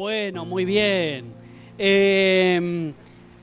Bueno, 0.00 0.46
muy 0.46 0.64
bien. 0.64 1.26
Eh, 1.76 2.90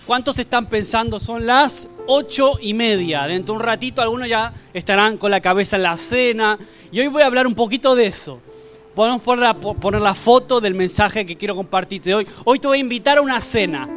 ¿Cuántos 0.08 0.40
están 0.40 0.66
pensando? 0.66 1.20
Son 1.20 1.46
las 1.46 1.88
ocho 2.08 2.58
y 2.60 2.74
media. 2.74 3.28
Dentro 3.28 3.54
de 3.54 3.60
un 3.60 3.64
ratito 3.64 4.02
algunos 4.02 4.28
ya 4.28 4.52
estarán 4.74 5.18
con 5.18 5.30
la 5.30 5.40
cabeza 5.40 5.76
en 5.76 5.84
la 5.84 5.96
cena. 5.98 6.58
Y 6.92 7.00
hoy 7.00 7.10
voy 7.10 7.22
a 7.22 7.28
hablar 7.28 7.46
un 7.46 7.54
poquito 7.54 7.94
de 7.94 8.08
eso. 8.08 8.40
Podemos 8.96 9.22
poner 9.22 9.44
la, 9.44 9.54
poner 9.54 10.02
la 10.02 10.16
foto 10.16 10.60
del 10.60 10.74
mensaje 10.74 11.28
que 11.28 11.38
quiero 11.38 11.56
compartirte 11.56 12.16
hoy. 12.16 12.28
Hoy 12.44 12.58
te 12.58 12.68
voy 12.68 12.80
a 12.80 12.82
invitar 12.82 13.20
a 13.20 13.22
una 13.22 13.40
cena. 13.40 13.88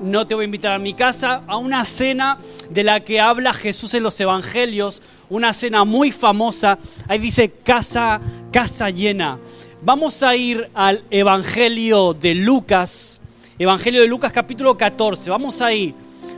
No 0.00 0.26
te 0.26 0.34
voy 0.34 0.44
a 0.44 0.46
invitar 0.46 0.72
a 0.72 0.78
mi 0.78 0.94
casa, 0.94 1.42
a 1.46 1.58
una 1.58 1.84
cena 1.84 2.38
de 2.70 2.82
la 2.82 3.00
que 3.00 3.20
habla 3.20 3.52
Jesús 3.52 3.92
en 3.92 4.04
los 4.04 4.18
evangelios. 4.18 5.02
Una 5.28 5.52
cena 5.52 5.84
muy 5.84 6.12
famosa. 6.12 6.78
Ahí 7.08 7.18
dice 7.18 7.50
casa, 7.62 8.22
casa 8.50 8.88
llena. 8.88 9.38
Vamos 9.82 10.22
a 10.22 10.36
ir 10.36 10.68
al 10.74 11.02
Evangelio 11.10 12.12
de 12.12 12.34
Lucas, 12.34 13.22
Evangelio 13.58 14.02
de 14.02 14.08
Lucas 14.08 14.30
capítulo 14.30 14.76
14. 14.76 15.30
Vamos 15.30 15.62
ahí, 15.62 15.94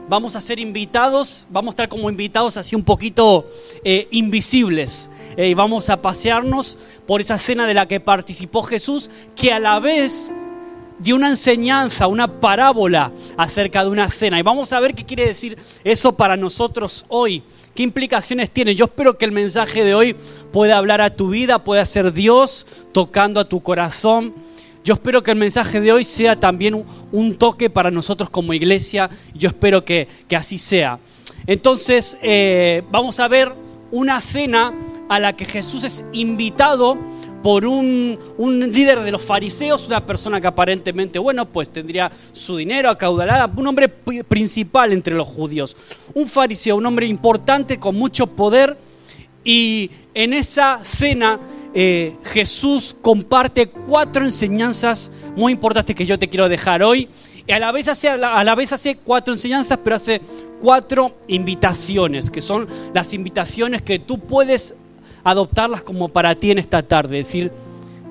vamos 0.09 0.37
a 0.37 0.41
ser 0.41 0.61
invitados, 0.61 1.45
vamos 1.51 1.71
a 1.71 1.73
estar 1.73 1.89
como 1.89 2.09
invitados 2.09 2.57
así 2.57 2.77
un 2.77 2.85
poquito 2.85 3.51
eh, 3.83 4.07
invisibles. 4.13 5.11
Eh, 5.37 5.49
y 5.49 5.55
vamos 5.55 5.91
a 5.91 6.01
pasearnos 6.01 6.79
por 7.05 7.21
esa 7.21 7.37
cena 7.37 7.67
de 7.67 7.75
la 7.75 7.89
que 7.89 7.99
participó 7.99 8.63
Jesús, 8.63 9.11
que 9.35 9.53
a 9.53 9.59
la 9.59 9.81
vez 9.81 10.33
dio 11.01 11.17
una 11.17 11.29
enseñanza, 11.29 12.07
una 12.07 12.41
parábola 12.41 13.11
acerca 13.37 13.83
de 13.83 13.91
una 13.91 14.09
cena. 14.09 14.39
Y 14.39 14.43
vamos 14.43 14.73
a 14.73 14.79
ver 14.79 14.95
qué 14.95 15.05
quiere 15.05 15.27
decir 15.27 15.59
eso 15.83 16.13
para 16.13 16.37
nosotros 16.37 17.05
hoy. 17.09 17.43
¿Qué 17.75 17.83
implicaciones 17.83 18.51
tiene? 18.51 18.75
Yo 18.75 18.85
espero 18.85 19.17
que 19.17 19.25
el 19.25 19.33
mensaje 19.33 19.83
de 19.83 19.95
hoy 19.95 20.15
pueda 20.53 20.77
hablar 20.77 21.01
a 21.01 21.17
tu 21.17 21.31
vida, 21.31 21.65
pueda 21.65 21.85
ser 21.87 22.13
Dios 22.13 22.67
tocando 22.93 23.41
a 23.41 23.49
tu 23.49 23.63
corazón. 23.63 24.35
Yo 24.85 24.95
espero 24.95 25.23
que 25.23 25.31
el 25.31 25.39
mensaje 25.39 25.81
de 25.81 25.91
hoy 25.91 26.05
sea 26.05 26.39
también 26.39 26.85
un, 27.13 27.37
toque 27.37 27.71
para 27.71 27.91
nosotros 27.91 28.29
como 28.29 28.53
iglesia. 28.53 29.09
Yo 29.35 29.49
espero 29.49 29.87
que, 29.87 30.07
así 30.37 30.59
sea. 30.59 30.99
Entonces, 31.47 32.19
eh, 32.21 32.83
vamos 32.91 33.21
a 33.21 33.29
ver 33.29 33.55
una 33.91 34.21
cena 34.21 34.75
a 35.09 35.19
la 35.19 35.35
que 35.35 35.47
Jesús 35.47 35.85
es 35.85 36.05
invitado 36.13 36.99
por 37.43 37.67
un, 37.67 38.19
líder 38.39 39.01
de 39.01 39.11
los 39.11 39.23
fariseos, 39.23 39.89
una 39.89 40.05
persona 40.07 40.41
que 40.41 40.47
aparentemente, 40.47 41.19
bueno, 41.19 41.47
pues 41.47 41.69
tendría 41.71 42.11
su 42.33 42.57
dinero 42.57 42.89
acaudalada, 42.89 43.51
un 43.57 43.67
hombre 43.67 43.89
principal 43.89 44.93
entre 44.93 45.15
los 45.15 45.27
judíos. 45.27 45.77
Un 46.15 46.27
fariseo, 46.27 46.77
un 46.77 46.87
hombre 46.87 47.07
importante 47.07 47.79
con 47.79 47.97
mucho 47.97 48.27
poder. 48.27 48.77
Y 49.45 49.91
en 50.15 50.35
esa 50.35 50.81
cena 50.85 51.41
eh, 51.75 52.17
Jesús 52.25 52.95
comparte 53.01 53.69
cuatro 53.69 54.25
enseñanzas 54.25 55.11
muy 55.35 55.53
importantes 55.53 55.97
que 55.97 56.07
yo 56.07 56.19
te 56.19 56.29
quiero 56.29 56.49
dejar 56.49 56.83
hoy. 56.83 57.09
Y 57.45 57.53
a 57.53 57.59
la 57.59 57.73
vez 57.73 57.89
hace, 57.89 58.09
a 58.09 58.45
la 58.45 58.55
vez 58.55 58.73
hace 58.73 58.97
cuatro 58.97 59.35
enseñanzas, 59.35 59.79
pero 59.83 59.97
hace 59.97 60.21
cuatro 60.61 61.17
invitaciones, 61.27 62.31
que 62.31 62.41
son 62.41 62.69
las 62.95 63.13
invitaciones 63.15 63.83
que 63.83 63.99
tú 63.99 64.21
puedes 64.21 64.77
adoptarlas 65.25 65.83
como 65.83 66.09
para 66.09 66.35
ti 66.35 66.51
en 66.51 66.59
esta 66.59 66.83
tarde. 66.83 67.19
decir, 67.19 67.53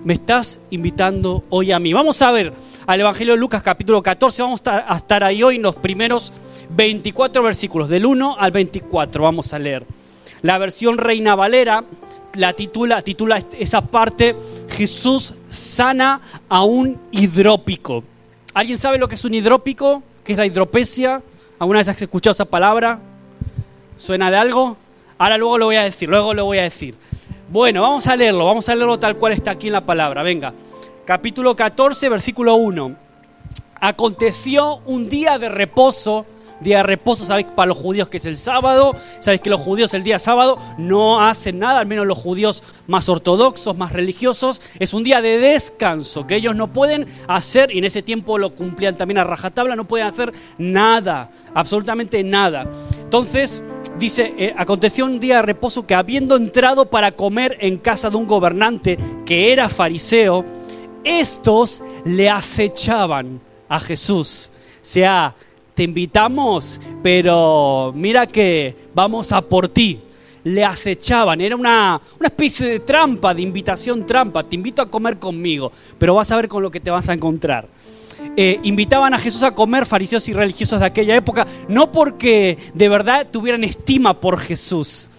me 0.03 0.13
estás 0.13 0.61
invitando 0.69 1.43
hoy 1.49 1.71
a 1.71 1.79
mí. 1.79 1.93
Vamos 1.93 2.21
a 2.21 2.31
ver 2.31 2.53
al 2.87 2.99
Evangelio 2.99 3.33
de 3.33 3.39
Lucas 3.39 3.61
capítulo 3.61 4.01
14. 4.01 4.41
Vamos 4.41 4.61
a 4.65 4.95
estar 4.95 5.23
ahí 5.23 5.43
hoy 5.43 5.57
en 5.57 5.61
los 5.61 5.75
primeros 5.75 6.33
24 6.75 7.43
versículos, 7.43 7.89
del 7.89 8.05
1 8.05 8.37
al 8.39 8.51
24. 8.51 9.23
Vamos 9.23 9.53
a 9.53 9.59
leer. 9.59 9.85
La 10.41 10.57
versión 10.57 10.97
Reina 10.97 11.35
Valera 11.35 11.83
la 12.35 12.53
titula, 12.53 13.01
titula 13.01 13.39
esa 13.57 13.81
parte 13.81 14.35
Jesús 14.69 15.33
sana 15.49 16.21
a 16.49 16.63
un 16.63 16.99
hidrópico. 17.11 18.03
¿Alguien 18.53 18.77
sabe 18.77 18.97
lo 18.97 19.07
que 19.07 19.15
es 19.15 19.25
un 19.25 19.33
hidrópico? 19.33 20.03
¿Qué 20.23 20.33
es 20.33 20.37
la 20.37 20.45
hidropesia? 20.45 21.21
¿Alguna 21.59 21.79
vez 21.79 21.89
has 21.89 22.01
escuchado 22.01 22.31
esa 22.31 22.45
palabra? 22.45 22.99
¿Suena 23.97 24.31
de 24.31 24.37
algo? 24.37 24.77
Ahora 25.21 25.37
luego 25.37 25.59
lo 25.59 25.65
voy 25.67 25.75
a 25.75 25.83
decir, 25.83 26.09
luego 26.09 26.33
lo 26.33 26.45
voy 26.45 26.57
a 26.57 26.63
decir. 26.63 26.95
Bueno, 27.47 27.83
vamos 27.83 28.07
a 28.07 28.15
leerlo, 28.15 28.43
vamos 28.43 28.67
a 28.67 28.73
leerlo 28.73 28.97
tal 28.97 29.17
cual 29.17 29.33
está 29.33 29.51
aquí 29.51 29.67
en 29.67 29.73
la 29.73 29.85
palabra. 29.85 30.23
Venga, 30.23 30.51
capítulo 31.05 31.55
14, 31.55 32.09
versículo 32.09 32.55
1. 32.55 32.95
Aconteció 33.79 34.77
un 34.87 35.09
día 35.09 35.37
de 35.37 35.47
reposo 35.49 36.25
día 36.61 36.77
de 36.77 36.83
reposo, 36.83 37.25
sabéis 37.25 37.47
para 37.55 37.67
los 37.67 37.77
judíos 37.77 38.09
que 38.09 38.17
es 38.17 38.25
el 38.25 38.37
sábado, 38.37 38.95
sabéis 39.19 39.41
que 39.41 39.49
los 39.49 39.61
judíos 39.61 39.93
el 39.93 40.03
día 40.03 40.19
sábado 40.19 40.57
no 40.77 41.21
hacen 41.21 41.59
nada, 41.59 41.79
al 41.79 41.85
menos 41.87 42.05
los 42.05 42.17
judíos 42.17 42.63
más 42.87 43.09
ortodoxos, 43.09 43.77
más 43.77 43.91
religiosos, 43.91 44.61
es 44.79 44.93
un 44.93 45.03
día 45.03 45.21
de 45.21 45.39
descanso, 45.39 46.27
que 46.27 46.35
ellos 46.35 46.55
no 46.55 46.67
pueden 46.67 47.07
hacer, 47.27 47.73
y 47.73 47.79
en 47.79 47.85
ese 47.85 48.01
tiempo 48.01 48.37
lo 48.37 48.53
cumplían 48.53 48.95
también 48.95 49.17
a 49.17 49.23
rajatabla, 49.23 49.75
no 49.75 49.87
pueden 49.87 50.07
hacer 50.07 50.33
nada, 50.57 51.29
absolutamente 51.53 52.23
nada. 52.23 52.65
Entonces, 53.03 53.63
dice, 53.97 54.33
eh, 54.37 54.53
aconteció 54.55 55.05
un 55.05 55.19
día 55.19 55.37
de 55.37 55.41
reposo 55.41 55.85
que 55.85 55.95
habiendo 55.95 56.35
entrado 56.35 56.89
para 56.89 57.11
comer 57.11 57.57
en 57.59 57.77
casa 57.77 58.09
de 58.09 58.17
un 58.17 58.27
gobernante 58.27 58.97
que 59.25 59.51
era 59.51 59.69
fariseo, 59.69 60.45
estos 61.03 61.83
le 62.05 62.29
acechaban 62.29 63.41
a 63.67 63.79
Jesús. 63.79 64.51
O 64.55 64.79
sea, 64.81 65.35
te 65.81 65.85
invitamos, 65.85 66.79
pero 67.01 67.91
mira 67.95 68.27
que 68.27 68.75
vamos 68.93 69.31
a 69.31 69.41
por 69.41 69.67
ti. 69.67 69.99
Le 70.43 70.63
acechaban, 70.63 71.41
era 71.41 71.55
una, 71.55 71.99
especie 72.23 72.67
de 72.67 72.79
trampa, 72.81 73.33
de 73.33 73.41
invitación 73.41 74.05
trampa. 74.05 74.43
Te 74.43 74.57
invito 74.57 74.83
a 74.83 74.91
comer 74.91 75.17
conmigo, 75.17 75.71
pero 75.97 76.13
vas 76.13 76.29
a 76.29 76.35
ver 76.35 76.47
con 76.47 76.61
lo 76.61 76.69
que 76.69 76.79
te 76.79 76.91
vas 76.91 77.09
a 77.09 77.13
encontrar. 77.13 77.67
Eh, 78.37 78.59
invitaban 78.61 79.15
a 79.15 79.17
Jesús 79.17 79.41
a 79.41 79.55
comer 79.55 79.87
fariseos 79.87 80.29
y 80.29 80.33
religiosos 80.33 80.79
de 80.79 80.85
aquella 80.85 81.15
época, 81.15 81.47
no 81.67 81.91
porque 81.91 82.59
de 82.75 82.87
verdad 82.87 83.25
tuvieran 83.31 83.63
estima 83.63 84.19
por 84.19 84.37
Jesús, 84.37 85.09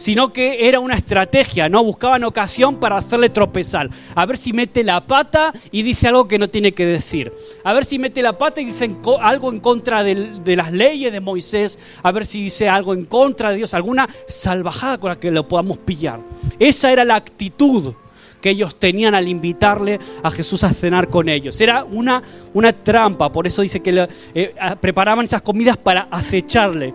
sino 0.00 0.32
que 0.32 0.66
era 0.66 0.80
una 0.80 0.94
estrategia, 0.94 1.68
¿no? 1.68 1.84
Buscaban 1.84 2.24
ocasión 2.24 2.76
para 2.76 2.96
hacerle 2.96 3.28
tropezar. 3.28 3.90
A 4.14 4.24
ver 4.24 4.38
si 4.38 4.54
mete 4.54 4.82
la 4.82 5.06
pata 5.06 5.52
y 5.70 5.82
dice 5.82 6.08
algo 6.08 6.26
que 6.26 6.38
no 6.38 6.48
tiene 6.48 6.72
que 6.72 6.86
decir. 6.86 7.30
A 7.64 7.74
ver 7.74 7.84
si 7.84 7.98
mete 7.98 8.22
la 8.22 8.38
pata 8.38 8.62
y 8.62 8.64
dice 8.64 8.90
algo 9.20 9.52
en 9.52 9.60
contra 9.60 10.02
de, 10.02 10.56
las 10.56 10.72
leyes 10.72 11.12
de 11.12 11.20
Moisés. 11.20 11.78
A 12.02 12.12
ver 12.12 12.24
si 12.24 12.44
dice 12.44 12.66
algo 12.66 12.94
en 12.94 13.04
contra 13.04 13.50
de 13.50 13.56
Dios, 13.56 13.74
alguna 13.74 14.08
salvajada 14.26 14.96
con 14.96 15.10
la 15.10 15.20
que 15.20 15.30
lo 15.30 15.46
podamos 15.46 15.76
pillar. 15.76 16.20
Esa 16.58 16.90
era 16.90 17.04
la 17.04 17.16
actitud 17.16 17.92
que 18.40 18.48
ellos 18.48 18.76
tenían 18.76 19.14
al 19.14 19.28
invitarle 19.28 20.00
a 20.22 20.30
Jesús 20.30 20.64
a 20.64 20.72
cenar 20.72 21.10
con 21.10 21.28
ellos. 21.28 21.60
Era 21.60 21.84
una, 21.84 22.22
una 22.54 22.72
trampa, 22.72 23.30
por 23.30 23.46
eso 23.46 23.60
dice 23.60 23.80
que 23.80 24.08
eh, 24.34 24.54
preparaban 24.80 25.24
esas 25.24 25.42
comidas 25.42 25.76
para 25.76 26.08
acecharle. 26.10 26.94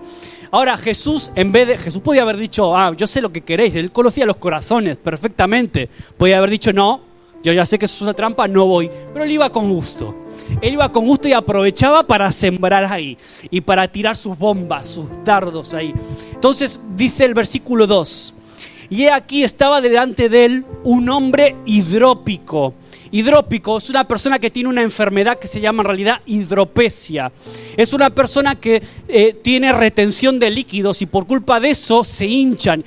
Ahora 0.55 0.77
Jesús, 0.77 1.33
en 1.35 1.51
vez 1.51 1.67
de, 1.67 1.77
Jesús 1.77 2.01
podía 2.01 2.21
haber 2.21 2.37
dicho, 2.37 2.77
ah, 2.77 2.93
yo 2.95 3.07
sé 3.07 3.19
lo 3.19 3.29
que 3.29 3.41
queréis, 3.41 3.75
él 3.75 3.91
conocía 3.91 4.25
los 4.25 4.37
corazones 4.37 4.95
perfectamente. 4.95 5.89
Podía 6.15 6.37
haber 6.37 6.49
dicho, 6.49 6.71
no, 6.71 7.01
yo 7.43 7.51
ya 7.51 7.65
sé 7.65 7.77
que 7.77 7.83
eso 7.83 7.95
es 7.95 8.01
una 8.03 8.13
trampa, 8.13 8.47
no 8.47 8.65
voy. 8.65 8.89
Pero 9.11 9.25
él 9.25 9.31
iba 9.31 9.49
con 9.49 9.69
gusto. 9.69 10.15
Él 10.61 10.75
iba 10.75 10.89
con 10.93 11.05
gusto 11.05 11.27
y 11.27 11.33
aprovechaba 11.33 12.07
para 12.07 12.31
sembrar 12.31 12.85
ahí 12.85 13.17
y 13.51 13.59
para 13.59 13.85
tirar 13.89 14.15
sus 14.15 14.37
bombas, 14.37 14.87
sus 14.87 15.07
dardos 15.25 15.73
ahí. 15.73 15.93
Entonces 16.33 16.79
dice 16.95 17.25
el 17.25 17.33
versículo 17.33 17.85
2, 17.85 18.33
y 18.91 19.07
aquí 19.07 19.43
estaba 19.43 19.81
delante 19.81 20.29
de 20.29 20.45
él 20.45 20.65
un 20.85 21.09
hombre 21.09 21.57
hidrópico 21.65 22.75
Hidrópico 23.11 23.77
es 23.77 23.89
una 23.89 24.07
persona 24.07 24.39
que 24.39 24.51
tiene 24.51 24.69
una 24.69 24.81
enfermedad 24.81 25.39
que 25.39 25.47
se 25.47 25.61
llama 25.61 25.81
en 25.81 25.87
realidad 25.87 26.21
hidropesia. 26.25 27.31
Es 27.77 27.93
una 27.93 28.09
persona 28.09 28.55
que 28.55 28.81
eh, 29.07 29.37
tiene 29.41 29.71
retención 29.71 30.39
de 30.39 30.49
líquidos 30.49 31.01
y 31.01 31.05
por 31.05 31.27
culpa 31.27 31.59
de 31.59 31.71
eso 31.71 32.03
se 32.03 32.25
hinchan. 32.25 32.83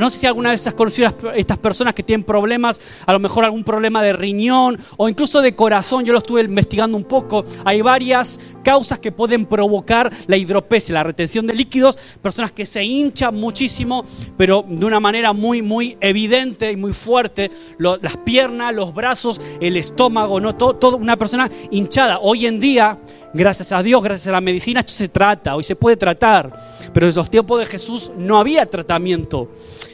No 0.00 0.10
sé 0.10 0.18
si 0.18 0.26
alguna 0.26 0.50
vez 0.50 0.66
has 0.66 0.74
conocido 0.74 1.14
estas 1.34 1.58
personas 1.58 1.94
que 1.94 2.02
tienen 2.02 2.24
problemas, 2.24 2.80
a 3.06 3.12
lo 3.12 3.18
mejor 3.18 3.44
algún 3.44 3.64
problema 3.64 4.02
de 4.02 4.12
riñón 4.12 4.78
o 4.96 5.08
incluso 5.08 5.40
de 5.40 5.54
corazón. 5.54 6.04
Yo 6.04 6.12
lo 6.12 6.18
estuve 6.18 6.42
investigando 6.42 6.96
un 6.96 7.04
poco. 7.04 7.44
Hay 7.64 7.82
varias 7.82 8.40
causas 8.62 8.98
que 8.98 9.12
pueden 9.12 9.46
provocar 9.46 10.12
la 10.26 10.36
hidropesia, 10.36 10.94
la 10.94 11.02
retención 11.02 11.46
de 11.46 11.54
líquidos. 11.54 11.98
Personas 12.20 12.52
que 12.52 12.66
se 12.66 12.82
hinchan 12.82 13.34
muchísimo, 13.34 14.04
pero 14.36 14.64
de 14.68 14.84
una 14.84 15.00
manera 15.00 15.32
muy, 15.32 15.62
muy 15.62 15.96
evidente 16.00 16.70
y 16.70 16.76
muy 16.76 16.92
fuerte. 16.92 17.50
las 17.78 18.16
piernas, 18.18 18.74
los 18.74 18.94
brazos, 18.94 19.40
el 19.66 19.76
estómago, 19.76 20.40
¿no? 20.40 20.54
Todo, 20.54 20.96
una 20.96 21.16
persona 21.16 21.50
hinchada. 21.70 22.18
Hoy 22.20 22.46
en 22.46 22.60
día, 22.60 22.98
gracias 23.32 23.72
a 23.72 23.82
Dios, 23.82 24.02
gracias 24.02 24.28
a 24.28 24.32
la 24.32 24.40
medicina, 24.40 24.80
esto 24.80 24.92
se 24.92 25.08
trata, 25.08 25.56
hoy 25.56 25.64
se 25.64 25.76
puede 25.76 25.96
tratar. 25.96 26.52
Pero 26.92 27.08
en 27.08 27.14
los 27.14 27.30
tiempos 27.30 27.58
de 27.58 27.66
Jesús 27.66 28.12
no 28.16 28.38
había 28.38 28.66
tratamiento. 28.66 29.50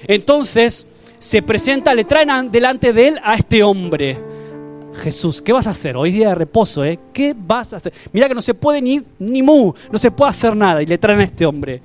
Entonces 0.06 0.86
se 1.18 1.42
presenta, 1.42 1.94
le 1.94 2.04
traen 2.04 2.50
delante 2.50 2.92
de 2.92 3.08
él 3.08 3.20
a 3.22 3.34
este 3.34 3.62
hombre. 3.62 4.18
Jesús, 4.94 5.40
¿qué 5.40 5.52
vas 5.52 5.66
a 5.66 5.70
hacer? 5.70 5.96
Hoy 5.96 6.10
día 6.10 6.28
de 6.28 6.34
reposo, 6.34 6.84
¿eh? 6.84 6.98
¿Qué 7.12 7.34
vas 7.36 7.72
a 7.72 7.76
hacer? 7.76 7.92
Mira 8.12 8.28
que 8.28 8.34
no 8.34 8.42
se 8.42 8.54
puede 8.54 8.82
ni, 8.82 9.02
ni 9.18 9.42
mu, 9.42 9.72
no 9.90 9.98
se 9.98 10.10
puede 10.10 10.30
hacer 10.30 10.54
nada. 10.54 10.82
Y 10.82 10.86
le 10.86 10.98
traen 10.98 11.20
a 11.20 11.24
este 11.24 11.46
hombre. 11.46 11.80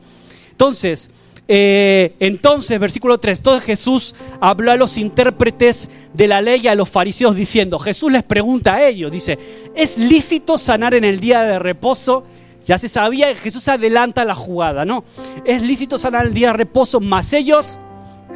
Entonces, 0.51 1.10
eh, 1.47 2.15
entonces, 2.19 2.79
versículo 2.79 3.19
3, 3.19 3.39
entonces 3.39 3.63
Jesús 3.63 4.15
habló 4.41 4.71
a 4.71 4.75
los 4.75 4.97
intérpretes 4.97 5.89
de 6.13 6.27
la 6.27 6.41
ley 6.41 6.61
y 6.63 6.67
a 6.67 6.75
los 6.75 6.89
fariseos 6.89 7.35
diciendo, 7.35 7.79
Jesús 7.79 8.11
les 8.11 8.23
pregunta 8.23 8.75
a 8.75 8.88
ellos, 8.88 9.11
dice, 9.11 9.39
¿es 9.75 9.97
lícito 9.97 10.57
sanar 10.57 10.94
en 10.94 11.03
el 11.03 11.19
día 11.19 11.44
de 11.44 11.59
reposo? 11.59 12.25
Ya 12.65 12.77
se 12.77 12.89
sabía, 12.89 13.33
Jesús 13.35 13.67
adelanta 13.69 14.25
la 14.25 14.35
jugada, 14.35 14.83
¿no? 14.83 15.05
Es 15.45 15.61
lícito 15.61 15.97
sanar 15.97 16.25
el 16.25 16.33
día 16.33 16.47
de 16.47 16.53
reposo, 16.53 16.99
mas 16.99 17.31
ellos 17.31 17.79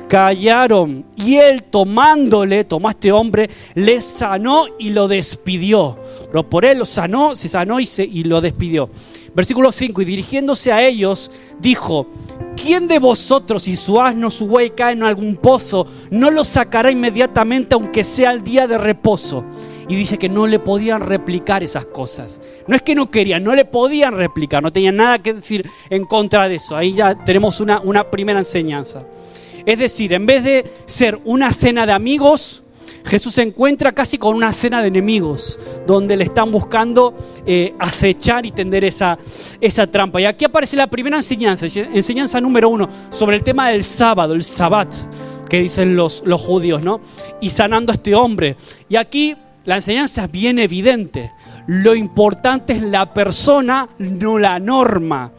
callaron. 0.08 1.06
Y 1.18 1.36
él 1.36 1.64
tomándole, 1.64 2.64
tomó 2.64 2.88
a 2.88 2.92
este 2.92 3.12
hombre, 3.12 3.50
le 3.76 4.00
sanó 4.00 4.66
y 4.80 4.92
lo 4.92 5.10
despidió. 5.10 5.98
Pero 6.28 6.50
por 6.50 6.64
él 6.64 6.80
lo 6.80 6.86
sanó, 6.86 7.36
se 7.36 7.50
sanó 7.50 7.82
y, 7.82 7.86
se, 7.86 8.06
y 8.06 8.24
lo 8.24 8.40
despidió. 8.40 8.90
Versículo 9.34 9.72
5, 9.72 10.02
y 10.02 10.06
dirigiéndose 10.06 10.72
a 10.72 10.86
ellos, 10.86 11.32
dijo, 11.60 12.08
¿quién 12.62 12.88
de 12.88 13.00
vosotros 13.00 13.64
si 13.64 13.76
su 13.76 14.00
asno 14.00 14.30
su 14.30 14.48
buey 14.48 14.72
cae 14.72 14.94
en 14.94 15.04
algún 15.04 15.36
pozo, 15.36 15.88
no 16.12 16.30
lo 16.30 16.44
sacará 16.44 16.92
inmediatamente 16.92 17.76
aunque 17.76 18.04
sea 18.04 18.32
el 18.32 18.44
día 18.44 18.68
de 18.68 18.78
reposo? 18.78 19.44
Y 19.88 19.96
dice 19.96 20.18
que 20.18 20.30
no 20.30 20.48
le 20.48 20.60
podían 20.60 21.02
replicar 21.02 21.64
esas 21.64 21.86
cosas. 21.86 22.40
No 22.68 22.76
es 22.76 22.82
que 22.82 22.96
no 22.96 23.12
querían, 23.12 23.44
no 23.44 23.56
le 23.56 23.66
podían 23.66 24.16
replicar, 24.16 24.64
no 24.64 24.72
tenían 24.72 24.96
nada 24.96 25.20
que 25.20 25.34
decir 25.34 25.70
en 25.90 26.06
contra 26.06 26.48
de 26.48 26.56
eso. 26.56 26.78
Ahí 26.78 26.94
ya 26.94 27.16
tenemos 27.26 27.60
una, 27.60 27.82
una 27.82 28.10
primera 28.10 28.40
enseñanza. 28.40 29.04
Es 29.66 29.80
decir, 29.80 30.14
en 30.14 30.26
vez 30.26 30.44
de 30.44 30.66
ser 30.86 31.20
una 31.26 31.52
cena 31.52 31.86
de 31.86 31.92
amigos, 31.92 32.61
Jesús 33.06 33.34
se 33.34 33.42
encuentra 33.42 33.92
casi 33.92 34.18
con 34.18 34.36
una 34.36 34.54
cena 34.54 34.82
de 34.82 34.88
enemigos, 34.88 35.60
donde 35.86 36.16
le 36.16 36.26
están 36.26 36.52
buscando 36.52 37.14
eh, 37.46 37.74
acechar 37.80 38.46
y 38.46 38.52
tender 38.52 38.86
esa, 38.86 39.18
esa 39.60 39.88
trampa. 39.88 40.22
Y 40.22 40.26
aquí 40.26 40.46
aparece 40.46 40.76
la 40.76 40.88
primera 40.88 41.18
enseñanza, 41.18 41.66
enseñanza 41.66 42.40
número 42.40 42.70
uno, 42.70 42.88
sobre 43.10 43.38
el 43.38 43.44
tema 43.44 43.70
del 43.70 43.84
sábado, 43.84 44.34
el 44.34 44.44
sabbat, 44.44 44.94
que 45.50 45.60
dicen 45.60 45.96
los, 45.96 46.24
los 46.26 46.42
judíos, 46.42 46.84
¿no? 46.84 47.02
Y 47.42 47.50
sanando 47.50 47.92
a 47.92 47.96
este 47.96 48.16
hombre. 48.16 48.56
Y 48.88 48.96
aquí 48.96 49.36
la 49.66 49.76
enseñanza 49.76 50.26
es 50.26 50.32
bien 50.32 50.60
evidente. 50.60 51.32
Lo 51.68 51.96
importante 51.96 52.74
es 52.74 52.82
la 52.82 53.14
persona, 53.14 53.90
no 53.98 54.40
la 54.40 54.60
norma. 54.60 55.32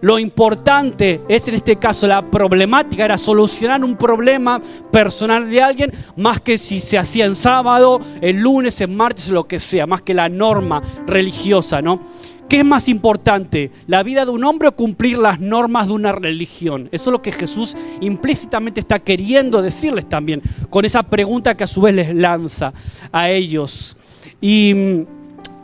Lo 0.00 0.18
importante 0.18 1.22
es 1.28 1.48
en 1.48 1.54
este 1.54 1.76
caso 1.76 2.06
la 2.06 2.30
problemática, 2.30 3.04
era 3.04 3.18
solucionar 3.18 3.82
un 3.82 3.96
problema 3.96 4.60
personal 4.92 5.50
de 5.50 5.60
alguien, 5.60 5.92
más 6.16 6.40
que 6.40 6.56
si 6.56 6.80
se 6.80 6.98
hacía 6.98 7.26
en 7.26 7.34
sábado, 7.34 8.00
el 8.20 8.36
lunes, 8.36 8.80
en 8.80 8.96
martes, 8.96 9.28
lo 9.28 9.44
que 9.44 9.58
sea, 9.58 9.86
más 9.86 10.02
que 10.02 10.14
la 10.14 10.28
norma 10.28 10.82
religiosa, 11.06 11.82
¿no? 11.82 12.00
¿Qué 12.48 12.60
es 12.60 12.64
más 12.64 12.88
importante, 12.88 13.70
la 13.86 14.02
vida 14.02 14.24
de 14.24 14.30
un 14.30 14.42
hombre 14.42 14.68
o 14.68 14.72
cumplir 14.72 15.18
las 15.18 15.38
normas 15.38 15.88
de 15.88 15.92
una 15.92 16.12
religión? 16.12 16.88
Eso 16.92 17.10
es 17.10 17.12
lo 17.12 17.20
que 17.20 17.30
Jesús 17.30 17.76
implícitamente 18.00 18.80
está 18.80 19.00
queriendo 19.00 19.60
decirles 19.60 20.08
también, 20.08 20.40
con 20.70 20.86
esa 20.86 21.02
pregunta 21.02 21.56
que 21.56 21.64
a 21.64 21.66
su 21.66 21.82
vez 21.82 21.94
les 21.94 22.14
lanza 22.14 22.72
a 23.12 23.28
ellos. 23.28 23.98
Y 24.40 24.72
mm, 24.74 25.18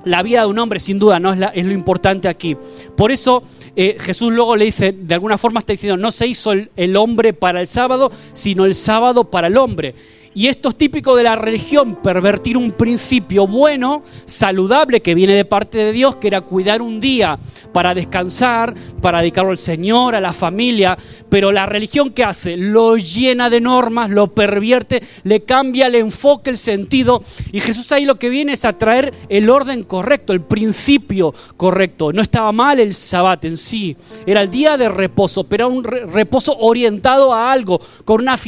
la 0.04 0.22
vida 0.22 0.42
de 0.42 0.46
un 0.48 0.58
hombre, 0.58 0.78
sin 0.78 0.98
duda, 0.98 1.18
no 1.18 1.32
es, 1.32 1.40
es 1.54 1.64
lo 1.64 1.72
importante 1.72 2.28
aquí. 2.28 2.54
Por 2.94 3.10
eso 3.12 3.44
eh, 3.76 3.96
Jesús 4.00 4.32
luego 4.32 4.56
le 4.56 4.66
dice, 4.66 4.92
de 4.92 5.14
alguna 5.14 5.38
forma 5.38 5.60
está 5.60 5.72
diciendo, 5.72 5.96
no 5.96 6.12
se 6.12 6.26
hizo 6.26 6.52
el 6.52 6.96
hombre 6.96 7.32
para 7.32 7.60
el 7.60 7.66
sábado, 7.66 8.12
sino 8.32 8.64
el 8.64 8.74
sábado 8.74 9.30
para 9.30 9.48
el 9.48 9.56
hombre. 9.56 9.94
Y 10.34 10.48
esto 10.48 10.70
es 10.70 10.76
típico 10.76 11.14
de 11.14 11.22
la 11.22 11.36
religión, 11.36 11.96
pervertir 12.02 12.56
un 12.56 12.72
principio 12.72 13.46
bueno, 13.46 14.02
saludable, 14.24 15.00
que 15.00 15.14
viene 15.14 15.34
de 15.34 15.44
parte 15.44 15.78
de 15.78 15.92
Dios, 15.92 16.16
que 16.16 16.26
era 16.26 16.40
cuidar 16.40 16.82
un 16.82 16.98
día 16.98 17.38
para 17.72 17.94
descansar, 17.94 18.74
para 19.00 19.20
dedicarlo 19.20 19.52
al 19.52 19.58
Señor, 19.58 20.16
a 20.16 20.20
la 20.20 20.32
familia. 20.32 20.98
Pero 21.28 21.52
la 21.52 21.66
religión 21.66 22.10
que 22.10 22.24
hace, 22.24 22.56
lo 22.56 22.96
llena 22.96 23.48
de 23.48 23.60
normas, 23.60 24.10
lo 24.10 24.34
pervierte, 24.34 25.02
le 25.22 25.44
cambia 25.44 25.86
el 25.86 25.94
enfoque, 25.94 26.50
el 26.50 26.58
sentido. 26.58 27.22
Y 27.52 27.60
Jesús 27.60 27.92
ahí 27.92 28.04
lo 28.04 28.18
que 28.18 28.28
viene 28.28 28.54
es 28.54 28.64
a 28.64 28.76
traer 28.76 29.14
el 29.28 29.48
orden 29.48 29.84
correcto, 29.84 30.32
el 30.32 30.40
principio 30.40 31.32
correcto. 31.56 32.12
No 32.12 32.22
estaba 32.22 32.50
mal 32.50 32.80
el 32.80 32.94
sabbat 32.94 33.44
en 33.44 33.56
sí, 33.56 33.96
era 34.26 34.42
el 34.42 34.50
día 34.50 34.76
de 34.76 34.88
reposo, 34.88 35.44
pero 35.44 35.66
era 35.66 35.74
un 35.74 35.84
reposo 35.84 36.56
orientado 36.58 37.32
a 37.32 37.52
algo, 37.52 37.80
con 38.04 38.20
una, 38.20 38.38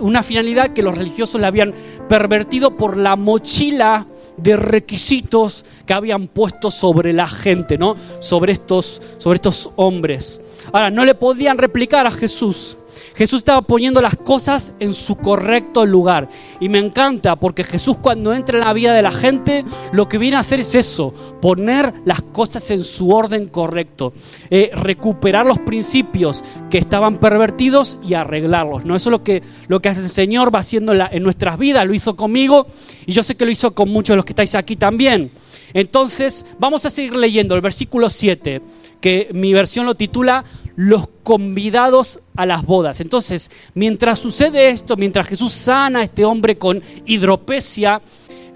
una 0.00 0.22
finalidad 0.22 0.72
que 0.72 0.82
los 0.82 0.96
religiosos 0.96 1.33
habían 1.42 1.74
pervertido 2.08 2.76
por 2.76 2.96
la 2.96 3.16
mochila 3.16 4.06
de 4.36 4.56
requisitos 4.56 5.64
que 5.86 5.92
habían 5.92 6.26
puesto 6.26 6.70
sobre 6.70 7.12
la 7.12 7.28
gente, 7.28 7.78
¿no? 7.78 7.96
Sobre 8.20 8.52
estos, 8.52 9.00
sobre 9.18 9.36
estos 9.36 9.70
hombres. 9.76 10.40
Ahora, 10.72 10.90
no 10.90 11.04
le 11.04 11.14
podían 11.14 11.58
replicar 11.58 12.06
a 12.06 12.10
Jesús. 12.10 12.78
Jesús 13.14 13.38
estaba 13.38 13.62
poniendo 13.62 14.00
las 14.00 14.16
cosas 14.16 14.74
en 14.80 14.92
su 14.92 15.16
correcto 15.16 15.86
lugar. 15.86 16.28
Y 16.60 16.68
me 16.68 16.78
encanta 16.78 17.36
porque 17.36 17.62
Jesús 17.62 17.98
cuando 17.98 18.34
entra 18.34 18.58
en 18.58 18.64
la 18.64 18.72
vida 18.72 18.92
de 18.92 19.02
la 19.02 19.12
gente, 19.12 19.64
lo 19.92 20.08
que 20.08 20.18
viene 20.18 20.36
a 20.36 20.40
hacer 20.40 20.60
es 20.60 20.74
eso, 20.74 21.14
poner 21.40 21.94
las 22.04 22.22
cosas 22.22 22.70
en 22.70 22.82
su 22.82 23.10
orden 23.10 23.46
correcto, 23.46 24.12
eh, 24.50 24.70
recuperar 24.74 25.46
los 25.46 25.60
principios 25.60 26.44
que 26.70 26.78
estaban 26.78 27.18
pervertidos 27.18 27.98
y 28.06 28.14
arreglarlos. 28.14 28.84
¿no? 28.84 28.96
Eso 28.96 29.10
es 29.10 29.12
lo 29.12 29.22
que, 29.22 29.42
lo 29.68 29.80
que 29.80 29.88
hace 29.88 30.00
el 30.00 30.10
Señor, 30.10 30.54
va 30.54 30.60
haciendo 30.60 30.92
en 30.92 31.22
nuestras 31.22 31.56
vidas, 31.58 31.86
lo 31.86 31.94
hizo 31.94 32.16
conmigo 32.16 32.66
y 33.06 33.12
yo 33.12 33.22
sé 33.22 33.36
que 33.36 33.44
lo 33.44 33.50
hizo 33.50 33.74
con 33.74 33.88
muchos 33.90 34.14
de 34.14 34.16
los 34.16 34.24
que 34.24 34.32
estáis 34.32 34.54
aquí 34.54 34.76
también. 34.76 35.30
Entonces, 35.72 36.46
vamos 36.58 36.84
a 36.86 36.90
seguir 36.90 37.16
leyendo 37.16 37.54
el 37.54 37.60
versículo 37.60 38.08
7, 38.08 38.62
que 39.00 39.28
mi 39.32 39.52
versión 39.52 39.86
lo 39.86 39.96
titula 39.96 40.44
los 40.76 41.08
convidados 41.22 42.20
a 42.36 42.46
las 42.46 42.64
bodas. 42.64 43.00
Entonces, 43.00 43.50
mientras 43.74 44.18
sucede 44.18 44.68
esto, 44.68 44.96
mientras 44.96 45.28
Jesús 45.28 45.52
sana 45.52 46.00
a 46.00 46.04
este 46.04 46.24
hombre 46.24 46.58
con 46.58 46.82
hidropesia, 47.06 48.00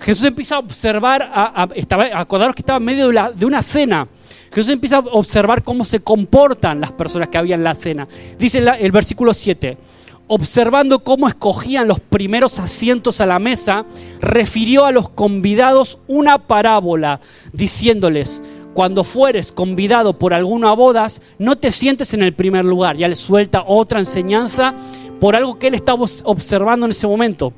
Jesús 0.00 0.25
empieza 0.25 0.56
a 0.56 0.59
observar, 0.61 1.23
a, 1.23 1.69
estaba, 1.75 2.05
acordaros 2.15 2.55
que 2.55 2.62
estaba 2.62 2.79
en 2.79 2.85
medio 2.85 3.09
de, 3.09 3.31
de, 3.35 3.47
una 3.47 3.62
cena. 3.62 4.06
Jesús 4.53 4.73
empieza 4.73 4.97
a 4.97 5.00
observar 5.00 5.62
cómo 5.62 5.85
se 5.85 6.00
comportan 6.00 6.81
las 6.81 6.93
personas 6.93 7.29
que 7.29 7.38
había 7.38 7.55
en 7.55 7.65
la 7.65 7.75
cena. 7.75 8.06
Dice 8.38 8.59
el 8.59 8.93
versículo 8.93 9.35
7, 9.35 9.76
observando 10.29 11.03
cómo 11.03 11.26
escogían 11.26 11.88
los 11.88 12.00
primeros 12.00 12.59
asientos 12.59 13.20
a 13.20 13.26
la 13.26 13.38
mesa, 13.38 13.87
refirió 14.20 14.85
a 14.85 14.93
los 14.93 15.09
convidados 15.09 15.99
una 16.06 16.38
parábola, 16.38 17.20
diciéndoles, 17.53 18.43
cuando 18.79 19.03
fueres 19.03 19.51
convidado 19.51 20.21
por 20.21 20.33
alguna 20.33 20.73
bodas, 20.73 21.21
no 21.41 21.57
te 21.57 21.73
sientes 21.73 22.15
en 22.15 22.23
el 22.23 22.33
primer 22.33 22.65
lugar. 22.65 22.97
Ya 22.97 23.09
le 23.09 23.17
suelta 23.17 23.65
otra 23.67 23.99
enseñanza 23.99 24.73
por 25.19 25.35
algo 25.35 25.59
que 25.59 25.67
él 25.67 25.75
estaba 25.75 26.05
observando 26.23 26.87
en 26.87 26.93
ese 26.93 27.08
momento. 27.08 27.53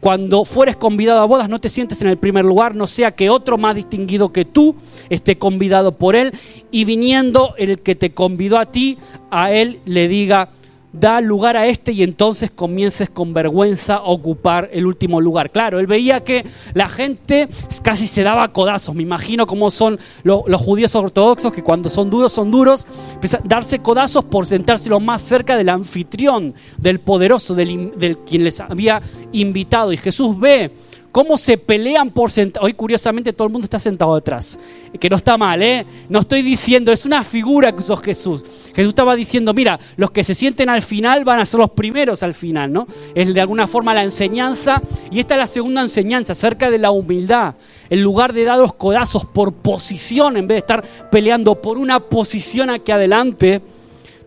Cuando 0.00 0.44
fueres 0.44 0.76
convidado 0.76 1.20
a 1.20 1.26
bodas, 1.26 1.48
no 1.48 1.60
te 1.60 1.68
sientes 1.68 2.02
en 2.02 2.08
el 2.08 2.16
primer 2.16 2.44
lugar, 2.44 2.74
no 2.74 2.88
sea 2.88 3.12
que 3.12 3.30
otro 3.30 3.56
más 3.56 3.76
distinguido 3.76 4.32
que 4.32 4.44
tú 4.44 4.74
esté 5.10 5.38
convidado 5.38 5.96
por 5.96 6.16
él 6.16 6.32
y 6.72 6.84
viniendo 6.84 7.54
el 7.56 7.78
que 7.78 7.94
te 7.94 8.12
convidó 8.12 8.58
a 8.58 8.66
ti, 8.66 8.98
a 9.30 9.52
él 9.52 9.78
le 9.84 10.08
diga, 10.08 10.50
da 10.94 11.20
lugar 11.20 11.56
a 11.56 11.66
este 11.66 11.92
y 11.92 12.02
entonces 12.02 12.50
comiences 12.50 13.10
con 13.10 13.34
vergüenza 13.34 13.96
a 13.96 14.04
ocupar 14.04 14.70
el 14.72 14.86
último 14.86 15.20
lugar. 15.20 15.50
Claro, 15.50 15.80
él 15.80 15.86
veía 15.86 16.22
que 16.22 16.46
la 16.72 16.88
gente 16.88 17.48
casi 17.82 18.06
se 18.06 18.22
daba 18.22 18.52
codazos. 18.52 18.94
Me 18.94 19.02
imagino 19.02 19.46
cómo 19.46 19.70
son 19.70 19.98
los, 20.22 20.42
judíos 20.60 20.94
ortodoxos 20.94 21.52
que 21.52 21.62
cuando 21.62 21.90
son 21.90 22.10
duros 22.10 22.32
son 22.32 22.50
duros, 22.50 22.86
empiezan 23.12 23.42
a 23.44 23.48
darse 23.48 23.80
codazos 23.80 24.24
por 24.24 24.46
sentarse 24.46 24.88
lo 24.88 25.00
más 25.00 25.20
cerca 25.22 25.56
del 25.56 25.68
anfitrión, 25.68 26.54
del 26.78 27.00
poderoso, 27.00 27.54
del, 27.54 27.92
del 27.96 28.18
quien 28.18 28.44
les 28.44 28.60
había 28.60 29.02
invitado. 29.32 29.92
Y 29.92 29.96
Jesús 29.96 30.38
ve 30.38 30.70
cómo 31.14 31.38
se 31.38 31.56
pelean 31.56 32.10
por 32.10 32.32
sentar. 32.32 32.64
Hoy 32.64 32.74
curiosamente 32.74 33.32
todo 33.32 33.46
el 33.46 33.52
mundo 33.52 33.66
está 33.66 33.78
sentado 33.78 34.16
detrás, 34.16 34.58
que 34.98 35.08
no 35.08 35.14
está 35.14 35.38
mal, 35.38 35.62
¿eh? 35.62 35.86
No 36.08 36.18
estoy 36.18 36.42
diciendo, 36.42 36.90
es 36.90 37.06
una 37.06 37.22
figura 37.22 37.70
que 37.70 37.78
usó 37.78 37.96
Jesús. 37.96 38.44
Jesús 38.74 38.88
estaba 38.88 39.14
diciendo, 39.14 39.54
mira, 39.54 39.78
los 39.96 40.10
que 40.10 40.24
se 40.24 40.34
sienten 40.34 40.68
al 40.68 40.82
final 40.82 41.24
van 41.24 41.38
a 41.38 41.46
ser 41.46 41.60
los 41.60 41.70
primeros 41.70 42.24
al 42.24 42.34
final, 42.34 42.72
¿no? 42.72 42.88
Es 43.14 43.32
de 43.32 43.40
alguna 43.40 43.68
forma 43.68 43.94
la 43.94 44.02
enseñanza, 44.02 44.82
y 45.12 45.20
esta 45.20 45.34
es 45.34 45.38
la 45.38 45.46
segunda 45.46 45.82
enseñanza 45.82 46.32
acerca 46.32 46.68
de 46.68 46.78
la 46.78 46.90
humildad. 46.90 47.54
En 47.90 48.02
lugar 48.02 48.32
de 48.32 48.42
dar 48.42 48.58
los 48.58 48.74
codazos 48.74 49.24
por 49.24 49.52
posición, 49.52 50.36
en 50.36 50.48
vez 50.48 50.56
de 50.56 50.58
estar 50.58 50.84
peleando 51.12 51.54
por 51.62 51.78
una 51.78 52.00
posición 52.00 52.70
aquí 52.70 52.90
adelante, 52.90 53.62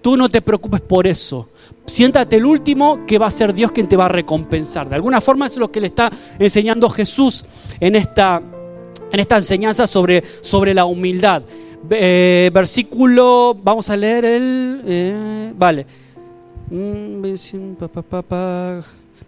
tú 0.02 0.16
no 0.16 0.30
te 0.30 0.42
preocupes 0.42 0.80
por 0.80 1.06
eso 1.06 1.50
siéntate 1.88 2.36
el 2.36 2.46
último 2.46 3.06
que 3.08 3.18
va 3.18 3.28
a 3.28 3.32
ser 3.32 3.54
Dios 3.54 3.72
quien 3.72 3.88
te 3.88 3.96
va 3.96 4.06
a 4.06 4.10
recompensar. 4.10 4.90
De 4.90 4.96
alguna 4.96 5.22
forma 5.22 5.46
es 5.48 5.58
lo 5.58 5.72
que 5.72 5.82
le 5.82 5.88
está 5.88 6.12
enseñando 6.38 6.90
Jesús 6.90 7.46
en 7.80 7.96
esta, 7.96 8.42
en 9.12 9.20
esta 9.20 9.38
enseñanza 9.38 9.88
sobre, 9.88 10.24
sobre 10.42 10.74
la 10.74 10.86
humildad. 10.86 11.44
Eh, 11.90 12.52
versículo, 12.54 13.58
vamos 13.64 13.90
a 13.90 13.96
leer 13.96 14.26
el... 14.26 14.82
Eh, 14.86 15.54
vale. 15.58 15.86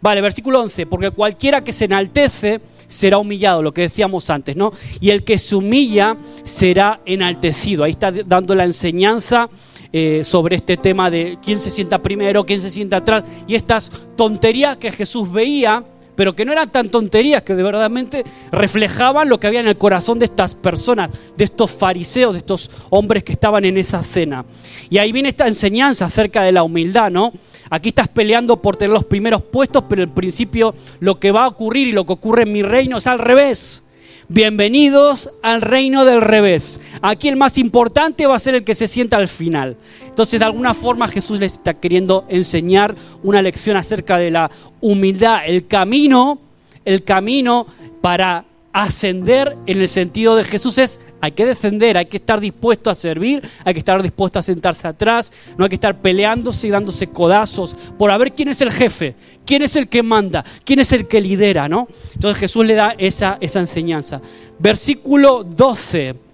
Vale, 0.01 0.21
versículo 0.21 0.61
11, 0.61 0.85
porque 0.85 1.11
cualquiera 1.11 1.63
que 1.63 1.73
se 1.73 1.85
enaltece 1.85 2.61
será 2.87 3.17
humillado, 3.17 3.61
lo 3.61 3.71
que 3.71 3.81
decíamos 3.81 4.29
antes, 4.29 4.55
¿no? 4.57 4.73
Y 4.99 5.11
el 5.11 5.23
que 5.23 5.37
se 5.37 5.55
humilla 5.55 6.17
será 6.43 6.99
enaltecido. 7.05 7.83
Ahí 7.83 7.91
está 7.91 8.11
dando 8.11 8.55
la 8.55 8.65
enseñanza 8.65 9.49
eh, 9.91 10.21
sobre 10.23 10.55
este 10.55 10.77
tema 10.77 11.09
de 11.09 11.37
quién 11.43 11.57
se 11.57 11.71
sienta 11.71 11.99
primero, 11.99 12.45
quién 12.45 12.61
se 12.61 12.69
sienta 12.69 12.97
atrás, 12.97 13.23
y 13.47 13.55
estas 13.55 13.91
tonterías 14.15 14.77
que 14.77 14.91
Jesús 14.91 15.31
veía, 15.31 15.83
pero 16.15 16.33
que 16.33 16.43
no 16.43 16.51
eran 16.51 16.69
tan 16.69 16.89
tonterías, 16.89 17.43
que 17.43 17.55
de 17.55 17.63
verdadmente 17.63 18.25
reflejaban 18.51 19.29
lo 19.29 19.39
que 19.39 19.47
había 19.47 19.61
en 19.61 19.67
el 19.67 19.77
corazón 19.77 20.19
de 20.19 20.25
estas 20.25 20.53
personas, 20.53 21.11
de 21.37 21.45
estos 21.45 21.71
fariseos, 21.71 22.33
de 22.33 22.39
estos 22.39 22.69
hombres 22.89 23.23
que 23.23 23.31
estaban 23.31 23.65
en 23.65 23.77
esa 23.77 24.03
cena. 24.03 24.45
Y 24.89 24.97
ahí 24.97 25.11
viene 25.11 25.29
esta 25.29 25.47
enseñanza 25.47 26.05
acerca 26.05 26.43
de 26.43 26.51
la 26.51 26.63
humildad, 26.63 27.09
¿no? 27.09 27.31
Aquí 27.69 27.89
estás 27.89 28.09
peleando 28.09 28.61
por 28.61 28.75
tener 28.75 28.93
los 28.93 29.05
primeros 29.05 29.41
puestos, 29.43 29.85
pero 29.87 30.03
en 30.03 30.09
principio 30.09 30.75
lo 30.99 31.19
que 31.19 31.31
va 31.31 31.45
a 31.45 31.47
ocurrir 31.47 31.87
y 31.87 31.93
lo 31.93 32.05
que 32.05 32.13
ocurre 32.13 32.43
en 32.43 32.51
mi 32.51 32.63
reino 32.63 32.97
es 32.97 33.07
al 33.07 33.19
revés. 33.19 33.85
Bienvenidos 34.31 35.31
al 35.41 35.59
reino 35.63 36.05
del 36.05 36.21
revés. 36.21 36.79
Aquí 37.01 37.27
el 37.29 37.35
más 37.35 37.57
importante 37.57 38.27
va 38.27 38.35
a 38.35 38.39
ser 38.39 38.53
el 38.53 38.63
que 38.63 38.75
se 38.75 38.87
sienta 38.87 39.17
al 39.17 39.27
final. 39.27 39.75
Entonces, 40.05 40.39
de 40.39 40.45
alguna 40.45 40.75
forma, 40.75 41.07
Jesús 41.07 41.39
les 41.39 41.53
está 41.53 41.73
queriendo 41.73 42.25
enseñar 42.29 42.95
una 43.23 43.41
lección 43.41 43.75
acerca 43.75 44.19
de 44.19 44.29
la 44.29 44.51
humildad, 44.81 45.47
el 45.47 45.65
camino, 45.65 46.37
el 46.85 47.03
camino 47.03 47.65
para 48.01 48.45
ascender 48.71 49.57
en 49.65 49.81
el 49.81 49.89
sentido 49.89 50.35
de 50.35 50.43
Jesús 50.43 50.77
es 50.77 51.01
hay 51.21 51.31
que 51.31 51.45
descender, 51.45 51.97
hay 51.97 52.05
que 52.05 52.17
estar 52.17 52.39
dispuesto 52.39 52.89
a 52.89 52.95
servir, 52.95 53.47
hay 53.65 53.73
que 53.73 53.79
estar 53.79 54.01
dispuesto 54.01 54.39
a 54.39 54.41
sentarse 54.41 54.87
atrás, 54.87 55.33
no 55.57 55.65
hay 55.65 55.69
que 55.69 55.75
estar 55.75 55.99
peleándose 55.99 56.67
y 56.67 56.69
dándose 56.69 57.07
codazos 57.07 57.75
por 57.97 58.11
a 58.11 58.17
ver 58.17 58.33
quién 58.33 58.49
es 58.49 58.61
el 58.61 58.71
jefe, 58.71 59.15
quién 59.45 59.63
es 59.63 59.75
el 59.75 59.87
que 59.89 60.03
manda, 60.03 60.45
quién 60.63 60.79
es 60.79 60.91
el 60.93 61.07
que 61.07 61.19
lidera, 61.19 61.67
¿no? 61.67 61.87
Entonces 62.13 62.39
Jesús 62.39 62.65
le 62.65 62.75
da 62.75 62.95
esa, 62.97 63.37
esa 63.41 63.59
enseñanza. 63.59 64.21
Versículo 64.59 65.43
12. 65.43 66.28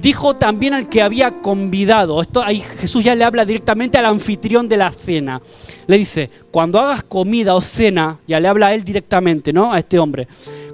Dijo 0.00 0.36
también 0.36 0.74
al 0.74 0.88
que 0.88 1.02
había 1.02 1.40
convidado, 1.40 2.22
esto 2.22 2.42
ahí 2.42 2.60
Jesús 2.60 3.04
ya 3.04 3.14
le 3.14 3.24
habla 3.24 3.44
directamente 3.44 3.98
al 3.98 4.06
anfitrión 4.06 4.68
de 4.68 4.76
la 4.76 4.90
cena. 4.90 5.42
Le 5.86 5.98
dice, 5.98 6.30
cuando 6.50 6.78
hagas 6.78 7.02
comida 7.02 7.54
o 7.54 7.60
cena, 7.60 8.18
ya 8.26 8.40
le 8.40 8.48
habla 8.48 8.68
a 8.68 8.74
él 8.74 8.84
directamente, 8.84 9.52
¿no? 9.52 9.72
A 9.72 9.78
este 9.78 9.98
hombre 9.98 10.28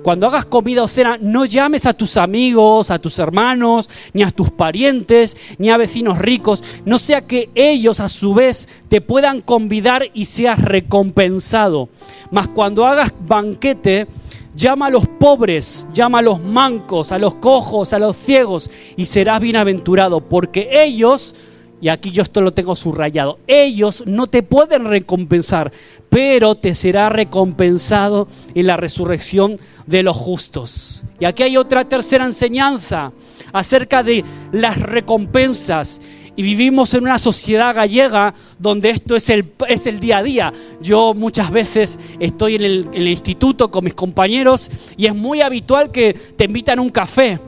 cuando 0.06 0.28
hagas 0.28 0.44
comida 0.44 0.84
o 0.84 0.86
cena, 0.86 1.18
no 1.20 1.46
llames 1.46 1.84
a 1.84 1.92
tus 1.92 2.16
amigos, 2.16 2.92
a 2.92 3.00
tus 3.00 3.18
hermanos, 3.18 3.90
ni 4.12 4.22
a 4.22 4.30
tus 4.30 4.52
parientes, 4.52 5.36
ni 5.58 5.68
a 5.68 5.76
vecinos 5.76 6.18
ricos, 6.18 6.62
no 6.84 6.96
sea 6.96 7.22
que 7.22 7.50
ellos 7.56 7.98
a 7.98 8.08
su 8.08 8.32
vez 8.32 8.68
te 8.88 9.00
puedan 9.00 9.40
convidar 9.40 10.04
y 10.14 10.26
seas 10.26 10.62
recompensado. 10.62 11.88
Mas 12.30 12.46
cuando 12.46 12.86
hagas 12.86 13.12
banquete, 13.26 14.06
llama 14.56 14.86
a 14.86 14.90
los 14.90 15.06
pobres, 15.06 15.86
llama 15.92 16.18
a 16.18 16.22
los 16.22 16.42
mancos, 16.42 17.12
a 17.12 17.18
los 17.18 17.34
cojos, 17.34 17.92
a 17.92 17.98
los 17.98 18.16
ciegos, 18.16 18.70
y 18.96 19.04
serás 19.04 19.40
bienaventurado, 19.40 20.20
porque 20.20 20.68
ellos 20.72 21.34
y 21.78 21.90
aquí 21.90 22.10
yo 22.10 22.22
esto 22.22 22.40
lo 22.40 22.54
tengo 22.54 22.74
subrayado, 22.74 23.38
ellos 23.46 24.04
no 24.06 24.28
te 24.28 24.42
pueden 24.42 24.86
recompensar, 24.86 25.72
pero 26.08 26.54
te 26.54 26.74
será 26.74 27.10
recompensado 27.10 28.28
en 28.54 28.66
la 28.66 28.78
resurrección 28.78 29.60
de 29.86 30.02
los 30.02 30.16
justos. 30.16 31.02
Y 31.20 31.26
aquí 31.26 31.42
hay 31.42 31.58
otra 31.58 31.86
tercera 31.86 32.24
enseñanza 32.24 33.12
acerca 33.52 34.02
de 34.02 34.24
las 34.52 34.80
recompensas. 34.80 36.00
Y 36.36 36.42
vivimos 36.42 36.92
en 36.92 37.04
una 37.04 37.18
sociedad 37.18 37.74
gallega 37.74 38.34
donde 38.58 38.90
esto 38.90 39.16
es 39.16 39.30
el, 39.30 39.52
es 39.68 39.86
el 39.86 39.98
día 39.98 40.18
a 40.18 40.22
día. 40.22 40.52
Yo 40.82 41.14
muchas 41.14 41.50
veces 41.50 41.98
estoy 42.20 42.56
en 42.56 42.62
el, 42.62 43.08
instituto 43.08 43.70
con 43.70 43.84
mis 43.84 43.94
compañeros 43.94 44.70
y 44.98 45.06
es 45.06 45.14
muy 45.14 45.40
habitual 45.40 45.90
que 45.90 46.12
te 46.12 46.44
invitan 46.44 46.78
a 46.78 46.82
un 46.82 46.90
café. 46.90 47.40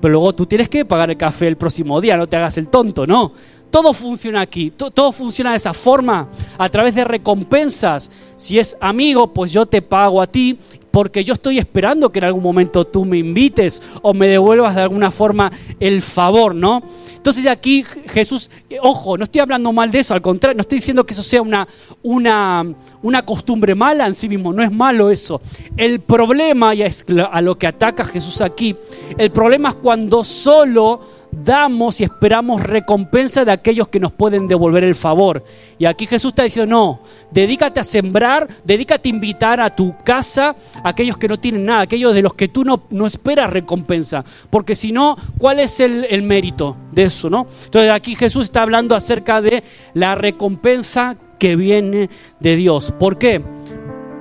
Pero 0.00 0.12
luego 0.12 0.34
tú 0.34 0.44
tienes 0.44 0.68
que 0.68 0.84
pagar 0.84 1.10
el 1.10 1.16
café 1.16 1.48
el 1.48 1.56
próximo 1.56 2.00
día, 2.02 2.18
no 2.18 2.26
te 2.26 2.36
hagas 2.36 2.58
el 2.58 2.68
tonto, 2.68 3.06
¿no? 3.06 3.32
Todo 3.70 3.92
funciona 3.92 4.42
aquí, 4.42 4.70
todo 4.70 5.10
funciona 5.12 5.50
de 5.50 5.56
esa 5.56 5.74
forma, 5.74 6.28
a 6.56 6.68
través 6.68 6.94
de 6.94 7.04
recompensas. 7.04 8.10
Si 8.36 8.58
es 8.58 8.76
amigo, 8.80 9.32
pues 9.32 9.52
yo 9.52 9.66
te 9.66 9.82
pago 9.82 10.22
a 10.22 10.26
ti 10.26 10.58
porque 10.98 11.22
yo 11.22 11.34
estoy 11.34 11.60
esperando 11.60 12.10
que 12.10 12.18
en 12.18 12.24
algún 12.24 12.42
momento 12.42 12.84
tú 12.84 13.04
me 13.04 13.18
invites 13.18 13.80
o 14.02 14.12
me 14.12 14.26
devuelvas 14.26 14.74
de 14.74 14.82
alguna 14.82 15.12
forma 15.12 15.48
el 15.78 16.02
favor, 16.02 16.56
¿no? 16.56 16.82
Entonces 17.14 17.46
aquí 17.46 17.84
Jesús, 17.84 18.50
ojo, 18.82 19.16
no 19.16 19.22
estoy 19.22 19.40
hablando 19.40 19.72
mal 19.72 19.92
de 19.92 20.00
eso, 20.00 20.12
al 20.12 20.20
contrario, 20.20 20.56
no 20.56 20.62
estoy 20.62 20.78
diciendo 20.78 21.06
que 21.06 21.14
eso 21.14 21.22
sea 21.22 21.40
una, 21.40 21.68
una, 22.02 22.66
una 23.00 23.24
costumbre 23.24 23.76
mala 23.76 24.08
en 24.08 24.14
sí 24.14 24.28
mismo, 24.28 24.52
no 24.52 24.60
es 24.60 24.72
malo 24.72 25.08
eso. 25.08 25.40
El 25.76 26.00
problema, 26.00 26.74
y 26.74 26.82
es 26.82 27.06
a 27.30 27.40
lo 27.42 27.54
que 27.54 27.68
ataca 27.68 28.04
Jesús 28.04 28.40
aquí, 28.40 28.74
el 29.16 29.30
problema 29.30 29.68
es 29.68 29.74
cuando 29.76 30.24
solo 30.24 31.00
damos 31.44 32.00
y 32.00 32.04
esperamos 32.04 32.62
recompensa 32.62 33.44
de 33.44 33.52
aquellos 33.52 33.88
que 33.88 34.00
nos 34.00 34.12
pueden 34.12 34.48
devolver 34.48 34.84
el 34.84 34.94
favor. 34.94 35.44
Y 35.78 35.86
aquí 35.86 36.06
Jesús 36.06 36.30
está 36.30 36.44
diciendo, 36.44 36.74
no, 36.74 37.00
dedícate 37.30 37.80
a 37.80 37.84
sembrar, 37.84 38.48
dedícate 38.64 39.08
a 39.08 39.10
invitar 39.10 39.60
a 39.60 39.74
tu 39.74 39.94
casa 40.04 40.56
a 40.82 40.88
aquellos 40.88 41.18
que 41.18 41.28
no 41.28 41.36
tienen 41.36 41.64
nada, 41.64 41.82
aquellos 41.82 42.14
de 42.14 42.22
los 42.22 42.34
que 42.34 42.48
tú 42.48 42.64
no, 42.64 42.84
no 42.90 43.06
esperas 43.06 43.50
recompensa. 43.50 44.24
Porque 44.50 44.74
si 44.74 44.92
no, 44.92 45.16
¿cuál 45.38 45.60
es 45.60 45.80
el, 45.80 46.04
el 46.04 46.22
mérito 46.22 46.76
de 46.92 47.04
eso? 47.04 47.28
¿no? 47.30 47.46
Entonces 47.64 47.90
aquí 47.90 48.14
Jesús 48.14 48.44
está 48.44 48.62
hablando 48.62 48.94
acerca 48.94 49.40
de 49.40 49.62
la 49.94 50.14
recompensa 50.14 51.16
que 51.38 51.56
viene 51.56 52.10
de 52.40 52.56
Dios. 52.56 52.92
¿Por 52.98 53.18
qué? 53.18 53.42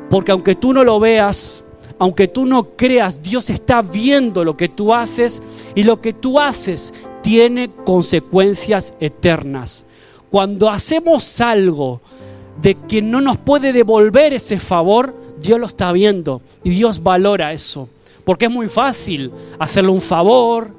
Porque 0.09 0.31
aunque 0.31 0.55
tú 0.55 0.73
no 0.73 0.83
lo 0.83 0.99
veas, 0.99 1.63
aunque 1.99 2.27
tú 2.27 2.45
no 2.45 2.75
creas, 2.75 3.21
Dios 3.21 3.49
está 3.49 3.81
viendo 3.81 4.43
lo 4.43 4.53
que 4.53 4.69
tú 4.69 4.93
haces 4.93 5.41
y 5.75 5.83
lo 5.83 5.99
que 5.99 6.13
tú 6.13 6.39
haces 6.39 6.93
tiene 7.21 7.69
consecuencias 7.85 8.93
eternas. 8.99 9.85
Cuando 10.29 10.69
hacemos 10.69 11.39
algo 11.41 12.01
de 12.61 12.75
que 12.87 13.01
no 13.01 13.21
nos 13.21 13.37
puede 13.37 13.73
devolver 13.73 14.33
ese 14.33 14.59
favor, 14.59 15.15
Dios 15.41 15.59
lo 15.59 15.67
está 15.67 15.91
viendo 15.91 16.41
y 16.63 16.71
Dios 16.71 17.01
valora 17.01 17.53
eso. 17.53 17.89
Porque 18.23 18.45
es 18.45 18.51
muy 18.51 18.67
fácil 18.67 19.31
hacerle 19.59 19.91
un 19.91 20.01
favor, 20.01 20.73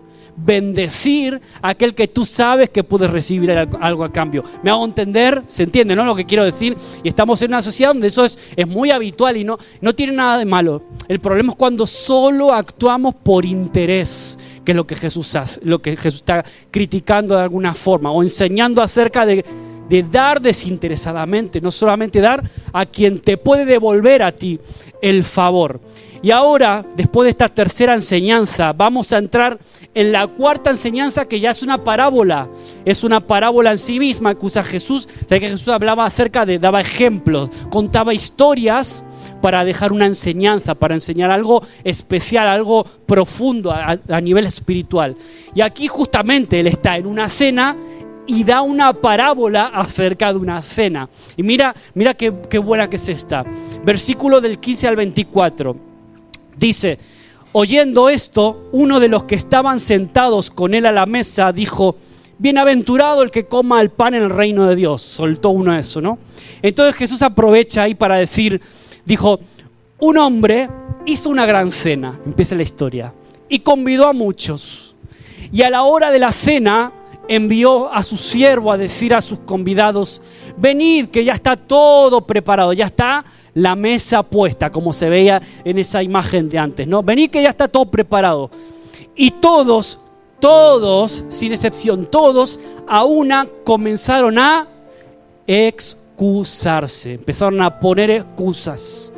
bendecir 0.45 1.41
a 1.61 1.71
aquel 1.71 1.95
que 1.95 2.09
tú 2.09 2.25
sabes 2.25 2.71
que 2.71 2.85
puedes 2.85 3.11
recibir 3.11 3.51
algo 3.53 4.05
a 4.05 4.13
cambio. 4.13 4.45
Me 4.63 4.71
hago 4.71 4.85
entender, 4.85 5.43
se 5.47 5.65
entiende, 5.65 5.97
¿no? 5.97 6.05
Lo 6.05 6.15
que 6.15 6.27
quiero 6.27 6.45
decir. 6.45 6.77
Y 7.03 7.09
estamos 7.09 7.41
en 7.43 7.51
una 7.51 7.63
sociedad 7.63 7.91
donde 7.91 8.09
eso 8.09 8.25
es, 8.25 8.39
es 8.55 8.67
muy 8.67 8.91
habitual 8.91 9.37
y 9.37 9.45
no, 9.45 9.59
no 9.81 9.95
tiene 9.95 10.13
nada 10.13 10.39
de 10.39 10.45
malo. 10.45 10.83
El 11.09 11.21
problema 11.21 11.53
es 11.53 11.59
cuando 11.59 11.87
solo 11.87 12.53
actuamos 12.53 13.15
por 13.15 13.45
interés, 13.45 14.39
que 14.69 14.73
es 14.73 14.77
lo 14.77 14.87
que 14.87 14.97
Jesús 14.97 15.35
hace, 15.35 15.61
lo 15.65 15.81
que 15.81 15.97
Jesús 15.97 16.21
está 16.21 16.45
criticando 16.71 17.35
de 17.35 17.41
alguna 17.41 17.73
forma, 17.73 18.11
o 18.11 18.23
enseñando 18.23 18.83
acerca 18.83 19.25
de, 19.25 19.43
de 19.89 20.03
dar 20.03 20.43
desinteresadamente, 20.43 21.63
no 21.63 21.71
solamente 21.71 22.21
dar 22.21 22.51
a 22.71 22.85
quien 22.85 23.21
te 23.21 23.39
puede 23.39 23.65
devolver 23.65 24.23
a 24.23 24.31
ti 24.31 24.61
el 25.01 25.25
favor. 25.25 25.81
Y 26.21 26.33
ahora, 26.33 26.85
después 26.95 27.25
de 27.25 27.31
esta 27.31 27.49
tercera 27.49 27.95
enseñanza, 27.95 28.75
vamos 28.75 29.11
a 29.15 29.17
entrar 29.17 29.59
en 29.95 30.13
la 30.13 30.27
cuarta 30.27 30.69
enseñanza 30.69 31.25
que 31.25 31.41
ya 31.41 31.49
es 31.49 31.63
una 31.63 31.83
parábola. 31.83 32.51
Es 32.85 33.05
una 33.05 33.21
parábola 33.27 33.71
en 33.71 33.79
sí 33.79 33.99
misma 33.99 34.35
que 34.35 34.45
usa 34.45 34.63
Jesús. 34.63 35.09
O 35.25 35.29
que 35.29 35.41
Jesús 35.41 35.69
hablaba 35.69 36.05
acerca 36.05 36.45
de, 36.45 36.59
daba 36.59 36.83
ejemplos, 36.83 37.49
contaba 37.71 38.13
historias 38.13 39.03
para 39.41 39.65
dejar 39.65 39.93
una 39.93 40.07
enseñanza, 40.07 40.75
para 40.75 40.95
enseñar 40.95 41.31
algo 41.31 41.63
especial, 41.85 42.49
algo 42.49 42.85
profundo 42.85 43.73
a, 43.73 44.21
nivel 44.21 44.47
espiritual. 44.47 45.17
Y 45.55 45.61
aquí 45.61 45.89
justamente 45.89 46.61
Él 46.61 46.67
está 46.67 46.97
en 46.97 47.07
una 47.07 47.29
cena 47.29 47.77
y 48.27 48.45
da 48.45 48.63
una 48.63 48.93
parábola 48.93 49.67
acerca 49.67 50.33
de 50.33 50.39
una 50.39 50.61
cena. 50.61 51.09
Y 51.37 51.43
mira, 51.43 51.75
mira 51.95 52.15
qué, 52.15 52.33
qué 52.51 52.59
buena 52.59 52.89
que 52.89 52.97
es 52.97 53.09
esta. 53.09 53.45
Versículo 53.85 54.41
del 54.41 54.59
15 54.59 54.89
al 54.89 54.97
24. 54.97 55.77
Dice, 56.57 56.99
oyendo 57.53 58.09
esto, 58.09 58.69
uno 58.73 59.01
de 59.01 59.09
los 59.09 59.25
que 59.25 59.37
estaban 59.37 59.81
sentados 59.81 60.51
con 60.51 60.75
él 60.75 60.85
a 60.87 60.93
la 60.93 61.07
mesa 61.07 61.53
dijo, 61.53 61.97
bienaventurado 62.39 63.23
el 63.23 63.31
que 63.31 63.47
coma 63.47 63.81
el 63.81 63.91
pan 63.91 64.15
en 64.15 64.23
el 64.23 64.31
reino 64.31 64.67
de 64.67 64.77
Dios. 64.77 65.03
Soltó 65.03 65.51
uno 65.51 65.77
eso, 65.77 66.01
¿no? 66.01 66.19
Entonces 66.63 66.97
Jesús 66.97 67.23
aprovecha 67.23 67.83
ahí 67.83 67.95
para 67.95 68.17
decir, 68.17 68.61
dijo, 69.09 69.41
un 70.01 70.19
hombre 70.19 70.69
hizo 71.07 71.31
una 71.31 71.47
gran 71.47 71.73
cena, 71.73 72.21
empieza 72.27 72.55
la 72.55 72.63
historia, 72.63 73.15
y 73.49 73.61
convidó 73.61 74.07
a 74.07 74.13
muchos. 74.13 74.95
Y 75.51 75.63
a 75.63 75.71
la 75.71 75.83
hora 75.85 76.11
de 76.11 76.19
la 76.19 76.31
cena 76.31 76.93
envió 77.27 77.91
a 77.93 78.05
su 78.05 78.19
siervo 78.19 78.71
a 78.71 78.77
decir 78.77 79.15
a 79.15 79.23
sus 79.23 79.39
convidados, 79.41 80.21
venid 80.59 81.07
que 81.07 81.25
ya 81.25 81.33
está 81.33 81.57
todo 81.57 82.21
preparado, 82.21 82.75
ya 82.75 82.87
está 82.87 83.25
la 83.55 83.75
mesa 83.75 84.23
puesta, 84.23 84.71
como 84.71 84.93
se 84.93 85.09
veía 85.09 85.41
en 85.65 85.79
esa 85.79 86.03
imagen 86.03 86.51
de 86.51 86.59
antes, 86.59 86.87
¿no? 86.87 87.03
Venid 87.03 87.31
que 87.31 87.43
ya 87.43 87.49
está 87.49 87.67
todo 87.67 87.87
preparado. 87.87 88.51
Y 89.17 89.31
todos, 89.31 89.99
todos, 90.39 91.25
sin 91.31 91.53
excepción, 91.53 92.07
todos 92.11 92.61
a 92.87 93.05
una 93.05 93.49
comenzaron 93.65 94.39
a 94.39 94.69
excusarse, 96.19 97.15
empezaron 97.15 97.63
a 97.63 97.79
poner 97.79 98.11
excusas. 98.11 99.13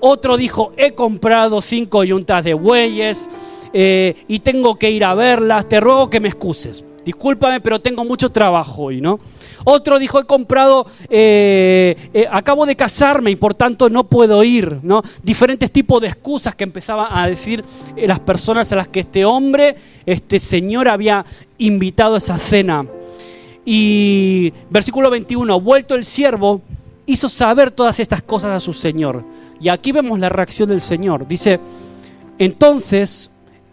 Otro 0.00 0.36
dijo, 0.36 0.72
he 0.76 0.92
comprado 0.92 1.62
cinco 1.62 2.04
yuntas 2.04 2.44
de 2.44 2.52
bueyes 2.52 3.30
eh, 3.72 4.14
y 4.28 4.40
tengo 4.40 4.76
que 4.76 4.90
ir 4.90 5.02
a 5.04 5.14
verlas, 5.14 5.66
te 5.66 5.80
ruego 5.80 6.10
que 6.10 6.20
me 6.20 6.28
excuses. 6.28 6.84
discúlpame, 7.06 7.60
pero 7.60 7.80
tengo 7.80 8.04
mucho 8.04 8.30
trabajo 8.30 8.82
hoy, 8.82 9.00
¿no? 9.00 9.18
Otro 9.64 9.98
dijo, 9.98 10.20
he 10.20 10.24
comprado, 10.24 10.86
eh, 11.08 11.96
eh, 12.12 12.26
acabo 12.30 12.66
de 12.66 12.76
casarme 12.76 13.30
y 13.30 13.36
por 13.36 13.54
tanto 13.54 13.88
no 13.88 14.04
puedo 14.04 14.42
ir, 14.44 14.80
¿no? 14.82 15.02
Diferentes 15.22 15.70
tipos 15.70 16.02
de 16.02 16.08
excusas 16.08 16.54
que 16.54 16.64
empezaban 16.64 17.16
a 17.16 17.28
decir 17.28 17.64
las 17.96 18.20
personas 18.20 18.70
a 18.72 18.76
las 18.76 18.88
que 18.88 19.00
este 19.00 19.24
hombre, 19.24 19.76
este 20.04 20.38
señor 20.38 20.88
había 20.88 21.24
invitado 21.58 22.16
a 22.16 22.18
esa 22.18 22.38
cena. 22.38 22.86
Y 23.66 24.52
versículo 24.70 25.10
21, 25.10 25.60
vuelto 25.60 25.96
el 25.96 26.04
siervo, 26.04 26.62
hizo 27.04 27.28
saber 27.28 27.72
todas 27.72 28.00
estas 28.00 28.22
cosas 28.22 28.52
a 28.52 28.60
su 28.60 28.72
señor. 28.72 29.24
Y 29.60 29.68
aquí 29.68 29.90
vemos 29.92 30.18
la 30.20 30.28
reacción 30.28 30.68
del 30.68 30.80
señor. 30.80 31.26
Dice, 31.26 31.58
entonces, 32.38 33.32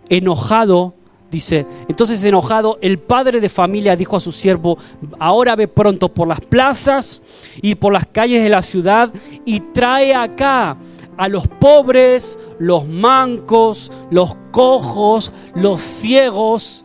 enojado, 0.09 0.95
dice, 1.29 1.65
entonces 1.87 2.23
enojado, 2.23 2.79
el 2.81 2.97
padre 2.97 3.39
de 3.39 3.49
familia 3.49 3.95
dijo 3.95 4.15
a 4.15 4.19
su 4.19 4.31
siervo, 4.31 4.77
ahora 5.19 5.55
ve 5.55 5.67
pronto 5.67 6.09
por 6.09 6.27
las 6.27 6.41
plazas 6.41 7.21
y 7.61 7.75
por 7.75 7.93
las 7.93 8.07
calles 8.07 8.43
de 8.43 8.49
la 8.49 8.61
ciudad 8.61 9.11
y 9.45 9.59
trae 9.59 10.15
acá 10.15 10.77
a 11.17 11.27
los 11.27 11.47
pobres, 11.47 12.39
los 12.59 12.87
mancos, 12.87 13.91
los 14.09 14.35
cojos, 14.51 15.31
los 15.55 15.81
ciegos. 15.81 16.82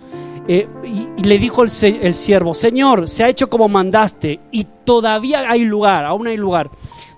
Eh, 0.51 0.67
y, 0.83 1.23
le 1.23 1.39
dijo 1.39 1.63
el, 1.63 1.71
el 2.01 2.15
siervo, 2.15 2.55
Señor, 2.55 3.07
se 3.07 3.23
ha 3.23 3.29
hecho 3.29 3.51
como 3.51 3.69
mandaste 3.69 4.41
y 4.51 4.67
todavía 4.85 5.49
hay 5.49 5.65
lugar, 5.65 6.07
aún 6.07 6.27
hay 6.27 6.39
lugar. 6.39 6.71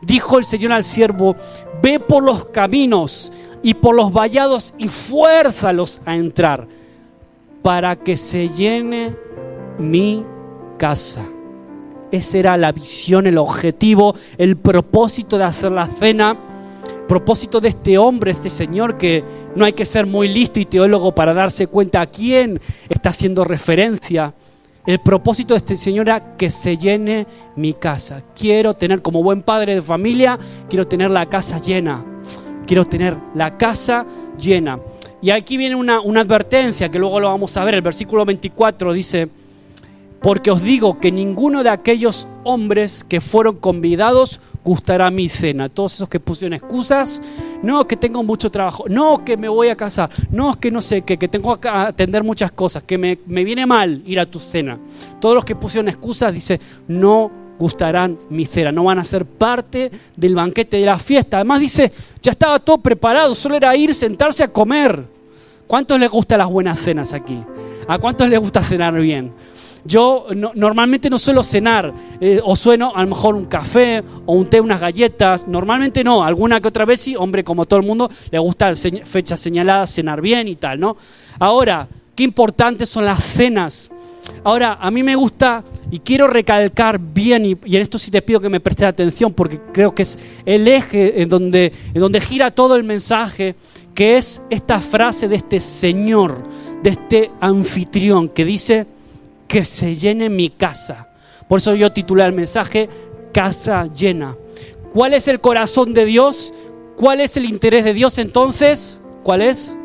Dijo 0.02 0.38
el 0.38 0.44
Señor 0.44 0.72
al 0.72 0.82
siervo, 0.82 1.36
ve 1.80 2.00
por 2.00 2.24
los 2.24 2.46
caminos 2.46 3.32
y 3.62 3.74
por 3.74 3.94
los 3.94 4.12
vallados 4.12 4.74
y 4.78 4.88
fuérzalos 4.88 6.00
a 6.04 6.16
entrar 6.16 6.66
para 7.62 7.94
que 7.94 8.16
se 8.16 8.48
llene 8.48 9.14
mi 9.78 10.24
casa. 10.76 11.24
Esa 12.10 12.38
era 12.38 12.56
la 12.56 12.72
visión, 12.72 13.26
el 13.26 13.38
objetivo, 13.38 14.14
el 14.38 14.56
propósito 14.56 15.38
de 15.38 15.44
hacer 15.44 15.70
la 15.70 15.86
cena, 15.86 16.36
propósito 17.10 17.60
de 17.60 17.70
este 17.70 17.98
hombre, 17.98 18.30
este 18.30 18.50
señor, 18.50 18.96
que 18.96 19.24
no 19.56 19.64
hay 19.64 19.72
que 19.72 19.84
ser 19.84 20.06
muy 20.06 20.28
listo 20.28 20.60
y 20.60 20.64
teólogo 20.64 21.12
para 21.12 21.34
darse 21.34 21.66
cuenta 21.66 22.00
a 22.00 22.06
quién 22.06 22.60
está 22.88 23.08
haciendo 23.08 23.42
referencia. 23.42 24.32
El 24.86 25.00
propósito 25.00 25.54
de 25.54 25.58
este 25.58 25.76
Señor 25.76 26.06
era 26.06 26.36
que 26.36 26.50
se 26.50 26.76
llene 26.76 27.26
mi 27.56 27.74
casa. 27.74 28.22
Quiero 28.36 28.74
tener, 28.74 29.02
como 29.02 29.24
buen 29.24 29.42
padre 29.42 29.74
de 29.74 29.82
familia, 29.82 30.38
quiero 30.68 30.86
tener 30.86 31.10
la 31.10 31.26
casa 31.26 31.60
llena. 31.60 32.04
Quiero 32.64 32.84
tener 32.84 33.16
la 33.34 33.58
casa 33.58 34.06
llena. 34.38 34.78
Y 35.20 35.30
aquí 35.30 35.56
viene 35.56 35.74
una, 35.74 35.96
advertencia 35.96 36.92
que 36.92 37.00
luego 37.00 37.18
lo 37.18 37.26
vamos 37.26 37.56
a 37.56 37.64
ver. 37.64 37.74
El 37.74 37.82
versículo 37.82 38.24
24 38.24 38.92
dice, 38.92 39.28
porque 40.20 40.50
os 40.50 40.62
digo 40.62 40.98
que 40.98 41.10
ninguno 41.10 41.62
de 41.62 41.70
aquellos 41.70 42.28
hombres 42.44 43.04
que 43.04 43.20
fueron 43.20 43.56
convidados 43.56 44.40
gustará 44.64 45.10
mi 45.10 45.28
cena. 45.28 45.68
Todos 45.68 45.94
esos 45.94 46.08
que 46.08 46.20
pusieron 46.20 46.54
excusas, 46.54 47.22
no, 47.62 47.86
que 47.86 47.96
tengo 47.96 48.22
mucho 48.22 48.50
trabajo, 48.50 48.84
no, 48.88 49.24
que 49.24 49.36
me 49.36 49.48
voy 49.48 49.68
a 49.68 49.76
casar, 49.76 50.10
no, 50.30 50.58
que 50.60 50.70
no 50.70 50.82
sé, 50.82 51.02
que, 51.02 51.16
que 51.16 51.28
tengo 51.28 51.58
que 51.58 51.68
atender 51.68 52.22
muchas 52.22 52.52
cosas, 52.52 52.82
que 52.82 52.98
me, 52.98 53.18
me 53.26 53.44
viene 53.44 53.66
mal 53.66 54.02
ir 54.06 54.20
a 54.20 54.26
tu 54.26 54.38
cena. 54.38 54.78
Todos 55.20 55.34
los 55.34 55.44
que 55.44 55.56
pusieron 55.56 55.88
excusas 55.88 56.34
dice, 56.34 56.60
no 56.88 57.30
gustarán 57.58 58.18
mi 58.30 58.46
cena, 58.46 58.72
no 58.72 58.84
van 58.84 58.98
a 58.98 59.04
ser 59.04 59.24
parte 59.24 59.90
del 60.16 60.34
banquete 60.34 60.78
de 60.78 60.86
la 60.86 60.98
fiesta. 60.98 61.38
Además 61.38 61.60
dice, 61.60 61.92
ya 62.22 62.32
estaba 62.32 62.58
todo 62.58 62.78
preparado, 62.78 63.34
solo 63.34 63.56
era 63.56 63.74
ir, 63.76 63.94
sentarse 63.94 64.44
a 64.44 64.48
comer. 64.48 65.04
¿Cuántos 65.66 66.00
les 66.00 66.10
gustan 66.10 66.38
las 66.38 66.50
buenas 66.50 66.78
cenas 66.80 67.12
aquí? 67.12 67.38
¿A 67.86 67.98
cuántos 67.98 68.28
les 68.28 68.40
gusta 68.40 68.62
cenar 68.62 68.94
bien? 69.00 69.32
Yo 69.84 70.26
normalmente 70.54 71.08
no 71.10 71.18
suelo 71.18 71.42
cenar, 71.42 71.92
eh, 72.20 72.40
o 72.42 72.54
sueno 72.56 72.92
a 72.94 73.02
lo 73.02 73.08
mejor 73.08 73.34
un 73.34 73.46
café 73.46 74.02
o 74.26 74.34
un 74.34 74.46
té, 74.46 74.60
unas 74.60 74.80
galletas. 74.80 75.46
Normalmente 75.48 76.04
no, 76.04 76.24
alguna 76.24 76.60
que 76.60 76.68
otra 76.68 76.84
vez 76.84 77.00
sí, 77.00 77.16
hombre, 77.16 77.44
como 77.44 77.66
todo 77.66 77.80
el 77.80 77.86
mundo, 77.86 78.10
le 78.30 78.38
gusta 78.38 78.72
fechas 79.04 79.40
señaladas, 79.40 79.92
cenar 79.92 80.20
bien 80.20 80.48
y 80.48 80.56
tal, 80.56 80.80
¿no? 80.80 80.96
Ahora, 81.38 81.88
qué 82.14 82.22
importantes 82.22 82.88
son 82.88 83.04
las 83.04 83.22
cenas 83.24 83.90
Ahora, 84.44 84.78
a 84.80 84.90
mí 84.90 85.02
me 85.02 85.16
gusta 85.16 85.64
y 85.90 85.98
quiero 86.00 86.26
recalcar 86.26 86.98
bien, 86.98 87.44
y, 87.44 87.52
en 87.76 87.82
esto 87.82 87.98
sí 87.98 88.10
te 88.10 88.22
pido 88.22 88.40
que 88.40 88.48
me 88.48 88.60
prestes 88.60 88.86
atención, 88.86 89.32
porque 89.32 89.60
creo 89.72 89.92
que 89.92 90.02
es 90.02 90.18
el 90.46 90.66
eje 90.68 91.22
en 91.22 91.28
donde 91.28 92.20
gira 92.20 92.50
todo 92.50 92.76
el 92.76 92.84
mensaje, 92.84 93.54
que 93.94 94.16
es 94.16 94.40
esta 94.50 94.80
frase 94.80 95.28
de 95.28 95.36
este 95.36 95.60
Señor, 95.60 96.42
de 96.82 96.90
este 96.90 97.30
anfitrión, 97.40 98.28
que 98.28 98.44
dice 98.44 98.86
que 99.50 99.64
se 99.64 99.96
llene 99.96 100.30
mi 100.30 100.48
casa. 100.48 101.08
Por 101.48 101.58
eso 101.58 101.74
yo 101.74 101.92
titulé 101.92 102.24
el 102.24 102.32
mensaje 102.32 102.88
Casa 103.32 103.88
llena. 103.92 104.36
¿Cuál 104.92 105.12
es 105.12 105.26
el 105.26 105.40
corazón 105.40 105.92
de 105.92 106.04
Dios? 106.04 106.52
¿Cuál 106.96 107.20
es 107.20 107.36
el 107.36 107.46
interés 107.46 107.84
de 107.84 107.92
Dios 107.92 108.18
entonces? 108.18 109.00
¿Cuál 109.24 109.42
es? 109.42 109.76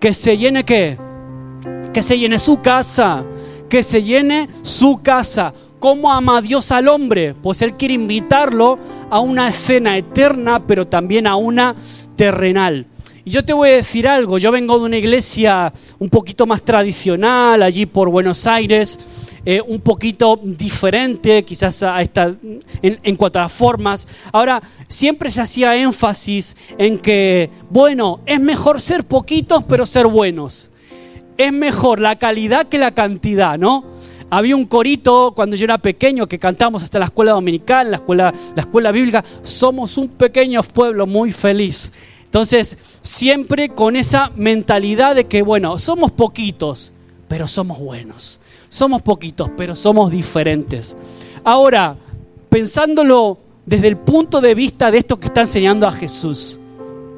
Que 0.00 0.12
se 0.12 0.36
llene 0.36 0.64
qué? 0.64 0.98
que 1.92 2.02
se 2.02 2.18
llene 2.18 2.40
su 2.40 2.60
casa, 2.60 3.24
que 3.70 3.84
se 3.84 4.02
llene 4.02 4.48
su 4.62 5.00
casa. 5.00 5.54
¿Cómo 5.78 6.12
ama 6.12 6.42
Dios 6.42 6.72
al 6.72 6.88
hombre? 6.88 7.34
Pues 7.34 7.62
Él 7.62 7.74
quiere 7.74 7.94
invitarlo 7.94 8.76
a 9.08 9.20
una 9.20 9.48
escena 9.48 9.96
eterna, 9.96 10.66
pero 10.66 10.88
también 10.88 11.28
a 11.28 11.36
una 11.36 11.76
terrenal. 12.16 12.86
Y 13.24 13.30
yo 13.30 13.44
te 13.44 13.52
voy 13.52 13.70
a 13.70 13.72
decir 13.72 14.06
algo, 14.06 14.38
yo 14.38 14.50
vengo 14.50 14.78
de 14.78 14.84
una 14.84 14.98
iglesia 14.98 15.72
un 15.98 16.10
poquito 16.10 16.46
más 16.46 16.62
tradicional, 16.62 17.62
allí 17.62 17.86
por 17.86 18.10
Buenos 18.10 18.46
Aires, 18.46 19.00
eh, 19.46 19.62
un 19.66 19.80
poquito 19.80 20.38
diferente 20.42 21.42
quizás 21.44 21.82
en, 21.82 23.00
en, 23.02 23.16
cuanto 23.16 23.38
a 23.38 23.42
las 23.42 23.52
formas. 23.52 24.06
Ahora, 24.32 24.62
siempre 24.88 25.30
se 25.30 25.40
hacía 25.40 25.74
énfasis 25.76 26.54
en 26.76 26.98
que, 26.98 27.50
bueno, 27.70 28.20
es 28.26 28.40
mejor 28.40 28.80
ser 28.80 29.04
poquitos 29.04 29.64
pero 29.64 29.86
ser 29.86 30.06
buenos 30.06 30.70
es 31.36 31.52
mejor 31.52 32.00
la 32.00 32.16
calidad 32.16 32.66
que 32.66 32.78
la 32.78 32.92
cantidad, 32.92 33.58
¿no? 33.58 33.84
Había 34.30 34.56
un 34.56 34.66
corito 34.66 35.32
cuando 35.34 35.54
yo 35.54 35.64
era 35.64 35.78
pequeño 35.78 36.26
que 36.26 36.38
cantamos 36.38 36.82
hasta 36.82 36.98
la 36.98 37.04
escuela 37.06 37.32
dominical, 37.32 37.90
la 37.90 37.98
escuela, 37.98 38.34
la 38.54 38.62
escuela 38.62 38.90
bíblica. 38.90 39.24
Somos 39.42 39.96
un 39.96 40.08
pequeño 40.08 40.62
pueblo 40.62 41.06
muy 41.06 41.32
feliz. 41.32 41.92
Entonces, 42.34 42.78
siempre 43.02 43.68
con 43.68 43.94
esa 43.94 44.32
mentalidad 44.34 45.14
de 45.14 45.26
que, 45.26 45.42
bueno, 45.42 45.78
somos 45.78 46.10
poquitos, 46.10 46.90
pero 47.28 47.46
somos 47.46 47.78
buenos. 47.78 48.40
Somos 48.68 49.02
poquitos, 49.02 49.50
pero 49.56 49.76
somos 49.76 50.10
diferentes. 50.10 50.96
Ahora, 51.44 51.96
pensándolo 52.48 53.38
desde 53.64 53.86
el 53.86 53.96
punto 53.96 54.40
de 54.40 54.56
vista 54.56 54.90
de 54.90 54.98
esto 54.98 55.20
que 55.20 55.28
está 55.28 55.42
enseñando 55.42 55.86
a 55.86 55.92
Jesús, 55.92 56.58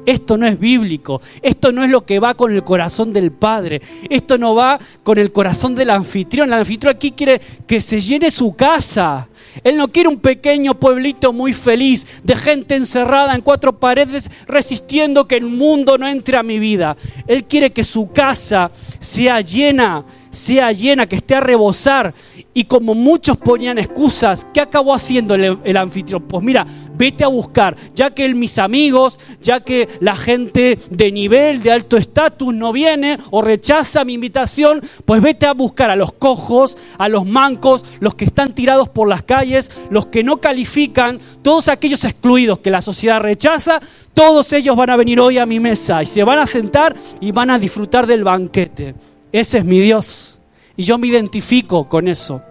esto 0.07 0.37
no 0.37 0.47
es 0.47 0.57
bíblico, 0.57 1.21
esto 1.41 1.73
no 1.73 1.83
es 1.83 1.91
lo 1.91 2.05
que 2.05 2.19
va 2.19 2.33
con 2.33 2.53
el 2.53 2.63
corazón 2.63 3.11
del 3.11 3.33
Padre, 3.33 3.81
esto 4.09 4.37
no 4.37 4.55
va 4.55 4.79
con 5.03 5.17
el 5.17 5.33
corazón 5.33 5.75
del 5.75 5.89
anfitrión. 5.89 6.47
El 6.47 6.59
anfitrión 6.59 6.95
aquí 6.95 7.11
quiere 7.11 7.41
que 7.67 7.81
se 7.81 7.99
llene 7.99 8.31
su 8.31 8.55
casa. 8.55 9.27
Él 9.65 9.75
no 9.75 9.89
quiere 9.89 10.07
un 10.07 10.19
pequeño 10.19 10.75
pueblito 10.75 11.33
muy 11.33 11.51
feliz 11.51 12.07
de 12.23 12.37
gente 12.37 12.75
encerrada 12.75 13.35
en 13.35 13.41
cuatro 13.41 13.77
paredes 13.77 14.31
resistiendo 14.47 15.27
que 15.27 15.35
el 15.35 15.45
mundo 15.45 15.97
no 15.97 16.07
entre 16.07 16.37
a 16.37 16.43
mi 16.43 16.57
vida. 16.57 16.95
Él 17.27 17.43
quiere 17.43 17.71
que 17.71 17.83
su 17.83 18.09
casa 18.09 18.71
sea 18.99 19.41
llena 19.41 20.05
sea 20.29 20.71
llena, 20.71 21.07
que 21.07 21.17
esté 21.17 21.35
a 21.35 21.39
rebosar. 21.39 22.13
Y 22.53 22.65
como 22.65 22.95
muchos 22.95 23.37
ponían 23.37 23.77
excusas, 23.77 24.47
¿qué 24.53 24.61
acabó 24.61 24.93
haciendo 24.93 25.35
el, 25.35 25.77
anfitrión? 25.77 26.23
Pues 26.23 26.43
mira, 26.43 26.65
vete 26.95 27.23
a 27.23 27.27
buscar, 27.27 27.75
ya 27.93 28.11
que 28.11 28.27
mis 28.33 28.57
amigos, 28.57 29.19
ya 29.41 29.59
que 29.59 29.87
la 29.99 30.15
gente 30.15 30.79
de 30.89 31.11
nivel, 31.11 31.61
de 31.61 31.71
alto 31.71 31.97
estatus 31.97 32.53
no 32.53 32.71
viene 32.71 33.17
o 33.29 33.41
rechaza 33.41 34.03
mi 34.03 34.13
invitación, 34.13 34.81
pues 35.05 35.21
vete 35.21 35.45
a 35.45 35.53
buscar 35.53 35.89
a 35.89 35.95
los 35.95 36.13
cojos, 36.13 36.77
a 36.97 37.07
los 37.07 37.25
mancos, 37.25 37.85
los 37.99 38.15
que 38.15 38.25
están 38.25 38.53
tirados 38.53 38.89
por 38.89 39.07
las 39.07 39.23
calles, 39.23 39.71
los 39.89 40.07
que 40.07 40.23
no 40.23 40.37
califican, 40.37 41.19
todos 41.41 41.67
aquellos 41.67 42.03
excluidos 42.03 42.59
que 42.59 42.71
la 42.71 42.81
sociedad 42.81 43.21
rechaza, 43.21 43.79
todos 44.13 44.51
ellos 44.53 44.75
van 44.75 44.89
a 44.89 44.97
venir 44.97 45.19
hoy 45.19 45.37
a 45.37 45.45
mi 45.45 45.59
mesa 45.59 46.01
y 46.01 46.07
se 46.07 46.23
van 46.23 46.39
a 46.39 46.47
sentar 46.47 46.95
y 47.21 47.31
van 47.31 47.51
a 47.51 47.59
disfrutar 47.59 48.07
del 48.07 48.23
banquete. 48.23 48.95
Ese 49.31 49.59
es 49.59 49.65
mi 49.65 49.79
Dios. 49.79 50.39
Y 50.75 50.83
yo 50.83 50.97
me 50.97 51.07
identifico 51.07 51.87
con 51.87 52.07
eso. 52.07 52.41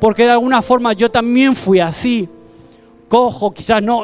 Porque 0.00 0.24
de 0.24 0.30
alguna 0.30 0.62
forma 0.62 0.92
yo 0.92 1.10
también 1.10 1.54
fui 1.54 1.80
así. 1.80 2.28
Cojo, 3.08 3.52
quizás 3.52 3.82
no, 3.82 4.02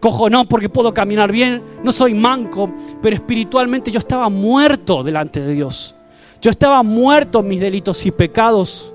cojo 0.00 0.28
no 0.28 0.44
porque 0.44 0.68
puedo 0.68 0.92
caminar 0.92 1.32
bien, 1.32 1.62
no 1.82 1.92
soy 1.92 2.12
manco, 2.12 2.70
pero 3.00 3.16
espiritualmente 3.16 3.90
yo 3.90 3.98
estaba 3.98 4.28
muerto 4.28 5.02
delante 5.02 5.40
de 5.40 5.54
Dios. 5.54 5.94
Yo 6.42 6.50
estaba 6.50 6.82
muerto 6.82 7.40
en 7.40 7.48
mis 7.48 7.60
delitos 7.60 8.04
y 8.06 8.10
pecados. 8.10 8.92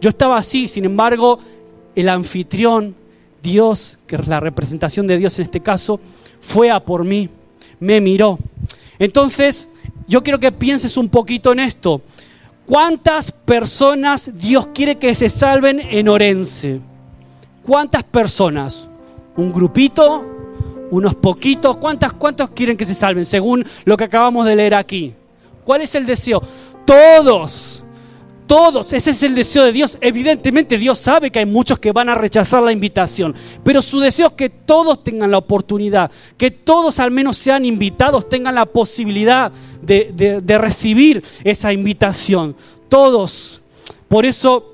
Yo 0.00 0.08
estaba 0.08 0.36
así, 0.36 0.66
sin 0.66 0.84
embargo, 0.84 1.38
el 1.94 2.08
anfitrión, 2.08 2.94
Dios, 3.42 3.98
que 4.06 4.16
es 4.16 4.26
la 4.26 4.40
representación 4.40 5.06
de 5.06 5.18
Dios 5.18 5.38
en 5.38 5.44
este 5.44 5.60
caso, 5.60 6.00
fue 6.40 6.70
a 6.70 6.80
por 6.80 7.04
mí, 7.04 7.28
me 7.80 8.00
miró. 8.00 8.38
Entonces, 8.98 9.68
yo 10.08 10.22
quiero 10.22 10.38
que 10.38 10.52
pienses 10.52 10.96
un 10.96 11.08
poquito 11.08 11.52
en 11.52 11.60
esto. 11.60 12.02
¿Cuántas 12.66 13.30
personas 13.30 14.36
Dios 14.38 14.68
quiere 14.74 14.98
que 14.98 15.14
se 15.14 15.28
salven 15.28 15.78
en 15.78 16.08
Orense? 16.08 16.80
¿Cuántas 17.62 18.02
personas? 18.02 18.88
¿Un 19.36 19.52
grupito? 19.52 20.24
¿Unos 20.90 21.14
poquitos? 21.14 21.76
¿Cuántas, 21.76 22.12
¿Cuántos 22.12 22.50
quieren 22.50 22.76
que 22.76 22.84
se 22.84 22.94
salven 22.94 23.24
según 23.24 23.64
lo 23.84 23.96
que 23.96 24.04
acabamos 24.04 24.44
de 24.46 24.56
leer 24.56 24.74
aquí? 24.74 25.14
¿Cuál 25.64 25.82
es 25.82 25.94
el 25.94 26.06
deseo? 26.06 26.42
Todos. 26.84 27.84
Todos, 28.46 28.92
ese 28.92 29.10
es 29.10 29.22
el 29.24 29.34
deseo 29.34 29.64
de 29.64 29.72
Dios. 29.72 29.98
Evidentemente 30.00 30.78
Dios 30.78 30.98
sabe 31.00 31.30
que 31.30 31.40
hay 31.40 31.46
muchos 31.46 31.78
que 31.80 31.90
van 31.90 32.08
a 32.08 32.14
rechazar 32.14 32.62
la 32.62 32.70
invitación, 32.70 33.34
pero 33.64 33.82
su 33.82 33.98
deseo 33.98 34.28
es 34.28 34.32
que 34.34 34.50
todos 34.50 35.02
tengan 35.02 35.32
la 35.32 35.38
oportunidad, 35.38 36.10
que 36.36 36.52
todos 36.52 37.00
al 37.00 37.10
menos 37.10 37.36
sean 37.36 37.64
invitados, 37.64 38.28
tengan 38.28 38.54
la 38.54 38.66
posibilidad 38.66 39.50
de, 39.82 40.58
recibir 40.58 41.24
esa 41.42 41.72
invitación. 41.72 42.54
Todos. 42.88 43.62
Por 44.08 44.24
eso, 44.24 44.72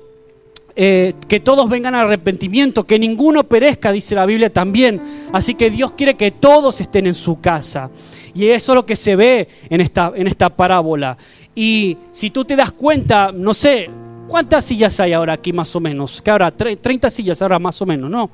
eh, 0.75 1.13
que 1.27 1.39
todos 1.39 1.67
vengan 1.67 1.95
al 1.95 2.05
arrepentimiento, 2.05 2.85
que 2.85 2.99
ninguno 2.99 3.43
perezca, 3.43 3.91
dice 3.91 4.13
la 4.13 4.27
Biblia 4.27 4.53
también. 4.53 5.01
Así 5.31 5.55
que 5.55 5.71
Dios 5.71 5.93
quiere 5.93 6.15
que 6.15 6.29
todos 6.29 6.79
estén 6.79 7.07
en 7.07 7.15
su 7.15 7.41
casa. 7.41 7.89
Y 8.35 8.47
eso 8.47 8.71
es 8.71 8.75
lo 8.75 8.85
que 8.85 8.95
se 8.95 9.15
ve 9.15 9.47
en 9.69 9.81
esta, 9.81 10.11
en 10.15 10.27
esta 10.27 10.49
parábola. 10.49 11.17
Y 11.55 11.97
si 12.11 12.29
tú 12.29 12.45
te 12.45 12.55
das 12.55 12.71
cuenta, 12.71 13.31
no 13.31 13.53
sé, 13.53 13.89
¿cuántas 14.27 14.65
sillas 14.65 14.99
hay 14.99 15.13
ahora 15.13 15.33
aquí 15.33 15.53
más 15.53 15.75
o 15.75 15.79
menos? 15.79 16.21
Que 16.21 16.31
ahora 16.31 16.51
30 16.51 17.09
sillas 17.09 17.41
ahora 17.41 17.59
más 17.59 17.81
o 17.81 17.85
menos, 17.85 18.09
¿no? 18.09 18.29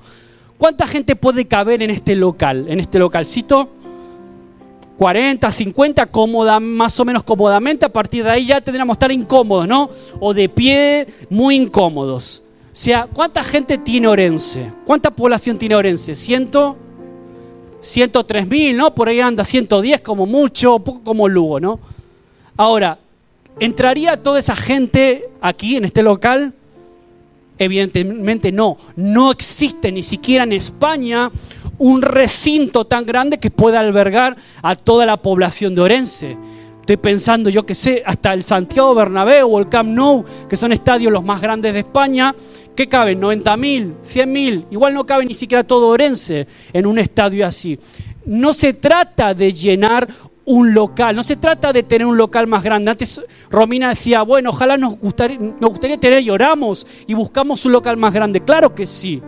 ¿Cuánta 0.57 0.87
gente 0.87 1.15
puede 1.15 1.45
caber 1.45 1.81
en 1.81 1.89
este 1.89 2.15
local, 2.15 2.65
en 2.67 2.79
este 2.79 2.99
localcito? 2.99 3.69
40, 4.97 5.49
50, 5.49 6.05
cómoda, 6.07 6.59
más 6.59 6.99
o 6.99 7.05
menos 7.05 7.23
cómodamente. 7.23 7.85
A 7.85 7.89
partir 7.89 8.23
de 8.25 8.31
ahí 8.31 8.45
ya 8.47 8.59
tendríamos 8.59 8.95
que 8.95 9.05
estar 9.05 9.11
incómodos, 9.13 9.65
¿no? 9.67 9.89
O 10.19 10.33
de 10.33 10.49
pie, 10.49 11.07
muy 11.29 11.55
incómodos. 11.55 12.43
O 12.65 12.75
sea, 12.75 13.07
¿cuánta 13.11 13.43
gente 13.43 13.77
tiene 13.77 14.07
Orense? 14.07 14.71
¿Cuánta 14.85 15.09
población 15.11 15.57
tiene 15.57 15.75
Orense? 15.75 16.15
¿Ciento? 16.15 16.77
103 17.81 18.47
mil, 18.47 18.75
¿no? 18.75 18.93
Por 18.93 19.07
ahí 19.07 19.21
anda 19.21 19.45
110 19.45 20.01
como 20.01 20.25
mucho, 20.25 20.79
poco 20.79 21.01
como 21.01 21.29
Lugo, 21.29 21.61
¿no? 21.61 21.79
Ahora, 22.57 22.99
¿Entraría 23.59 24.23
toda 24.23 24.39
esa 24.39 24.55
gente 24.55 25.29
aquí 25.41 25.75
en 25.75 25.83
este 25.83 26.01
local? 26.01 26.53
Evidentemente 27.57 28.53
no. 28.53 28.77
No 28.95 29.31
existe 29.31 29.91
ni 29.91 30.01
siquiera 30.01 30.45
en 30.45 30.53
España 30.53 31.29
un 31.77 32.01
recinto 32.01 32.85
tan 32.85 33.05
grande 33.05 33.37
que 33.37 33.51
pueda 33.51 33.81
albergar 33.81 34.37
a 34.61 34.75
toda 34.75 35.05
la 35.05 35.17
población 35.17 35.75
de 35.75 35.81
Orense. 35.81 36.37
Estoy 36.79 36.97
pensando, 36.97 37.49
yo 37.49 37.65
que 37.65 37.75
sé, 37.75 38.01
hasta 38.05 38.33
el 38.33 38.43
Santiago 38.43 38.95
Bernabéu 38.95 39.47
o 39.47 39.59
el 39.59 39.67
Camp 39.67 39.89
Nou, 39.89 40.23
que 40.49 40.55
son 40.55 40.71
estadios 40.71 41.11
los 41.11 41.23
más 41.23 41.41
grandes 41.41 41.73
de 41.73 41.79
España, 41.79 42.33
¿qué 42.75 42.87
caben? 42.87 43.21
¿90 43.21 43.57
mil? 43.57 43.93
¿100 44.03 44.25
mil? 44.25 44.65
Igual 44.71 44.93
no 44.93 45.05
cabe 45.05 45.25
ni 45.25 45.33
siquiera 45.33 45.63
todo 45.65 45.89
Orense 45.89 46.47
en 46.71 46.85
un 46.85 46.97
estadio 46.97 47.45
así. 47.45 47.77
No 48.25 48.53
se 48.53 48.73
trata 48.73 49.33
de 49.33 49.53
llenar 49.53 50.07
un 50.49 50.73
local. 50.73 51.15
No 51.15 51.21
se 51.21 51.35
trata 51.35 51.71
de 51.71 51.83
tener 51.83 52.07
un 52.07 52.17
local 52.17 52.47
más 52.47 52.63
grande. 52.63 52.89
Antes 52.89 53.21
Romina 53.51 53.89
decía, 53.89 54.23
bueno, 54.23 54.49
ojalá 54.49 54.77
nos 54.77 54.97
gustaría, 54.97 55.37
nos 55.37 55.69
gustaría 55.69 55.99
tener 55.99 56.23
y 56.23 56.31
oramos 56.31 56.87
y 57.05 57.13
buscamos 57.13 57.63
un 57.65 57.73
local 57.73 57.97
más 57.97 58.11
grande. 58.15 58.41
Claro 58.41 58.73
que 58.73 58.87
sí. 58.87 59.21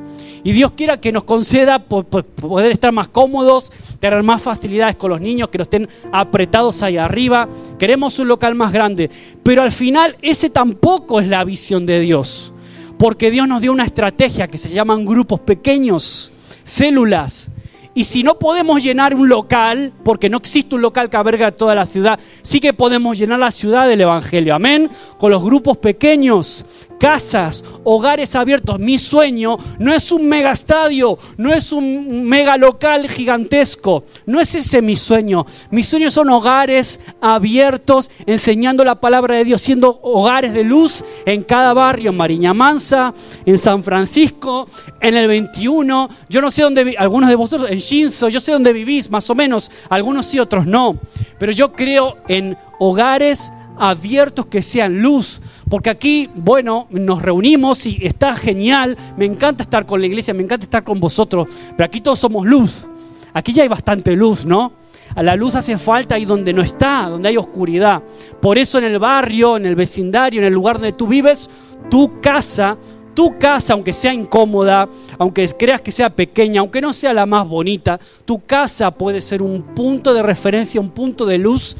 Y 0.44 0.52
Dios 0.52 0.72
quiera 0.72 1.00
que 1.00 1.12
nos 1.12 1.24
conceda 1.24 1.86
poder 1.86 2.72
estar 2.72 2.92
más 2.92 3.08
cómodos, 3.10 3.72
tener 4.00 4.24
más 4.24 4.42
facilidades 4.42 4.96
con 4.96 5.12
los 5.12 5.22
niños, 5.22 5.50
que 5.50 5.60
no 5.60 5.64
estén 5.64 5.88
apretados 6.12 6.82
ahí 6.82 6.98
arriba. 6.98 7.48
Queremos 7.78 8.18
un 8.18 8.28
local 8.28 8.56
más 8.56 8.74
grande. 8.74 9.12
Pero 9.44 9.62
al 9.62 9.72
final 9.72 10.18
ese 10.24 10.50
tampoco 10.50 11.20
es 11.20 11.28
la 11.28 11.44
visión 11.44 11.86
de 11.86 12.00
Dios. 12.00 12.52
Porque 12.98 13.30
Dios 13.30 13.48
nos 13.48 13.62
dio 13.62 13.72
una 13.72 13.86
estrategia 13.86 14.48
que 14.48 14.58
se 14.58 14.70
llaman 14.70 15.06
grupos 15.06 15.40
pequeños, 15.42 16.32
células 16.64 17.52
y 17.93 18.06
si 18.06 18.23
no 18.23 18.39
podemos 18.39 18.82
llenar 18.82 19.13
un 19.13 19.27
local, 19.27 19.91
porque 20.04 20.30
no 20.30 20.38
existe 20.38 20.75
un 20.75 20.82
local 20.82 21.10
que 21.10 21.17
alberga 21.17 21.51
toda 21.51 21.75
la 21.75 21.86
ciudad, 21.86 22.19
sí 22.41 22.60
que 22.60 22.73
podemos 22.73 23.17
llenar 23.17 23.39
la 23.39 23.51
ciudad 23.51 23.88
del 23.88 24.01
Evangelio. 24.01 24.56
Amén. 24.56 24.89
Con 25.17 25.32
los 25.32 25.43
grupos 25.43 25.77
pequeños 25.77 26.65
casas, 27.02 27.64
hogares 27.84 28.36
abiertos. 28.36 28.78
Mi 28.78 29.00
sueño 29.00 29.58
no 29.80 29.92
es 29.92 30.12
un 30.12 30.30
mega 30.30 30.52
estadio, 30.52 31.18
no 31.36 31.52
es 31.52 31.72
un 31.72 32.26
mega 32.26 32.58
local 32.58 33.10
gigantesco, 33.10 34.04
no 34.28 34.40
es 34.40 34.54
ese 34.54 34.84
mi 34.84 34.96
sueño. 34.96 35.48
Mis 35.72 35.88
sueños 35.88 36.14
son 36.14 36.30
hogares 36.30 37.00
abiertos, 37.20 38.12
enseñando 38.28 38.84
la 38.84 39.02
palabra 39.02 39.36
de 39.36 39.46
Dios, 39.46 39.64
siendo 39.64 40.00
hogares 40.04 40.54
de 40.54 40.64
luz 40.64 41.04
en 41.26 41.42
cada 41.42 41.74
barrio, 41.74 42.12
en 42.12 42.18
Mariña 42.18 42.54
Mansa, 42.54 43.16
en 43.48 43.58
San 43.58 43.84
Francisco, 43.84 44.70
en 45.00 45.18
el 45.18 45.28
21. 45.28 46.08
Yo 46.30 46.40
no 46.40 46.52
sé 46.52 46.62
dónde, 46.62 46.96
algunos 47.00 47.30
de 47.32 47.36
vosotros, 47.36 47.72
en 47.72 47.80
Shinzo, 47.80 48.30
yo 48.30 48.40
sé 48.40 48.52
dónde 48.52 48.74
vivís, 48.74 49.10
más 49.10 49.28
o 49.32 49.34
menos, 49.34 49.72
algunos 49.90 50.28
sí, 50.28 50.38
otros 50.38 50.68
no. 50.68 51.00
Pero 51.40 51.52
yo 51.52 51.74
creo 51.74 52.18
en 52.28 52.56
hogares 52.80 53.52
abiertos 53.82 54.46
que 54.46 54.62
sean 54.62 55.02
luz. 55.02 55.42
Porque 55.72 55.90
aquí, 55.90 56.30
bueno, 56.36 56.88
nos 56.90 57.22
reunimos 57.22 57.86
y 57.86 57.98
está 58.02 58.36
genial. 58.36 58.98
Me 59.16 59.24
encanta 59.24 59.64
estar 59.64 59.86
con 59.86 60.02
la 60.02 60.08
iglesia, 60.08 60.34
me 60.34 60.44
encanta 60.44 60.66
estar 60.66 60.84
con 60.84 61.00
vosotros. 61.00 61.48
Pero 61.78 61.88
aquí 61.88 62.02
todos 62.02 62.20
somos 62.20 62.46
luz. 62.46 62.90
Aquí 63.34 63.54
ya 63.54 63.64
hay 63.64 63.70
bastante 63.70 64.14
luz, 64.18 64.44
¿no? 64.44 64.74
A 65.16 65.24
la 65.24 65.38
luz 65.38 65.56
hace 65.56 65.78
falta 65.78 66.16
ahí 66.16 66.26
donde 66.26 66.52
no 66.52 66.62
está, 66.62 67.08
donde 67.08 67.30
hay 67.30 67.38
oscuridad. 67.38 68.04
Por 68.42 68.58
eso 68.58 68.80
en 68.80 68.84
el 68.84 69.00
barrio, 69.00 69.56
en 69.56 69.66
el 69.66 69.76
vecindario, 69.76 70.42
en 70.42 70.48
el 70.48 70.54
lugar 70.54 70.76
donde 70.76 70.92
tú 70.92 71.08
vives, 71.08 71.50
tu 71.90 72.20
casa, 72.20 72.78
tu 73.13 73.38
casa, 73.38 73.74
aunque 73.74 73.93
sea 73.93 74.13
incómoda, 74.13 74.88
aunque 75.17 75.47
creas 75.50 75.82
que 75.82 75.91
sea 75.91 76.10
pequeña, 76.10 76.62
aunque 76.62 76.82
no 76.82 76.93
sea 76.93 77.13
la 77.13 77.26
más 77.26 77.47
bonita, 77.47 78.00
tu 78.26 78.43
casa 78.45 78.91
puede 78.91 79.21
ser 79.21 79.41
un 79.41 79.62
punto 79.62 80.13
de 80.13 80.24
referencia, 80.24 80.82
un 80.82 80.91
punto 80.91 81.26
de 81.26 81.38
luz 81.38 81.76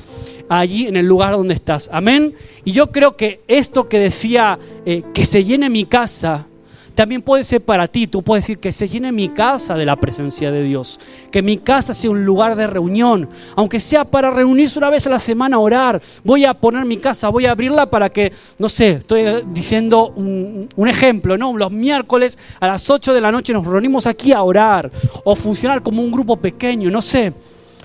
allí 0.50 0.88
en 0.88 0.98
el 0.98 1.06
lugar 1.06 1.32
donde 1.32 1.54
estás. 1.54 1.90
Amén. 1.92 2.34
Y 2.66 2.72
yo 2.72 2.92
creo 2.92 3.16
que 3.16 3.42
esto 3.48 3.88
que 3.88 4.00
decía, 4.00 4.60
eh, 4.86 5.04
que 5.14 5.26
se 5.26 5.44
llene 5.44 5.70
mi 5.70 5.86
casa, 5.86 6.48
también 6.96 7.22
puede 7.22 7.44
ser 7.44 7.62
para 7.62 7.88
ti. 7.88 8.08
Tú 8.08 8.22
puedes 8.22 8.44
decir 8.44 8.60
que 8.60 8.72
se 8.72 8.88
llene 8.88 9.12
mi 9.12 9.30
casa 9.30 9.76
de 9.76 9.86
la 9.86 9.96
presencia 9.96 10.52
de 10.52 10.64
Dios. 10.64 11.00
Que 11.32 11.42
mi 11.42 11.58
casa 11.58 11.94
sea 11.94 12.12
un 12.12 12.26
lugar 12.26 12.56
de 12.56 12.68
reunión. 12.68 13.30
Aunque 13.56 13.80
sea 13.80 14.06
para 14.06 14.32
reunirse 14.32 14.78
una 14.78 14.90
vez 14.90 15.08
a 15.08 15.10
la 15.10 15.20
semana 15.20 15.58
a 15.58 15.60
orar. 15.60 16.02
Voy 16.24 16.46
a 16.46 16.54
poner 16.54 16.86
mi 16.86 16.98
casa, 16.98 17.30
voy 17.30 17.46
a 17.46 17.52
abrirla 17.52 17.90
para 17.90 18.10
que, 18.10 18.32
no 18.60 18.70
sé, 18.70 18.92
estoy 18.92 19.44
diciendo 19.54 20.14
un, 20.16 20.88
ejemplo, 20.88 21.38
¿no? 21.38 21.58
Los 21.58 21.72
miércoles 21.72 22.38
a 22.60 22.68
las 22.68 22.90
8 22.90 23.14
de 23.14 23.22
la 23.22 23.32
noche 23.32 23.54
nos 23.54 23.66
reunimos 23.66 24.08
aquí 24.08 24.34
a 24.34 24.44
orar. 24.44 24.92
O 25.24 25.36
funcionar 25.36 25.82
como 25.82 26.02
un 26.02 26.12
grupo 26.12 26.38
pequeño, 26.38 26.90
no 26.90 27.02
sé. 27.02 27.34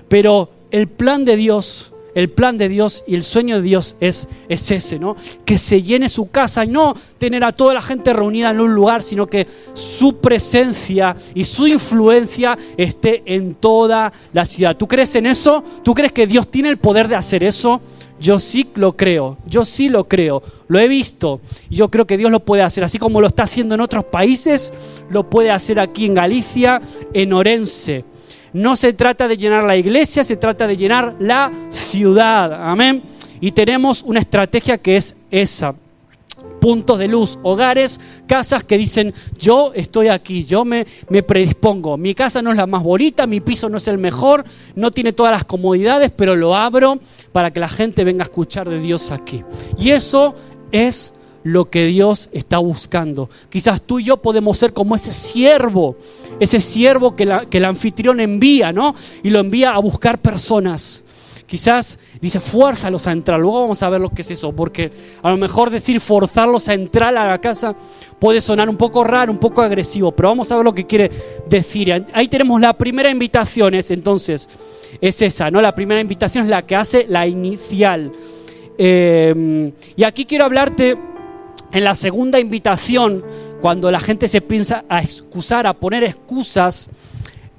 Pero 0.07 0.49
el 0.71 0.87
plan 0.87 1.25
de 1.25 1.35
Dios 1.35 1.93
el 2.17 2.31
plan 2.31 2.57
de 2.57 2.67
Dios 2.67 3.03
y 3.05 3.13
el 3.13 3.21
sueño 3.21 3.57
de 3.57 3.61
Dios 3.61 3.95
es, 3.99 4.27
es 4.49 4.71
ese, 4.71 4.97
¿no? 4.97 5.15
Que 5.45 5.55
se 5.55 5.83
llene 5.83 6.09
su 6.09 6.31
casa 6.31 6.65
y 6.65 6.67
no 6.67 6.95
tener 7.19 7.43
a 7.43 7.51
toda 7.51 7.75
la 7.75 7.81
gente 7.83 8.11
reunida 8.11 8.49
en 8.49 8.59
un 8.59 8.73
lugar, 8.73 9.03
sino 9.03 9.27
que 9.27 9.45
su 9.75 10.17
presencia 10.17 11.15
y 11.35 11.45
su 11.45 11.67
influencia 11.67 12.57
esté 12.75 13.21
en 13.27 13.53
toda 13.53 14.11
la 14.33 14.45
ciudad. 14.45 14.75
¿Tú 14.75 14.87
crees 14.87 15.13
en 15.13 15.27
eso? 15.27 15.63
¿Tú 15.83 15.93
crees 15.93 16.11
que 16.11 16.25
Dios 16.25 16.49
tiene 16.49 16.69
el 16.69 16.77
poder 16.77 17.07
de 17.07 17.13
hacer 17.13 17.43
eso? 17.43 17.81
Yo 18.19 18.39
sí 18.39 18.67
lo 18.73 18.97
creo, 18.97 19.37
yo 19.45 19.63
sí 19.63 19.87
lo 19.87 20.03
creo, 20.03 20.41
lo 20.69 20.79
he 20.79 20.87
visto 20.87 21.39
y 21.69 21.75
yo 21.75 21.91
creo 21.91 22.07
que 22.07 22.17
Dios 22.17 22.31
lo 22.31 22.39
puede 22.39 22.63
hacer, 22.63 22.83
así 22.83 22.97
como 22.97 23.21
lo 23.21 23.27
está 23.27 23.43
haciendo 23.43 23.75
en 23.75 23.81
otros 23.81 24.05
países, 24.05 24.73
lo 25.11 25.29
puede 25.29 25.51
hacer 25.51 25.79
aquí 25.79 26.07
en 26.07 26.15
Galicia, 26.15 26.81
en 27.13 27.31
Orense. 27.31 28.16
No 28.53 28.75
se 28.75 28.93
trata 28.93 29.27
de 29.27 29.37
llenar 29.37 29.63
la 29.63 29.75
iglesia, 29.75 30.23
se 30.23 30.37
trata 30.37 30.67
de 30.67 30.77
llenar 30.77 31.15
la 31.19 31.51
ciudad. 31.69 32.53
Amén. 32.69 33.03
Y 33.39 33.51
tenemos 33.51 34.03
una 34.03 34.19
estrategia 34.19 34.77
que 34.77 34.97
es 34.97 35.15
esa. 35.31 35.75
Puntos 36.59 36.97
de 36.97 37.07
luz, 37.07 37.37
hogares, 37.43 37.99
casas 38.25 38.63
que 38.63 38.77
dicen, 38.77 39.13
yo 39.37 39.71
estoy 39.75 40.07
aquí, 40.07 40.43
yo 40.43 40.65
me, 40.65 40.87
me 41.09 41.21
predispongo. 41.21 41.97
Mi 41.97 42.15
casa 42.15 42.41
no 42.41 42.49
es 42.51 42.57
la 42.57 42.65
más 42.65 42.81
bonita, 42.81 43.27
mi 43.27 43.41
piso 43.41 43.69
no 43.69 43.77
es 43.77 43.87
el 43.87 43.99
mejor, 43.99 44.43
no 44.75 44.91
tiene 44.91 45.13
todas 45.13 45.31
las 45.31 45.45
comodidades, 45.45 46.11
pero 46.15 46.35
lo 46.35 46.55
abro 46.55 46.99
para 47.31 47.51
que 47.51 47.59
la 47.59 47.69
gente 47.69 48.03
venga 48.03 48.23
a 48.23 48.25
escuchar 48.25 48.67
de 48.67 48.79
Dios 48.79 49.11
aquí. 49.11 49.43
Y 49.77 49.91
eso 49.91 50.33
es 50.71 51.13
lo 51.43 51.65
que 51.65 51.85
Dios 51.85 52.29
está 52.33 52.57
buscando. 52.57 53.29
Quizás 53.49 53.81
tú 53.81 53.99
y 53.99 54.03
yo 54.03 54.17
podemos 54.17 54.57
ser 54.57 54.73
como 54.73 54.95
ese 54.95 55.11
siervo, 55.11 55.95
ese 56.39 56.59
siervo 56.59 57.15
que, 57.15 57.23
el 57.23 57.65
anfitrión 57.65 58.19
envía, 58.19 58.71
¿no? 58.71 58.95
Y 59.23 59.29
lo 59.29 59.39
envía 59.39 59.71
a 59.71 59.79
buscar 59.79 60.19
personas. 60.19 61.03
Quizás 61.45 61.97
dice, 62.19 62.41
fuérzalos 62.41 63.07
a 63.07 63.13
entrar. 63.13 63.39
Luego 63.39 63.61
vamos 63.61 63.81
a 63.81 63.89
ver 63.89 64.01
lo 64.01 64.09
que 64.09 64.21
es 64.21 64.31
eso, 64.31 64.51
porque 64.51 64.91
a 65.23 65.31
lo 65.31 65.37
mejor 65.37 65.69
decir 65.69 66.01
forzarlos 66.01 66.67
a 66.67 66.73
entrar 66.73 67.15
a 67.15 67.27
la 67.27 67.39
casa 67.39 67.73
puede 68.19 68.41
sonar 68.41 68.69
un 68.69 68.75
poco 68.75 69.03
raro, 69.03 69.31
un 69.31 69.37
poco 69.37 69.61
agresivo, 69.61 70.11
pero 70.11 70.29
vamos 70.29 70.51
a 70.51 70.57
ver 70.57 70.65
lo 70.65 70.73
que 70.73 70.85
quiere 70.85 71.09
decir. 71.47 72.05
Ahí 72.13 72.27
tenemos 72.27 72.59
la 72.59 72.73
primera 72.73 73.09
invitación, 73.09 73.75
es 73.75 73.91
entonces, 73.91 74.49
es 74.99 75.21
esa, 75.21 75.49
¿no? 75.49 75.61
La 75.61 75.73
primera 75.73 76.01
invitación 76.01 76.43
es 76.43 76.49
la 76.49 76.65
que 76.65 76.75
hace 76.75 77.05
la 77.07 77.25
inicial. 77.25 78.11
Eh, 78.77 79.71
y 79.95 80.03
aquí 80.03 80.25
quiero 80.25 80.45
hablarte 80.45 80.97
en 81.71 81.83
la 81.83 81.95
segunda 81.95 82.39
invitación, 82.39 83.23
cuando 83.61 83.91
la 83.91 83.99
gente 83.99 84.27
se 84.27 84.41
piensa 84.41 84.83
a 84.89 84.99
excusar, 84.99 85.67
a 85.67 85.73
poner 85.73 86.03
excusas. 86.03 86.89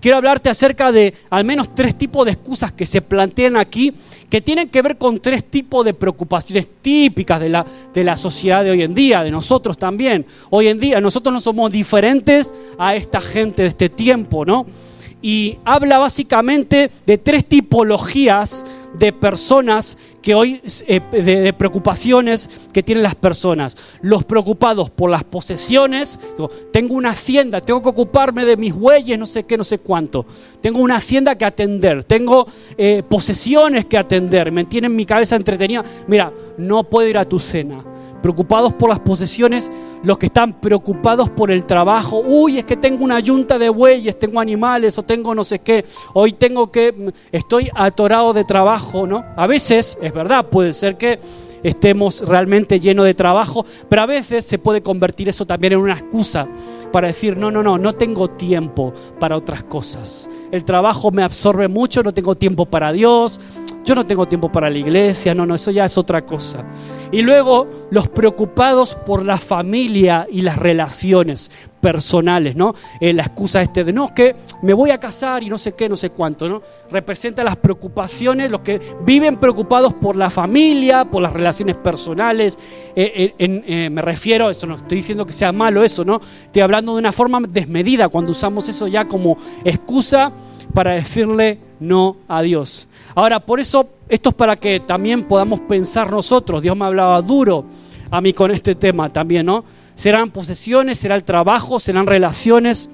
Quiero 0.01 0.17
hablarte 0.17 0.49
acerca 0.49 0.93
de 0.93 1.13
al 1.29 1.45
menos 1.45 1.75
tres 1.75 1.97
tipos 1.99 2.25
de 2.25 2.33
excusas 2.33 2.71
que 2.71 2.87
se 2.87 3.03
plantean 3.03 3.57
aquí, 3.57 3.93
que 4.31 4.41
tienen 4.41 4.69
que 4.69 4.81
ver 4.81 4.97
con 4.97 5.19
tres 5.19 5.43
tipos 5.43 5.85
de 5.85 5.95
preocupaciones 5.95 6.69
típicas 6.81 7.41
de 7.41 7.49
la, 7.49 7.67
de 7.93 8.05
la 8.05 8.17
sociedad 8.17 8.63
de 8.63 8.71
hoy 8.71 8.83
en 8.83 8.95
día, 8.95 9.25
de 9.25 9.33
nosotros 9.33 9.77
también. 9.77 10.25
Hoy 10.51 10.69
en 10.69 10.79
día 10.79 11.01
nosotros 11.01 11.33
no 11.33 11.41
somos 11.41 11.73
diferentes 11.73 12.55
a 12.79 12.95
esta 12.95 13.21
gente 13.21 13.63
de 13.63 13.69
este 13.69 13.89
tiempo, 13.89 14.45
¿no? 14.45 14.67
Y 15.21 15.59
habla 15.65 15.99
básicamente 15.99 16.91
de 17.07 17.19
tres 17.19 17.45
tipologías 17.45 18.65
de 18.99 19.13
personas 19.13 19.99
que 20.23 20.35
hoy, 20.35 20.61
eh, 20.87 21.01
de, 21.11 21.53
preocupaciones 21.53 22.51
que 22.73 22.83
tienen 22.83 23.03
las 23.03 23.15
personas. 23.15 23.77
Los 24.01 24.25
preocupados 24.25 24.91
por 24.91 25.11
las 25.11 25.25
posesiones, 25.25 26.19
tengo 26.73 26.95
una 26.95 27.11
hacienda, 27.11 27.61
tengo 27.61 27.83
que 27.83 27.89
ocuparme 27.89 28.45
de 28.45 28.57
mis 28.57 28.75
bueyes, 28.75 29.19
no 29.19 29.27
sé 29.27 29.45
qué, 29.45 29.57
no 29.57 29.65
sé 29.65 29.79
cuánto. 29.79 30.27
Tengo 30.61 30.81
una 30.81 30.97
hacienda 30.97 31.37
que 31.37 31.45
atender, 31.45 32.05
tengo 32.05 32.47
eh, 32.77 33.03
posesiones 33.09 33.87
que 33.87 33.99
atender, 33.99 34.53
me 34.53 34.65
tienen 34.65 34.95
mi 34.95 35.07
cabeza 35.07 35.37
entretenida. 35.37 35.85
Mira, 36.07 36.33
no 36.57 36.85
puedo 36.85 37.09
ir 37.09 37.19
a 37.19 37.25
tu 37.25 37.39
cena 37.39 37.85
preocupados 38.23 38.73
por 38.75 38.89
las 38.89 39.01
posesiones, 39.01 39.71
los 40.03 40.19
que 40.19 40.27
están 40.27 40.61
preocupados 40.61 41.31
por 41.31 41.51
el 41.51 41.65
trabajo. 41.65 42.21
Uy, 42.21 42.59
es 42.59 42.65
que 42.65 42.77
tengo 42.77 43.05
una 43.05 43.21
yunta 43.21 43.59
de 43.59 43.69
bueyes, 43.69 44.19
tengo 44.19 44.41
animales 44.41 44.99
o 44.99 45.03
tengo 45.03 45.35
no 45.35 45.45
sé 45.45 45.61
qué. 45.61 45.85
Hoy 46.15 46.33
tengo 46.33 46.71
que, 46.71 47.13
estoy 47.33 47.71
atorado 47.75 48.33
de 48.33 48.45
trabajo, 48.45 49.07
¿no? 49.07 49.25
A 49.37 49.47
veces, 49.47 49.99
es 50.01 50.13
verdad, 50.13 50.47
puede 50.47 50.75
ser 50.75 50.97
que 50.97 51.19
estemos 51.63 52.21
realmente 52.21 52.79
llenos 52.81 53.07
de 53.07 53.15
trabajo, 53.15 53.65
pero 53.89 54.03
a 54.03 54.07
veces 54.07 54.45
se 54.45 54.59
puede 54.59 54.83
convertir 54.83 55.29
eso 55.29 55.47
también 55.47 55.73
en 55.73 55.81
una 55.81 55.95
excusa 55.95 56.49
para 56.93 57.09
decir, 57.09 57.37
no, 57.37 57.51
no, 57.51 57.63
no, 57.63 57.79
no 57.79 57.93
tengo 57.93 58.29
tiempo 58.29 58.95
para 59.21 59.37
otras 59.37 59.63
cosas. 59.65 60.31
El 60.51 60.65
trabajo 60.65 61.11
me 61.11 61.23
absorbe 61.23 61.69
mucho, 61.69 62.03
no 62.03 62.15
tengo 62.15 62.35
tiempo 62.35 62.67
para 62.67 62.93
Dios, 62.93 63.41
yo 63.85 63.95
no 63.95 64.07
tengo 64.07 64.27
tiempo 64.27 64.51
para 64.51 64.69
la 64.69 64.79
iglesia, 64.79 65.35
no, 65.35 65.47
no, 65.47 65.55
eso 65.55 65.71
ya 65.71 65.85
es 65.85 65.97
otra 65.97 66.25
cosa. 66.25 66.65
Y 67.11 67.23
luego 67.23 67.67
los 67.91 68.09
preocupados 68.09 68.95
por 68.95 69.25
la 69.25 69.39
familia 69.39 70.27
y 70.31 70.43
las 70.43 70.59
relaciones 70.59 71.51
personales, 71.81 72.55
¿no? 72.55 72.75
Eh, 73.01 73.13
la 73.15 73.23
excusa 73.23 73.63
este 73.63 73.85
de, 73.85 73.93
no, 73.93 74.07
es 74.07 74.11
que 74.11 74.37
me 74.63 74.75
voy 74.75 74.91
a 74.91 74.99
casar 74.99 75.43
y 75.43 75.49
no 75.49 75.57
sé 75.57 75.73
qué, 75.73 75.89
no 75.89 75.97
sé 75.97 76.11
cuánto, 76.11 76.49
¿no? 76.49 76.63
Representa 76.91 77.43
las 77.43 77.57
preocupaciones, 77.57 78.51
los 78.51 78.61
que 78.61 78.81
viven 79.05 79.37
preocupados 79.37 79.95
por 79.95 80.17
la 80.17 80.29
familia, 80.29 81.05
por 81.05 81.23
las 81.23 81.33
relaciones 81.33 81.77
personales. 81.77 82.59
Eh, 82.95 83.35
eh, 83.39 83.91
me 83.91 84.03
refiero, 84.03 84.51
eso 84.51 84.67
no 84.67 84.75
estoy 84.75 84.99
diciendo 84.99 85.25
que 85.25 85.33
sea 85.33 85.53
malo 85.53 85.83
eso, 85.83 86.05
¿no? 86.05 86.21
Estoy 86.45 86.63
hablando 86.63 86.93
de 86.93 86.99
una 86.99 87.13
forma 87.13 87.41
desmedida 87.49 88.09
cuando 88.09 88.33
usamos 88.33 88.69
eso 88.69 88.87
ya 88.87 89.07
como 89.07 89.39
excusa 89.65 90.33
para 90.75 90.93
decirle 90.93 91.68
no 91.81 92.17
a 92.29 92.43
Dios. 92.43 92.89
Ahora, 93.15 93.41
por 93.41 93.61
eso, 93.61 93.89
esto 94.09 94.31
es 94.31 94.35
para 94.35 94.57
que 94.57 94.81
también 94.81 95.25
podamos 95.25 95.61
pensar 95.61 96.11
nosotros. 96.11 96.63
Dios 96.63 96.77
me 96.77 96.85
hablaba 96.85 97.21
duro 97.23 97.65
a 98.11 98.21
mí 98.21 98.33
con 98.33 98.51
este 98.51 98.75
tema 98.75 99.13
también, 99.13 99.47
¿no? 99.47 99.65
Serán 99.95 100.31
posesiones, 100.31 100.99
será 100.99 101.15
el 101.15 101.25
trabajo, 101.25 101.79
serán 101.79 102.07
relaciones. 102.07 102.89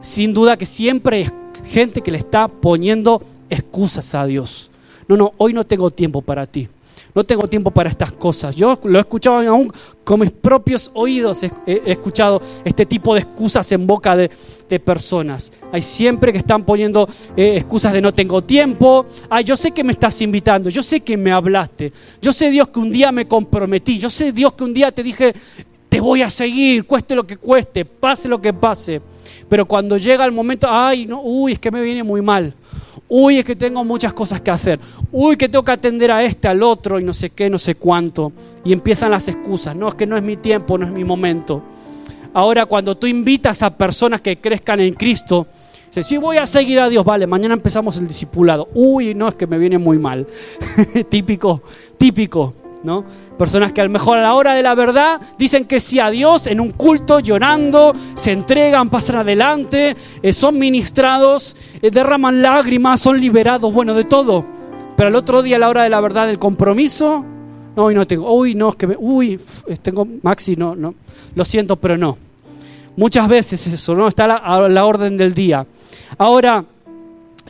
Sin 0.00 0.34
duda 0.34 0.56
que 0.56 0.66
siempre 0.66 1.16
hay 1.16 1.30
gente 1.64 2.00
que 2.02 2.10
le 2.10 2.18
está 2.18 2.48
poniendo 2.48 3.22
excusas 3.48 4.14
a 4.14 4.26
Dios. 4.26 4.70
No, 5.08 5.16
no, 5.16 5.32
hoy 5.38 5.52
no 5.52 5.64
tengo 5.64 5.90
tiempo 5.90 6.20
para 6.20 6.46
ti 6.46 6.68
no 7.16 7.24
tengo 7.24 7.48
tiempo 7.48 7.70
para 7.70 7.88
estas 7.88 8.12
cosas. 8.12 8.54
Yo 8.54 8.78
lo 8.84 8.98
he 8.98 9.00
escuchado 9.00 9.38
aún 9.48 9.72
con 10.04 10.20
mis 10.20 10.30
propios 10.30 10.90
oídos, 10.92 11.42
he, 11.42 11.50
escuchado 11.86 12.42
este 12.62 12.84
tipo 12.84 13.14
de 13.14 13.20
excusas 13.20 13.72
en 13.72 13.86
boca 13.86 14.14
de, 14.14 14.30
personas. 14.84 15.50
Hay 15.72 15.80
siempre 15.80 16.32
que 16.32 16.38
están 16.38 16.64
poniendo 16.64 17.08
eh, 17.36 17.56
excusas 17.56 17.92
de 17.94 18.02
no 18.02 18.12
tengo 18.12 18.42
tiempo. 18.42 19.06
Ay, 19.30 19.44
yo 19.44 19.56
sé 19.56 19.70
que 19.70 19.82
me 19.82 19.92
estás 19.92 20.20
invitando, 20.20 20.68
yo 20.68 20.82
sé 20.82 21.00
que 21.00 21.16
me 21.16 21.32
hablaste, 21.32 21.92
yo 22.20 22.32
sé 22.32 22.50
Dios 22.50 22.68
que 22.68 22.80
un 22.80 22.90
día 22.90 23.10
me 23.12 23.26
comprometí, 23.26 23.98
yo 23.98 24.10
sé 24.10 24.32
Dios 24.32 24.52
que 24.52 24.64
un 24.64 24.74
día 24.74 24.90
te 24.90 25.02
dije, 25.02 25.34
te 25.88 26.00
voy 26.00 26.20
a 26.20 26.28
seguir, 26.28 26.84
cueste 26.84 27.14
lo 27.14 27.26
que 27.26 27.38
cueste, 27.38 27.86
pase 27.86 28.28
lo 28.28 28.42
que 28.42 28.52
pase. 28.52 29.00
Pero 29.48 29.66
cuando 29.66 29.96
llega 29.96 30.24
el 30.24 30.32
momento, 30.32 30.66
ay, 30.68 31.06
no, 31.06 31.22
uy, 31.22 31.52
es 31.52 31.58
que 31.58 31.70
me 31.70 31.80
viene 31.80 32.02
muy 32.02 32.20
mal. 32.20 32.52
Uy, 33.08 33.38
es 33.38 33.44
que 33.44 33.56
tengo 33.56 33.84
muchas 33.84 34.12
cosas 34.12 34.40
que 34.40 34.50
hacer. 34.50 34.80
Uy, 35.12 35.36
que 35.36 35.48
tengo 35.48 35.64
que 35.64 35.72
atender 35.72 36.10
a 36.10 36.22
este, 36.24 36.48
al 36.48 36.62
otro 36.62 36.98
y 36.98 37.04
no 37.04 37.12
sé 37.12 37.30
qué, 37.30 37.48
no 37.48 37.58
sé 37.58 37.76
cuánto. 37.76 38.32
Y 38.64 38.72
empiezan 38.72 39.10
las 39.10 39.28
excusas. 39.28 39.76
No, 39.76 39.88
es 39.88 39.94
que 39.94 40.06
no 40.06 40.16
es 40.16 40.22
mi 40.22 40.36
tiempo, 40.36 40.76
no 40.78 40.86
es 40.86 40.92
mi 40.92 41.04
momento. 41.04 41.62
Ahora, 42.34 42.66
cuando 42.66 42.96
tú 42.96 43.06
invitas 43.06 43.62
a 43.62 43.70
personas 43.70 44.20
que 44.20 44.38
crezcan 44.38 44.80
en 44.80 44.94
Cristo, 44.94 45.46
dices, 45.88 46.06
sí, 46.06 46.18
voy 46.18 46.36
a 46.36 46.46
seguir 46.46 46.80
a 46.80 46.88
Dios, 46.88 47.04
vale, 47.04 47.26
mañana 47.26 47.54
empezamos 47.54 47.96
el 47.96 48.06
discipulado. 48.06 48.68
Uy, 48.74 49.14
no, 49.14 49.28
es 49.28 49.36
que 49.36 49.46
me 49.46 49.58
viene 49.58 49.78
muy 49.78 49.98
mal. 49.98 50.26
típico, 51.08 51.62
típico. 51.96 52.65
Personas 53.38 53.72
que 53.72 53.80
a 53.80 53.84
lo 53.84 53.90
mejor 53.90 54.18
a 54.18 54.22
la 54.22 54.34
hora 54.34 54.54
de 54.54 54.62
la 54.62 54.74
verdad 54.74 55.20
dicen 55.38 55.64
que 55.64 55.80
sí 55.80 55.98
a 55.98 56.10
Dios 56.10 56.46
en 56.46 56.60
un 56.60 56.70
culto, 56.70 57.20
llorando, 57.20 57.94
se 58.14 58.32
entregan, 58.32 58.88
pasan 58.88 59.16
adelante, 59.16 59.96
eh, 60.22 60.32
son 60.32 60.58
ministrados, 60.58 61.56
eh, 61.82 61.90
derraman 61.90 62.42
lágrimas, 62.42 63.00
son 63.00 63.20
liberados, 63.20 63.72
bueno, 63.72 63.94
de 63.94 64.04
todo. 64.04 64.44
Pero 64.96 65.08
al 65.08 65.16
otro 65.16 65.42
día 65.42 65.56
a 65.56 65.58
la 65.58 65.68
hora 65.68 65.82
de 65.82 65.90
la 65.90 66.00
verdad 66.00 66.26
del 66.26 66.38
compromiso, 66.38 67.24
no, 67.76 67.90
no 67.90 68.06
tengo, 68.06 68.32
uy, 68.32 68.54
no, 68.54 68.70
es 68.70 68.76
que 68.76 68.86
me, 68.86 68.96
uy, 68.98 69.38
tengo, 69.82 70.06
Maxi, 70.22 70.56
no, 70.56 70.74
no, 70.74 70.94
lo 71.34 71.44
siento, 71.44 71.76
pero 71.76 71.98
no. 71.98 72.16
Muchas 72.96 73.28
veces 73.28 73.66
eso, 73.66 73.94
¿no? 73.94 74.08
Está 74.08 74.24
a 74.24 74.68
la 74.68 74.86
orden 74.86 75.18
del 75.18 75.34
día. 75.34 75.66
Ahora, 76.16 76.64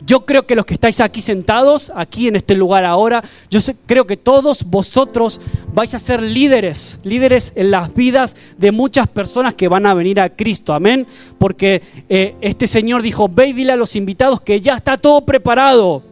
yo 0.05 0.25
creo 0.25 0.45
que 0.45 0.55
los 0.55 0.65
que 0.65 0.75
estáis 0.75 0.99
aquí 1.01 1.21
sentados, 1.21 1.91
aquí 1.95 2.27
en 2.27 2.35
este 2.35 2.55
lugar 2.55 2.85
ahora, 2.85 3.23
yo 3.49 3.59
creo 3.85 4.05
que 4.05 4.17
todos 4.17 4.63
vosotros 4.63 5.41
vais 5.73 5.93
a 5.93 5.99
ser 5.99 6.21
líderes, 6.21 6.99
líderes 7.03 7.53
en 7.55 7.71
las 7.71 7.93
vidas 7.93 8.35
de 8.57 8.71
muchas 8.71 9.07
personas 9.07 9.55
que 9.55 9.67
van 9.67 9.85
a 9.85 9.93
venir 9.93 10.19
a 10.19 10.29
Cristo, 10.29 10.73
amén. 10.73 11.07
Porque 11.39 11.81
eh, 12.09 12.35
este 12.41 12.67
Señor 12.67 13.01
dijo, 13.01 13.27
ve 13.27 13.47
y 13.47 13.53
dile 13.53 13.71
a 13.71 13.75
los 13.77 13.95
invitados 13.95 14.41
que 14.41 14.61
ya 14.61 14.75
está 14.75 14.97
todo 14.97 15.21
preparado. 15.21 16.03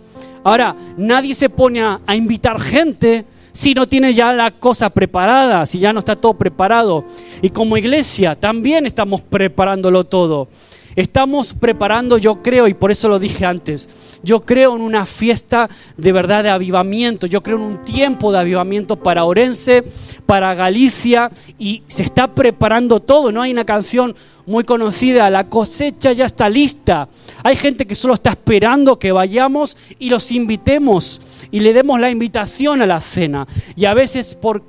Ahora, 0.43 0.75
nadie 0.97 1.35
se 1.35 1.49
pone 1.49 1.81
a, 1.81 2.01
a 2.05 2.15
invitar 2.15 2.59
gente 2.59 3.25
si 3.51 3.73
no 3.73 3.87
tiene 3.87 4.13
ya 4.13 4.33
la 4.33 4.51
cosa 4.51 4.89
preparada, 4.89 5.65
si 5.65 5.79
ya 5.79 5.93
no 5.93 5.99
está 5.99 6.15
todo 6.15 6.33
preparado. 6.33 7.05
Y 7.41 7.49
como 7.49 7.77
iglesia 7.77 8.35
también 8.35 8.85
estamos 8.85 9.21
preparándolo 9.21 10.03
todo. 10.03 10.49
Estamos 10.95 11.53
preparando, 11.53 12.17
yo 12.17 12.41
creo, 12.41 12.67
y 12.67 12.73
por 12.73 12.91
eso 12.91 13.09
lo 13.09 13.19
dije 13.19 13.45
antes, 13.45 13.89
yo 14.23 14.45
creo 14.45 14.75
en 14.75 14.81
una 14.81 15.05
fiesta 15.05 15.69
de 15.97 16.11
verdad 16.11 16.43
de 16.43 16.49
avivamiento, 16.49 17.27
yo 17.27 17.43
creo 17.43 17.57
en 17.57 17.63
un 17.63 17.83
tiempo 17.83 18.31
de 18.31 18.39
avivamiento 18.39 18.95
para 18.95 19.25
Orense, 19.25 19.83
para 20.25 20.53
Galicia, 20.55 21.29
y 21.59 21.83
se 21.87 22.03
está 22.03 22.33
preparando 22.33 23.01
todo, 23.01 23.31
¿no? 23.31 23.41
Hay 23.41 23.51
una 23.51 23.65
canción 23.65 24.15
muy 24.45 24.63
conocida, 24.63 25.29
la 25.29 25.49
cosecha 25.49 26.13
ya 26.13 26.25
está 26.25 26.49
lista. 26.49 27.09
Hay 27.43 27.55
gente 27.55 27.85
que 27.85 27.95
solo 27.95 28.13
está 28.13 28.31
esperando 28.31 28.97
que 28.97 29.11
vayamos 29.11 29.75
y 29.99 30.09
los 30.09 30.31
invitemos 30.31 31.21
y 31.51 31.59
le 31.59 31.73
demos 31.73 31.99
la 31.99 32.09
invitación 32.09 32.81
a 32.81 32.85
la 32.85 32.99
cena. 32.99 33.47
Y 33.75 33.85
a 33.85 33.93
veces 33.93 34.35
por 34.35 34.63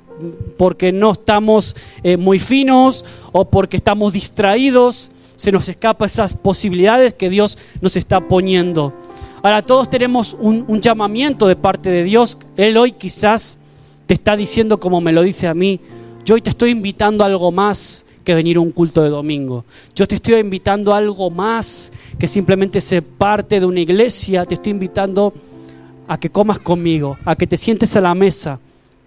porque 0.57 0.91
no 0.91 1.11
estamos 1.11 1.75
eh, 2.03 2.17
muy 2.17 2.39
finos 2.39 3.05
o 3.31 3.45
porque 3.45 3.77
estamos 3.77 4.13
distraídos, 4.13 5.11
se 5.37 5.51
nos 5.51 5.69
escapa 5.69 6.05
esas 6.05 6.33
posibilidades 6.33 7.13
que 7.13 7.29
Dios 7.29 7.57
nos 7.79 7.95
está 7.95 8.19
poniendo. 8.27 8.93
Ahora 9.43 9.61
todos 9.61 9.89
tenemos 9.89 10.35
un, 10.37 10.81
llamamiento 10.81 11.47
de 11.47 11.55
parte 11.55 11.91
de 11.91 12.03
Dios. 12.03 12.37
Él 12.57 12.75
hoy 12.75 12.91
quizás 12.91 13.59
te 14.07 14.15
está 14.15 14.35
diciendo 14.35 14.79
como 14.79 14.99
me 14.99 15.13
lo 15.13 15.21
dice 15.21 15.47
a 15.47 15.53
mí, 15.53 15.79
yo 16.25 16.35
hoy 16.35 16.41
te 16.41 16.49
estoy 16.49 16.71
invitando 16.71 17.23
a 17.23 17.27
algo 17.27 17.51
más 17.51 18.03
que 18.23 18.33
venir 18.33 18.57
a 18.57 18.61
un 18.61 18.71
culto 18.71 19.03
de 19.03 19.09
domingo. 19.09 19.63
Yo 19.95 20.07
te 20.07 20.15
estoy 20.15 20.33
invitando 20.39 20.93
a 20.93 20.97
algo 20.97 21.29
más 21.29 21.93
que 22.17 22.27
simplemente 22.27 22.81
ser 22.81 23.03
parte 23.03 23.59
de 23.59 23.65
una 23.65 23.79
iglesia. 23.79 24.43
Te 24.43 24.55
estoy 24.55 24.71
invitando 24.71 25.33
a 26.07 26.19
que 26.19 26.31
comas 26.31 26.59
conmigo, 26.59 27.15
a 27.23 27.35
que 27.35 27.47
te 27.47 27.57
sientes 27.57 27.95
a 27.95 28.01
la 28.01 28.15
mesa. 28.15 28.59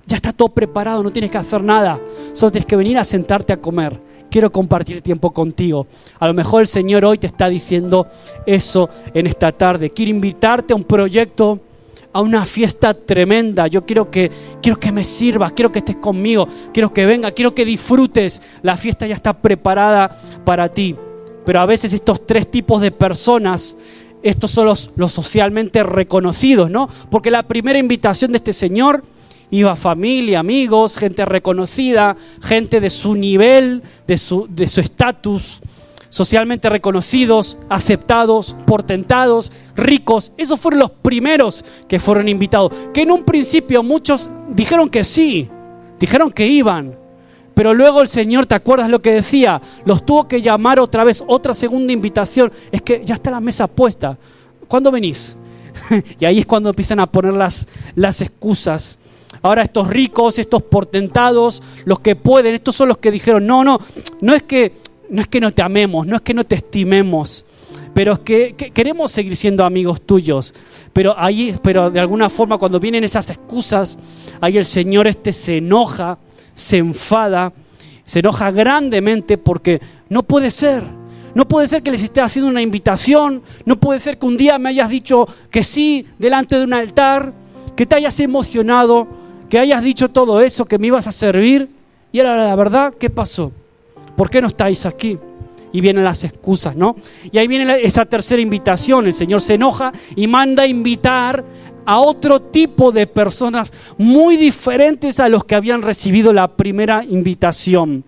Ya 0.06 0.16
está 0.16 0.32
todo 0.32 0.48
preparado, 0.48 1.02
no 1.02 1.10
tienes 1.10 1.30
que 1.30 1.38
hacer 1.38 1.62
nada. 1.62 2.00
Solo 2.32 2.52
tienes 2.52 2.66
que 2.66 2.76
venir 2.76 2.96
a 2.98 3.04
sentarte 3.04 3.52
a 3.52 3.60
comer 3.60 4.09
quiero 4.30 4.50
compartir 4.50 5.02
tiempo 5.02 5.32
contigo. 5.32 5.86
A 6.18 6.28
lo 6.28 6.34
mejor 6.34 6.62
el 6.62 6.66
Señor 6.66 7.04
hoy 7.04 7.18
te 7.18 7.26
está 7.26 7.48
diciendo 7.48 8.06
eso 8.46 8.88
en 9.12 9.26
esta 9.26 9.52
tarde. 9.52 9.90
Quiero 9.90 10.10
invitarte 10.10 10.72
a 10.72 10.76
un 10.76 10.84
proyecto, 10.84 11.60
a 12.12 12.20
una 12.22 12.46
fiesta 12.46 12.94
tremenda. 12.94 13.66
Yo 13.66 13.84
quiero 13.84 14.10
que, 14.10 14.30
quiero 14.62 14.78
que 14.78 14.92
me 14.92 15.04
sirvas, 15.04 15.52
quiero 15.52 15.70
que 15.70 15.80
estés 15.80 15.96
conmigo, 15.96 16.48
quiero 16.72 16.92
que 16.92 17.04
venga, 17.04 17.32
quiero 17.32 17.54
que 17.54 17.64
disfrutes. 17.64 18.40
La 18.62 18.76
fiesta 18.76 19.06
ya 19.06 19.14
está 19.14 19.34
preparada 19.34 20.08
para 20.44 20.70
ti. 20.70 20.96
Pero 21.44 21.60
a 21.60 21.66
veces 21.66 21.92
estos 21.92 22.26
tres 22.26 22.50
tipos 22.50 22.80
de 22.80 22.90
personas 22.90 23.76
estos 24.22 24.50
son 24.50 24.66
los, 24.66 24.90
los, 24.96 25.12
socialmente 25.12 25.82
reconocidos, 25.82 26.70
¿no? 26.70 26.90
Porque 27.10 27.30
la 27.30 27.42
primera 27.42 27.78
invitación 27.78 28.32
de 28.32 28.36
este 28.36 28.52
Señor 28.52 29.02
iba 29.50 29.76
familia, 29.76 30.40
amigos, 30.40 30.96
gente 30.96 31.24
reconocida, 31.24 32.16
gente 32.42 32.80
de 32.80 32.90
su 32.90 33.14
nivel, 33.14 33.82
de 34.06 34.18
su 34.18 34.46
de 34.48 34.64
estatus, 34.64 35.60
socialmente 36.08 36.68
reconocidos, 36.68 37.56
aceptados, 37.68 38.54
portentados, 38.66 39.50
ricos. 39.76 40.32
Esos 40.36 40.60
fueron 40.60 40.80
los 40.80 40.90
primeros 40.90 41.64
que 41.88 41.98
fueron 41.98 42.28
invitados. 42.28 42.72
Que 42.92 43.02
en 43.02 43.12
un 43.12 43.24
principio 43.24 43.82
muchos 43.82 44.30
dijeron 44.48 44.90
que 44.90 45.04
sí, 45.04 45.48
dijeron 45.98 46.30
que 46.30 46.46
iban. 46.46 46.98
Pero 47.54 47.74
luego 47.74 48.00
el 48.00 48.08
Señor, 48.08 48.46
¿te 48.46 48.54
acuerdas 48.54 48.88
lo 48.88 49.02
que 49.02 49.12
decía? 49.12 49.60
Los 49.84 50.04
tuvo 50.06 50.28
que 50.28 50.40
llamar 50.40 50.78
otra 50.80 51.04
vez, 51.04 51.22
otra 51.26 51.54
segunda 51.54 51.92
invitación. 51.92 52.52
Es 52.70 52.82
que 52.82 53.02
ya 53.04 53.14
está 53.14 53.30
la 53.30 53.40
mesa 53.40 53.66
puesta. 53.66 54.16
¿Cuándo 54.68 54.90
venís? 54.90 55.36
y 56.18 56.24
ahí 56.24 56.38
es 56.38 56.46
cuando 56.46 56.70
empiezan 56.70 57.00
a 57.00 57.06
poner 57.06 57.34
las, 57.34 57.68
las 57.94 58.20
excusas. 58.20 58.99
Ahora 59.42 59.62
estos 59.62 59.88
ricos, 59.88 60.38
estos 60.38 60.62
portentados, 60.62 61.62
los 61.84 62.00
que 62.00 62.16
pueden, 62.16 62.54
estos 62.54 62.76
son 62.76 62.88
los 62.88 62.98
que 62.98 63.10
dijeron, 63.10 63.46
no, 63.46 63.64
no, 63.64 63.80
no 64.20 64.34
es 64.34 64.42
que 64.42 64.72
no, 65.08 65.22
es 65.22 65.28
que 65.28 65.40
no 65.40 65.50
te 65.50 65.62
amemos, 65.62 66.06
no 66.06 66.16
es 66.16 66.22
que 66.22 66.34
no 66.34 66.44
te 66.44 66.54
estimemos, 66.56 67.46
pero 67.94 68.12
es 68.14 68.18
que, 68.20 68.54
queremos 68.54 69.10
seguir 69.10 69.36
siendo 69.36 69.64
amigos 69.64 70.02
tuyos. 70.02 70.54
Pero 70.92 71.14
ahí, 71.18 71.56
pero 71.62 71.90
de 71.90 72.00
alguna 72.00 72.28
forma 72.28 72.58
cuando 72.58 72.80
vienen 72.80 73.04
esas 73.04 73.30
excusas, 73.30 73.98
ahí 74.40 74.58
el 74.58 74.64
Señor 74.64 75.06
este 75.06 75.32
se 75.32 75.58
enoja, 75.58 76.18
se 76.54 76.78
enfada, 76.78 77.52
se 78.04 78.20
enoja 78.20 78.50
grandemente 78.50 79.38
porque 79.38 79.80
no 80.08 80.22
puede 80.22 80.50
ser. 80.50 80.84
No 81.32 81.46
puede 81.46 81.68
ser 81.68 81.82
que 81.82 81.92
les 81.92 82.02
esté 82.02 82.20
haciendo 82.20 82.50
una 82.50 82.60
invitación, 82.60 83.42
no 83.64 83.76
puede 83.76 84.00
ser 84.00 84.18
que 84.18 84.26
un 84.26 84.36
día 84.36 84.58
me 84.58 84.70
hayas 84.70 84.90
dicho 84.90 85.28
que 85.48 85.62
sí 85.62 86.04
delante 86.18 86.58
de 86.58 86.64
un 86.64 86.72
altar, 86.72 87.32
que 87.76 87.86
te 87.86 87.94
hayas 87.94 88.18
emocionado, 88.18 89.06
que 89.50 89.58
hayas 89.58 89.82
dicho 89.82 90.08
todo 90.08 90.40
eso, 90.40 90.64
que 90.64 90.78
me 90.78 90.86
ibas 90.86 91.08
a 91.08 91.12
servir. 91.12 91.68
Y 92.12 92.20
ahora 92.20 92.46
la 92.46 92.56
verdad, 92.56 92.94
¿qué 92.98 93.10
pasó? 93.10 93.52
¿Por 94.16 94.30
qué 94.30 94.40
no 94.40 94.46
estáis 94.46 94.86
aquí? 94.86 95.18
Y 95.72 95.80
vienen 95.80 96.04
las 96.04 96.24
excusas, 96.24 96.74
¿no? 96.76 96.96
Y 97.30 97.38
ahí 97.38 97.48
viene 97.48 97.82
esa 97.82 98.06
tercera 98.06 98.40
invitación. 98.40 99.06
El 99.06 99.14
Señor 99.14 99.40
se 99.40 99.54
enoja 99.54 99.92
y 100.14 100.26
manda 100.26 100.62
a 100.62 100.66
invitar 100.66 101.44
a 101.84 101.98
otro 101.98 102.40
tipo 102.40 102.92
de 102.92 103.06
personas 103.06 103.72
muy 103.98 104.36
diferentes 104.36 105.18
a 105.18 105.28
los 105.28 105.44
que 105.44 105.56
habían 105.56 105.82
recibido 105.82 106.32
la 106.32 106.48
primera 106.48 107.04
invitación. 107.04 108.04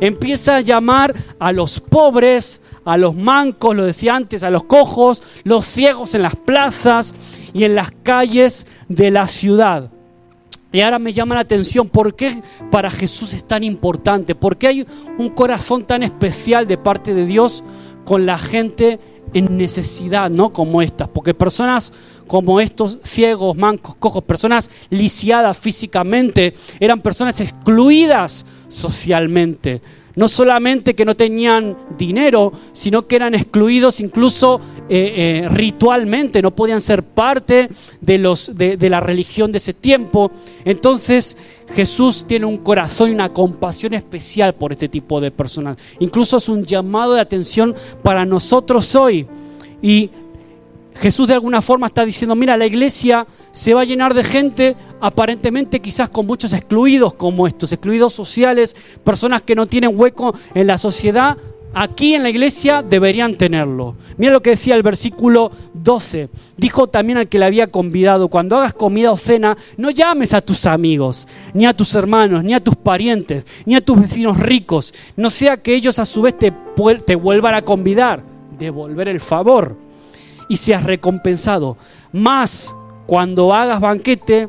Empieza 0.00 0.56
a 0.56 0.60
llamar 0.60 1.14
a 1.38 1.50
los 1.50 1.80
pobres, 1.80 2.60
a 2.84 2.96
los 2.96 3.16
mancos, 3.16 3.74
lo 3.74 3.84
decía 3.84 4.14
antes, 4.14 4.42
a 4.42 4.50
los 4.50 4.64
cojos, 4.64 5.22
los 5.44 5.64
ciegos 5.64 6.14
en 6.14 6.22
las 6.22 6.36
plazas 6.36 7.14
y 7.52 7.64
en 7.64 7.74
las 7.74 7.90
calles 8.02 8.66
de 8.88 9.10
la 9.10 9.26
ciudad. 9.26 9.90
Y 10.70 10.80
ahora 10.80 10.98
me 10.98 11.12
llama 11.12 11.34
la 11.34 11.40
atención 11.42 11.88
por 11.88 12.14
qué 12.14 12.42
para 12.70 12.90
Jesús 12.90 13.32
es 13.32 13.46
tan 13.46 13.64
importante, 13.64 14.34
por 14.34 14.56
qué 14.58 14.66
hay 14.66 14.86
un 15.18 15.30
corazón 15.30 15.84
tan 15.84 16.02
especial 16.02 16.66
de 16.66 16.76
parte 16.76 17.14
de 17.14 17.24
Dios 17.24 17.64
con 18.04 18.26
la 18.26 18.36
gente 18.36 19.00
en 19.32 19.56
necesidad, 19.56 20.30
¿no? 20.30 20.52
Como 20.52 20.82
estas, 20.82 21.08
porque 21.08 21.34
personas 21.34 21.92
como 22.26 22.60
estos 22.60 22.98
ciegos, 23.02 23.56
mancos, 23.56 23.96
cojos, 23.96 24.22
personas 24.24 24.70
lisiadas 24.90 25.56
físicamente, 25.56 26.54
eran 26.78 27.00
personas 27.00 27.40
excluidas 27.40 28.44
socialmente. 28.68 29.80
No 30.14 30.28
solamente 30.28 30.94
que 30.94 31.04
no 31.04 31.14
tenían 31.14 31.76
dinero, 31.96 32.52
sino 32.72 33.06
que 33.06 33.16
eran 33.16 33.34
excluidos 33.34 34.00
incluso 34.00 34.60
eh, 34.88 35.44
eh, 35.44 35.48
ritualmente, 35.48 36.40
no 36.42 36.54
podían 36.54 36.80
ser 36.80 37.02
parte 37.02 37.68
de, 38.00 38.18
los, 38.18 38.54
de, 38.54 38.76
de 38.76 38.90
la 38.90 39.00
religión 39.00 39.52
de 39.52 39.58
ese 39.58 39.74
tiempo. 39.74 40.30
Entonces 40.64 41.36
Jesús 41.74 42.24
tiene 42.26 42.46
un 42.46 42.58
corazón 42.58 43.10
y 43.10 43.14
una 43.14 43.28
compasión 43.28 43.94
especial 43.94 44.54
por 44.54 44.72
este 44.72 44.88
tipo 44.88 45.20
de 45.20 45.30
personas. 45.30 45.76
Incluso 45.98 46.38
es 46.38 46.48
un 46.48 46.64
llamado 46.64 47.14
de 47.14 47.20
atención 47.20 47.74
para 48.02 48.24
nosotros 48.24 48.94
hoy. 48.94 49.26
Y 49.82 50.10
Jesús 50.94 51.28
de 51.28 51.34
alguna 51.34 51.62
forma 51.62 51.86
está 51.86 52.04
diciendo, 52.04 52.34
mira, 52.34 52.56
la 52.56 52.66
iglesia 52.66 53.26
se 53.52 53.72
va 53.74 53.82
a 53.82 53.84
llenar 53.84 54.14
de 54.14 54.24
gente 54.24 54.76
aparentemente 55.00 55.80
quizás 55.80 56.08
con 56.08 56.26
muchos 56.26 56.52
excluidos 56.52 57.14
como 57.14 57.46
estos, 57.46 57.72
excluidos 57.72 58.12
sociales, 58.12 58.74
personas 59.04 59.42
que 59.42 59.54
no 59.54 59.66
tienen 59.66 59.92
hueco 59.94 60.34
en 60.54 60.66
la 60.66 60.76
sociedad, 60.76 61.36
aquí 61.74 62.14
en 62.14 62.22
la 62.22 62.30
iglesia 62.30 62.82
deberían 62.82 63.36
tenerlo. 63.36 63.94
Mira 64.16 64.32
lo 64.32 64.42
que 64.42 64.50
decía 64.50 64.74
el 64.74 64.82
versículo 64.82 65.50
12. 65.74 66.28
Dijo 66.56 66.88
también 66.88 67.18
al 67.18 67.28
que 67.28 67.38
le 67.38 67.44
había 67.44 67.68
convidado, 67.68 68.28
cuando 68.28 68.56
hagas 68.56 68.74
comida 68.74 69.12
o 69.12 69.16
cena, 69.16 69.56
no 69.76 69.90
llames 69.90 70.34
a 70.34 70.40
tus 70.40 70.66
amigos, 70.66 71.28
ni 71.54 71.66
a 71.66 71.76
tus 71.76 71.94
hermanos, 71.94 72.44
ni 72.44 72.54
a 72.54 72.62
tus 72.62 72.76
parientes, 72.76 73.46
ni 73.64 73.74
a 73.74 73.84
tus 73.84 74.00
vecinos 74.00 74.38
ricos, 74.38 74.92
no 75.16 75.30
sea 75.30 75.56
que 75.58 75.74
ellos 75.74 75.98
a 75.98 76.06
su 76.06 76.22
vez 76.22 76.36
te, 76.38 76.50
vuelvan 77.16 77.54
a 77.54 77.62
convidar, 77.62 78.22
devolver 78.58 79.08
el 79.08 79.20
favor 79.20 79.76
y 80.48 80.56
seas 80.56 80.84
recompensado. 80.84 81.76
Más 82.12 82.74
cuando 83.06 83.54
hagas 83.54 83.80
banquete, 83.80 84.48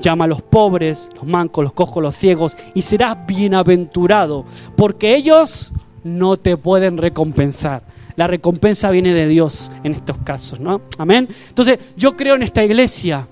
llama 0.00 0.24
a 0.24 0.28
los 0.28 0.42
pobres, 0.42 1.10
los 1.14 1.24
mancos, 1.24 1.64
los 1.64 1.72
cojos, 1.72 2.02
los 2.02 2.16
ciegos, 2.16 2.56
y 2.74 2.82
serás 2.82 3.26
bienaventurado, 3.26 4.44
porque 4.76 5.14
ellos 5.14 5.72
no 6.04 6.36
te 6.36 6.56
pueden 6.56 6.98
recompensar. 6.98 7.82
La 8.16 8.28
recompensa 8.28 8.90
viene 8.90 9.12
de 9.12 9.26
Dios 9.26 9.72
en 9.82 9.94
estos 9.94 10.18
casos, 10.18 10.60
¿no? 10.60 10.82
Amén. 10.98 11.28
Entonces, 11.48 11.78
yo 11.96 12.16
creo 12.16 12.36
en 12.36 12.42
esta 12.42 12.64
iglesia 12.64 13.26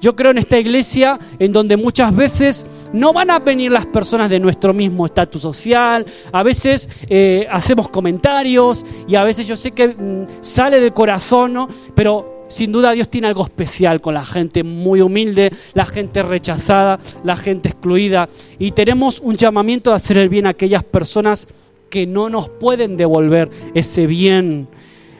yo 0.00 0.16
creo 0.16 0.30
en 0.30 0.38
esta 0.38 0.58
iglesia 0.58 1.18
en 1.38 1.52
donde 1.52 1.76
muchas 1.76 2.14
veces 2.16 2.66
no 2.92 3.12
van 3.12 3.30
a 3.30 3.38
venir 3.38 3.70
las 3.70 3.86
personas 3.86 4.30
de 4.30 4.40
nuestro 4.40 4.72
mismo 4.72 5.04
estatus 5.04 5.42
social, 5.42 6.06
a 6.32 6.42
veces 6.42 6.88
eh, 7.08 7.46
hacemos 7.50 7.88
comentarios 7.88 8.84
y 9.06 9.14
a 9.14 9.24
veces 9.24 9.46
yo 9.46 9.56
sé 9.56 9.72
que 9.72 9.88
mm, 9.88 10.26
sale 10.40 10.80
del 10.80 10.94
corazón, 10.94 11.52
¿no? 11.52 11.68
pero 11.94 12.46
sin 12.48 12.72
duda 12.72 12.92
Dios 12.92 13.08
tiene 13.08 13.28
algo 13.28 13.44
especial 13.44 14.00
con 14.00 14.14
la 14.14 14.24
gente 14.24 14.64
muy 14.64 15.02
humilde, 15.02 15.52
la 15.74 15.84
gente 15.84 16.22
rechazada, 16.22 16.98
la 17.22 17.36
gente 17.36 17.68
excluida. 17.68 18.28
Y 18.58 18.72
tenemos 18.72 19.20
un 19.20 19.36
llamamiento 19.36 19.90
de 19.90 19.96
hacer 19.96 20.16
el 20.16 20.28
bien 20.28 20.46
a 20.46 20.50
aquellas 20.50 20.82
personas 20.82 21.46
que 21.90 22.06
no 22.06 22.30
nos 22.30 22.48
pueden 22.48 22.96
devolver 22.96 23.50
ese 23.74 24.06
bien. 24.06 24.68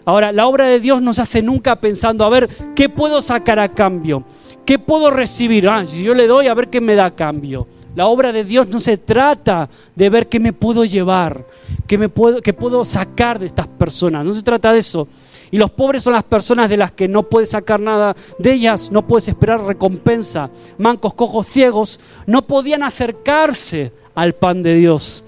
Ahora, 0.05 0.33
la 0.33 0.47
obra 0.47 0.67
de 0.67 0.81
Dios 0.81 1.03
nos 1.03 1.19
hace 1.19 1.43
nunca 1.43 1.81
pensando, 1.81 2.25
a 2.25 2.31
ver, 2.31 2.49
¿qué 2.75 2.89
puedo 2.89 3.21
sacar 3.21 3.59
a 3.59 3.75
cambio? 3.75 4.25
¿Qué 4.65 4.79
puedo 4.79 5.11
recibir? 5.11 5.69
Ah, 5.69 5.87
si 5.87 6.03
yo 6.03 6.15
le 6.15 6.27
doy, 6.27 6.47
a 6.47 6.55
ver 6.55 6.69
qué 6.69 6.81
me 6.81 6.95
da 6.95 7.07
a 7.07 7.15
cambio. 7.15 7.67
La 7.97 8.07
obra 8.07 8.33
de 8.33 8.45
Dios 8.45 8.69
no 8.69 8.79
se 8.79 8.97
trata 8.97 9.69
de 9.97 10.11
ver 10.11 10.29
qué 10.29 10.39
me 10.39 10.53
puedo 10.53 10.85
llevar, 10.85 11.45
qué, 11.89 11.99
me 11.99 12.09
puedo, 12.09 12.41
qué 12.41 12.53
puedo 12.53 12.85
sacar 12.85 13.39
de 13.39 13.47
estas 13.47 13.67
personas. 13.67 14.25
No 14.25 14.33
se 14.33 14.43
trata 14.43 14.73
de 14.73 14.79
eso. 14.79 15.09
Y 15.51 15.59
los 15.59 15.71
pobres 15.71 16.05
son 16.05 16.13
las 16.13 16.23
personas 16.23 16.69
de 16.69 16.77
las 16.77 16.93
que 16.93 17.09
no 17.09 17.25
puedes 17.25 17.51
sacar 17.51 17.81
nada 17.81 18.15
de 18.39 18.53
ellas, 18.53 18.93
no 18.93 19.07
puedes 19.07 19.27
esperar 19.27 19.61
recompensa. 19.65 20.51
Mancos, 20.79 21.15
cojos, 21.15 21.49
ciegos, 21.49 21.99
no 22.27 22.47
podían 22.47 22.85
acercarse 22.85 23.93
al 24.15 24.35
pan 24.35 24.63
de 24.63 24.77
Dios. 24.77 25.25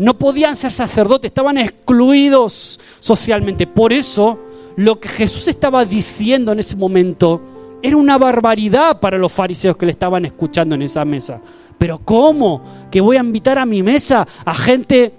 No 0.00 0.18
podían 0.18 0.56
ser 0.56 0.72
sacerdotes, 0.72 1.28
estaban 1.28 1.58
excluidos 1.58 2.80
socialmente. 3.00 3.66
Por 3.66 3.92
eso, 3.92 4.38
lo 4.76 4.98
que 4.98 5.10
Jesús 5.10 5.46
estaba 5.46 5.84
diciendo 5.84 6.52
en 6.52 6.58
ese 6.58 6.74
momento 6.74 7.42
era 7.82 7.98
una 7.98 8.16
barbaridad 8.16 8.98
para 8.98 9.18
los 9.18 9.30
fariseos 9.30 9.76
que 9.76 9.84
le 9.84 9.92
estaban 9.92 10.24
escuchando 10.24 10.74
en 10.74 10.80
esa 10.80 11.04
mesa. 11.04 11.42
Pero 11.76 12.00
¿cómo? 12.02 12.62
Que 12.90 13.02
voy 13.02 13.18
a 13.18 13.20
invitar 13.20 13.58
a 13.58 13.66
mi 13.66 13.82
mesa 13.82 14.26
a 14.42 14.54
gente 14.54 15.12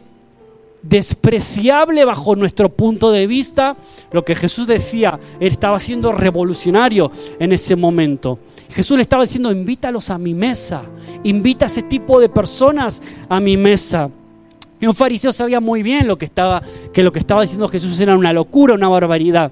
despreciable 0.81 2.03
bajo 2.03 2.35
nuestro 2.35 2.69
punto 2.69 3.11
de 3.11 3.27
vista. 3.27 3.77
Lo 4.11 4.23
que 4.23 4.33
Jesús 4.33 4.65
decía, 4.65 5.19
él 5.39 5.51
estaba 5.51 5.79
siendo 5.79 6.11
revolucionario 6.11 7.11
en 7.39 7.51
ese 7.51 7.75
momento. 7.75 8.39
Jesús 8.67 8.97
le 8.97 9.03
estaba 9.03 9.25
diciendo, 9.25 9.51
invítalos 9.51 10.09
a 10.09 10.17
mi 10.17 10.33
mesa, 10.33 10.81
invita 11.23 11.65
a 11.65 11.67
ese 11.67 11.83
tipo 11.83 12.19
de 12.19 12.29
personas 12.29 13.03
a 13.29 13.39
mi 13.39 13.57
mesa. 13.57 14.09
Y 14.81 14.87
un 14.87 14.95
fariseo 14.95 15.31
sabía 15.31 15.59
muy 15.59 15.83
bien 15.83 16.07
lo 16.07 16.17
que 16.17 16.25
estaba, 16.25 16.63
que 16.91 17.03
lo 17.03 17.11
que 17.11 17.19
estaba 17.19 17.43
diciendo 17.43 17.67
Jesús 17.67 18.01
era 18.01 18.17
una 18.17 18.33
locura, 18.33 18.73
una 18.73 18.89
barbaridad. 18.89 19.51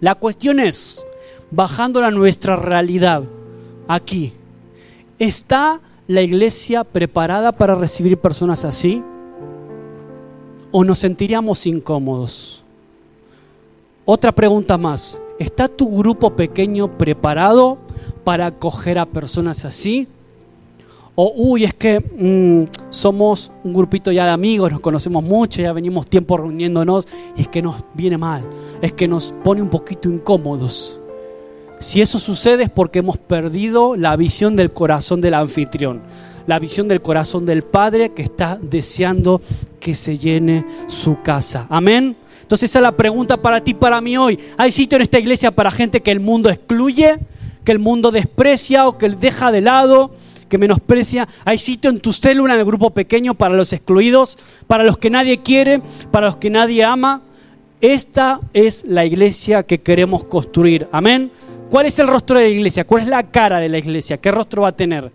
La 0.00 0.14
cuestión 0.14 0.58
es, 0.58 1.04
bajándola 1.50 2.06
a 2.06 2.10
nuestra 2.10 2.56
realidad, 2.56 3.24
aquí, 3.86 4.32
¿está 5.18 5.82
la 6.06 6.22
iglesia 6.22 6.82
preparada 6.82 7.52
para 7.52 7.74
recibir 7.74 8.16
personas 8.16 8.64
así? 8.64 9.02
¿O 10.72 10.82
nos 10.82 10.98
sentiríamos 10.98 11.66
incómodos? 11.66 12.62
Otra 14.06 14.32
pregunta 14.32 14.78
más. 14.78 15.20
¿Está 15.38 15.68
tu 15.68 15.94
grupo 15.94 16.34
pequeño 16.34 16.96
preparado 16.96 17.76
para 18.24 18.46
acoger 18.46 18.98
a 18.98 19.04
personas 19.04 19.66
así? 19.66 20.08
O, 21.20 21.32
uy, 21.34 21.64
es 21.64 21.74
que 21.74 21.98
mm, 21.98 22.70
somos 22.90 23.50
un 23.64 23.74
grupito 23.74 24.12
ya 24.12 24.24
de 24.24 24.30
amigos, 24.30 24.70
nos 24.70 24.80
conocemos 24.80 25.24
mucho, 25.24 25.60
ya 25.60 25.72
venimos 25.72 26.06
tiempo 26.06 26.36
reuniéndonos, 26.36 27.08
y 27.36 27.40
es 27.40 27.48
que 27.48 27.60
nos 27.60 27.74
viene 27.92 28.16
mal, 28.16 28.44
es 28.80 28.92
que 28.92 29.08
nos 29.08 29.34
pone 29.42 29.60
un 29.60 29.68
poquito 29.68 30.08
incómodos. 30.08 31.00
Si 31.80 32.00
eso 32.00 32.20
sucede 32.20 32.62
es 32.62 32.70
porque 32.70 33.00
hemos 33.00 33.16
perdido 33.16 33.96
la 33.96 34.14
visión 34.14 34.54
del 34.54 34.72
corazón 34.72 35.20
del 35.20 35.34
anfitrión, 35.34 36.02
la 36.46 36.60
visión 36.60 36.86
del 36.86 37.02
corazón 37.02 37.44
del 37.46 37.64
Padre 37.64 38.10
que 38.10 38.22
está 38.22 38.56
deseando 38.62 39.40
que 39.80 39.96
se 39.96 40.18
llene 40.18 40.64
su 40.86 41.20
casa. 41.22 41.66
Amén. 41.68 42.14
Entonces 42.42 42.70
esa 42.70 42.78
es 42.78 42.84
la 42.84 42.92
pregunta 42.92 43.38
para 43.38 43.64
ti, 43.64 43.74
para 43.74 44.00
mí 44.00 44.16
hoy. 44.16 44.38
¿Hay 44.56 44.70
sitio 44.70 44.94
en 44.94 45.02
esta 45.02 45.18
iglesia 45.18 45.50
para 45.50 45.72
gente 45.72 46.00
que 46.00 46.12
el 46.12 46.20
mundo 46.20 46.48
excluye, 46.48 47.18
que 47.64 47.72
el 47.72 47.80
mundo 47.80 48.12
desprecia 48.12 48.86
o 48.86 48.98
que 48.98 49.08
deja 49.08 49.50
de 49.50 49.62
lado? 49.62 50.12
Que 50.48 50.58
menosprecia. 50.58 51.28
Hay 51.44 51.58
sitio 51.58 51.90
en 51.90 52.00
tu 52.00 52.12
célula, 52.12 52.54
en 52.54 52.60
el 52.60 52.66
grupo 52.66 52.90
pequeño, 52.90 53.34
para 53.34 53.54
los 53.54 53.72
excluidos, 53.72 54.38
para 54.66 54.84
los 54.84 54.98
que 54.98 55.10
nadie 55.10 55.42
quiere, 55.42 55.80
para 56.10 56.26
los 56.26 56.36
que 56.36 56.50
nadie 56.50 56.84
ama. 56.84 57.22
Esta 57.80 58.40
es 58.52 58.84
la 58.86 59.04
iglesia 59.04 59.62
que 59.62 59.80
queremos 59.80 60.24
construir. 60.24 60.88
Amén. 60.90 61.30
¿Cuál 61.70 61.86
es 61.86 61.98
el 61.98 62.08
rostro 62.08 62.38
de 62.38 62.44
la 62.44 62.50
iglesia? 62.50 62.84
¿Cuál 62.84 63.02
es 63.02 63.08
la 63.08 63.22
cara 63.30 63.60
de 63.60 63.68
la 63.68 63.78
iglesia? 63.78 64.16
¿Qué 64.16 64.30
rostro 64.30 64.62
va 64.62 64.68
a 64.68 64.76
tener? 64.76 65.12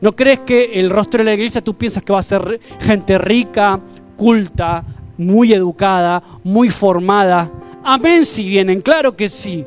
¿No 0.00 0.12
crees 0.12 0.40
que 0.40 0.78
el 0.78 0.90
rostro 0.90 1.18
de 1.18 1.24
la 1.24 1.34
iglesia 1.34 1.64
tú 1.64 1.74
piensas 1.74 2.02
que 2.02 2.12
va 2.12 2.20
a 2.20 2.22
ser 2.22 2.60
gente 2.80 3.16
rica, 3.16 3.80
culta, 4.16 4.84
muy 5.16 5.52
educada, 5.52 6.22
muy 6.44 6.68
formada? 6.68 7.50
Amén 7.82 8.26
si 8.26 8.46
vienen, 8.48 8.82
claro 8.82 9.16
que 9.16 9.28
sí. 9.28 9.64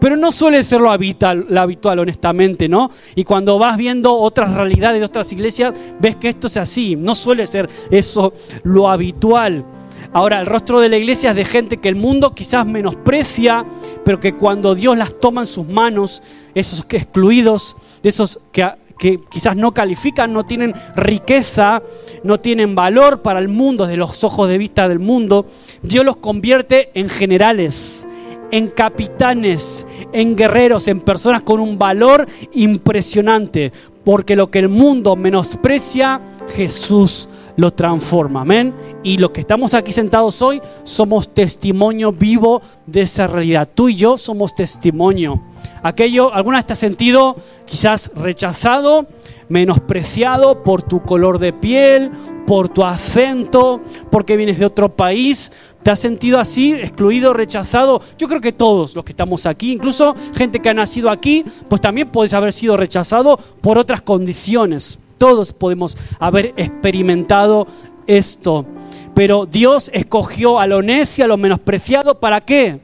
Pero 0.00 0.16
no 0.16 0.30
suele 0.30 0.62
ser 0.62 0.80
lo 0.80 0.90
habitual, 0.90 1.46
lo 1.48 1.60
habitual, 1.60 1.98
honestamente, 1.98 2.68
¿no? 2.68 2.90
Y 3.14 3.24
cuando 3.24 3.58
vas 3.58 3.76
viendo 3.76 4.14
otras 4.14 4.54
realidades 4.54 5.00
de 5.00 5.06
otras 5.06 5.32
iglesias, 5.32 5.74
ves 6.00 6.16
que 6.16 6.28
esto 6.28 6.46
es 6.46 6.56
así. 6.56 6.94
No 6.94 7.14
suele 7.14 7.46
ser 7.46 7.68
eso 7.90 8.32
lo 8.62 8.88
habitual. 8.88 9.64
Ahora, 10.12 10.40
el 10.40 10.46
rostro 10.46 10.80
de 10.80 10.88
la 10.88 10.96
iglesia 10.96 11.30
es 11.30 11.36
de 11.36 11.44
gente 11.44 11.76
que 11.78 11.88
el 11.88 11.96
mundo 11.96 12.34
quizás 12.34 12.64
menosprecia, 12.64 13.66
pero 14.04 14.20
que 14.20 14.34
cuando 14.34 14.74
Dios 14.74 14.96
las 14.96 15.18
toma 15.20 15.42
en 15.42 15.46
sus 15.46 15.66
manos, 15.66 16.22
esos 16.54 16.86
excluidos, 16.88 17.76
esos 18.02 18.40
que, 18.50 18.70
que 18.98 19.18
quizás 19.30 19.56
no 19.56 19.74
califican, 19.74 20.32
no 20.32 20.44
tienen 20.46 20.74
riqueza, 20.96 21.82
no 22.22 22.40
tienen 22.40 22.74
valor 22.74 23.20
para 23.20 23.38
el 23.38 23.48
mundo, 23.48 23.84
desde 23.84 23.98
los 23.98 24.24
ojos 24.24 24.48
de 24.48 24.56
vista 24.56 24.88
del 24.88 24.98
mundo, 24.98 25.44
Dios 25.82 26.06
los 26.06 26.16
convierte 26.16 26.90
en 26.94 27.10
generales 27.10 28.06
en 28.50 28.68
capitanes, 28.68 29.86
en 30.12 30.36
guerreros, 30.36 30.88
en 30.88 31.00
personas 31.00 31.42
con 31.42 31.60
un 31.60 31.78
valor 31.78 32.26
impresionante, 32.52 33.72
porque 34.04 34.36
lo 34.36 34.50
que 34.50 34.60
el 34.60 34.68
mundo 34.68 35.16
menosprecia, 35.16 36.20
Jesús 36.54 37.28
lo 37.58 37.72
transforma, 37.72 38.42
amén. 38.42 38.72
Y 39.02 39.18
los 39.18 39.32
que 39.32 39.40
estamos 39.40 39.74
aquí 39.74 39.92
sentados 39.92 40.40
hoy 40.42 40.62
somos 40.84 41.34
testimonio 41.34 42.12
vivo 42.12 42.62
de 42.86 43.02
esa 43.02 43.26
realidad. 43.26 43.68
Tú 43.74 43.88
y 43.88 43.96
yo 43.96 44.16
somos 44.16 44.54
testimonio. 44.54 45.42
Aquello, 45.82 46.32
alguna 46.32 46.58
has 46.58 46.78
sentido 46.78 47.34
quizás 47.66 48.12
rechazado, 48.14 49.08
menospreciado 49.48 50.62
por 50.62 50.82
tu 50.82 51.02
color 51.02 51.40
de 51.40 51.52
piel, 51.52 52.12
por 52.46 52.68
tu 52.68 52.84
acento, 52.84 53.80
porque 54.10 54.36
vienes 54.36 54.58
de 54.60 54.64
otro 54.64 54.94
país. 54.94 55.50
¿Te 55.88 55.92
has 55.92 56.00
sentido 56.00 56.38
así, 56.38 56.74
excluido, 56.74 57.32
rechazado? 57.32 58.02
Yo 58.18 58.28
creo 58.28 58.42
que 58.42 58.52
todos 58.52 58.94
los 58.94 59.02
que 59.06 59.12
estamos 59.12 59.46
aquí, 59.46 59.72
incluso 59.72 60.14
gente 60.34 60.60
que 60.60 60.68
ha 60.68 60.74
nacido 60.74 61.08
aquí, 61.08 61.42
pues 61.66 61.80
también 61.80 62.10
puedes 62.10 62.34
haber 62.34 62.52
sido 62.52 62.76
rechazado 62.76 63.38
por 63.62 63.78
otras 63.78 64.02
condiciones. 64.02 64.98
Todos 65.16 65.54
podemos 65.54 65.96
haber 66.20 66.52
experimentado 66.58 67.66
esto. 68.06 68.66
Pero 69.14 69.46
Dios 69.46 69.90
escogió 69.94 70.60
a 70.60 70.66
lo 70.66 70.82
necio, 70.82 71.24
a 71.24 71.28
lo 71.28 71.38
menospreciado, 71.38 72.20
¿para 72.20 72.42
qué? 72.42 72.80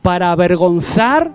Para 0.00 0.30
avergonzar, 0.30 1.32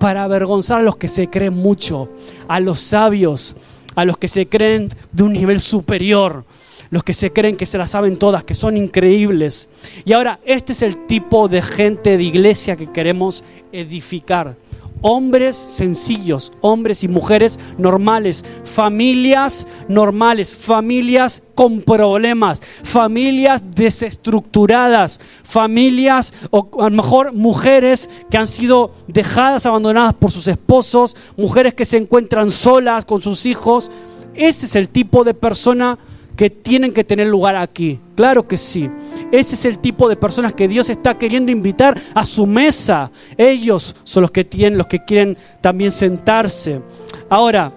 para 0.00 0.24
avergonzar 0.24 0.80
a 0.80 0.82
los 0.82 0.96
que 0.96 1.06
se 1.06 1.30
creen 1.30 1.54
mucho, 1.54 2.08
a 2.48 2.58
los 2.58 2.80
sabios, 2.80 3.56
a 3.94 4.04
los 4.04 4.18
que 4.18 4.26
se 4.26 4.48
creen 4.48 4.92
de 5.12 5.22
un 5.22 5.34
nivel 5.34 5.60
superior, 5.60 6.44
los 6.92 7.02
que 7.02 7.14
se 7.14 7.32
creen 7.32 7.56
que 7.56 7.64
se 7.64 7.78
las 7.78 7.92
saben 7.92 8.18
todas, 8.18 8.44
que 8.44 8.54
son 8.54 8.76
increíbles. 8.76 9.70
Y 10.04 10.12
ahora, 10.12 10.40
este 10.44 10.72
es 10.72 10.82
el 10.82 11.06
tipo 11.06 11.48
de 11.48 11.62
gente 11.62 12.18
de 12.18 12.22
iglesia 12.22 12.76
que 12.76 12.92
queremos 12.92 13.42
edificar. 13.72 14.56
Hombres 15.00 15.56
sencillos, 15.56 16.52
hombres 16.60 17.02
y 17.02 17.08
mujeres 17.08 17.58
normales, 17.78 18.44
familias 18.64 19.66
normales, 19.88 20.54
familias 20.54 21.42
con 21.54 21.80
problemas, 21.80 22.60
familias 22.82 23.62
desestructuradas, 23.74 25.18
familias 25.42 26.34
o 26.50 26.68
a 26.78 26.90
lo 26.90 26.96
mejor 26.96 27.32
mujeres 27.32 28.10
que 28.30 28.36
han 28.36 28.46
sido 28.46 28.94
dejadas, 29.08 29.64
abandonadas 29.64 30.12
por 30.12 30.30
sus 30.30 30.46
esposos, 30.46 31.16
mujeres 31.38 31.72
que 31.72 31.86
se 31.86 31.96
encuentran 31.96 32.50
solas 32.50 33.06
con 33.06 33.22
sus 33.22 33.46
hijos. 33.46 33.90
Ese 34.34 34.66
es 34.66 34.76
el 34.76 34.90
tipo 34.90 35.24
de 35.24 35.32
persona 35.32 35.98
que 36.36 36.50
tienen 36.50 36.92
que 36.92 37.04
tener 37.04 37.26
lugar 37.26 37.56
aquí. 37.56 37.98
Claro 38.14 38.42
que 38.42 38.56
sí. 38.56 38.88
Ese 39.30 39.54
es 39.54 39.64
el 39.64 39.78
tipo 39.78 40.08
de 40.08 40.16
personas 40.16 40.54
que 40.54 40.68
Dios 40.68 40.88
está 40.88 41.16
queriendo 41.16 41.50
invitar 41.50 41.98
a 42.14 42.26
su 42.26 42.46
mesa. 42.46 43.10
Ellos 43.36 43.94
son 44.04 44.22
los 44.22 44.30
que 44.30 44.44
tienen, 44.44 44.78
los 44.78 44.86
que 44.86 45.04
quieren 45.04 45.36
también 45.60 45.92
sentarse. 45.92 46.80
Ahora, 47.28 47.72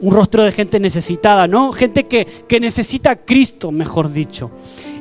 un 0.00 0.12
rostro 0.12 0.44
de 0.44 0.52
gente 0.52 0.78
necesitada, 0.78 1.46
¿no? 1.46 1.72
Gente 1.72 2.04
que, 2.04 2.26
que 2.46 2.60
necesita 2.60 3.12
a 3.12 3.16
Cristo, 3.16 3.72
mejor 3.72 4.12
dicho. 4.12 4.50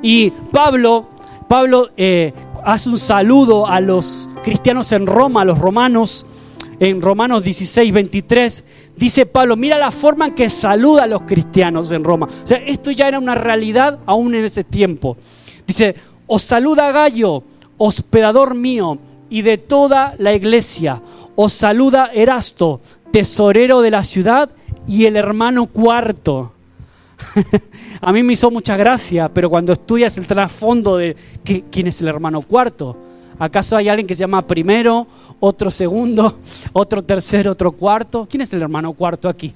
Y 0.01 0.31
Pablo, 0.51 1.07
Pablo 1.47 1.89
eh, 1.97 2.33
hace 2.63 2.89
un 2.89 2.99
saludo 2.99 3.67
a 3.67 3.79
los 3.79 4.29
cristianos 4.43 4.91
en 4.91 5.05
Roma, 5.05 5.41
a 5.41 5.45
los 5.45 5.59
romanos, 5.59 6.25
en 6.79 7.01
Romanos 7.01 7.43
16, 7.43 7.91
23, 7.91 8.63
dice 8.97 9.25
Pablo, 9.25 9.55
mira 9.55 9.77
la 9.77 9.91
forma 9.91 10.27
en 10.27 10.33
que 10.33 10.49
saluda 10.49 11.03
a 11.03 11.07
los 11.07 11.21
cristianos 11.21 11.91
en 11.91 12.03
Roma. 12.03 12.27
O 12.27 12.47
sea, 12.47 12.57
esto 12.57 12.91
ya 12.91 13.07
era 13.07 13.19
una 13.19 13.35
realidad 13.35 13.99
aún 14.05 14.35
en 14.35 14.45
ese 14.45 14.63
tiempo. 14.63 15.17
Dice, 15.65 15.95
os 16.25 16.43
saluda 16.43 16.91
Gallo, 16.91 17.43
hospedador 17.77 18.55
mío 18.55 18.97
y 19.29 19.41
de 19.41 19.57
toda 19.57 20.15
la 20.17 20.33
iglesia. 20.33 21.01
Os 21.35 21.53
saluda 21.53 22.11
Erasto, 22.13 22.81
tesorero 23.11 23.81
de 23.81 23.91
la 23.91 24.03
ciudad 24.03 24.49
y 24.87 25.05
el 25.05 25.15
hermano 25.15 25.67
cuarto. 25.67 26.53
a 28.01 28.11
mí 28.11 28.23
me 28.23 28.33
hizo 28.33 28.51
mucha 28.51 28.77
gracia, 28.77 29.29
pero 29.33 29.49
cuando 29.49 29.73
estudias 29.73 30.17
el 30.17 30.27
trasfondo 30.27 30.97
de 30.97 31.15
quién 31.43 31.87
es 31.87 32.01
el 32.01 32.07
hermano 32.07 32.41
cuarto, 32.41 32.97
¿Acaso 33.39 33.77
hay 33.77 33.89
alguien 33.89 34.07
que 34.07 34.15
se 34.15 34.21
llama 34.21 34.41
primero, 34.41 35.07
otro 35.39 35.69
segundo, 35.69 36.39
otro 36.73 37.03
tercero, 37.03 37.51
otro 37.51 37.71
cuarto? 37.71 38.27
¿Quién 38.29 38.41
es 38.41 38.53
el 38.53 38.61
hermano 38.61 38.93
cuarto 38.93 39.29
aquí? 39.29 39.53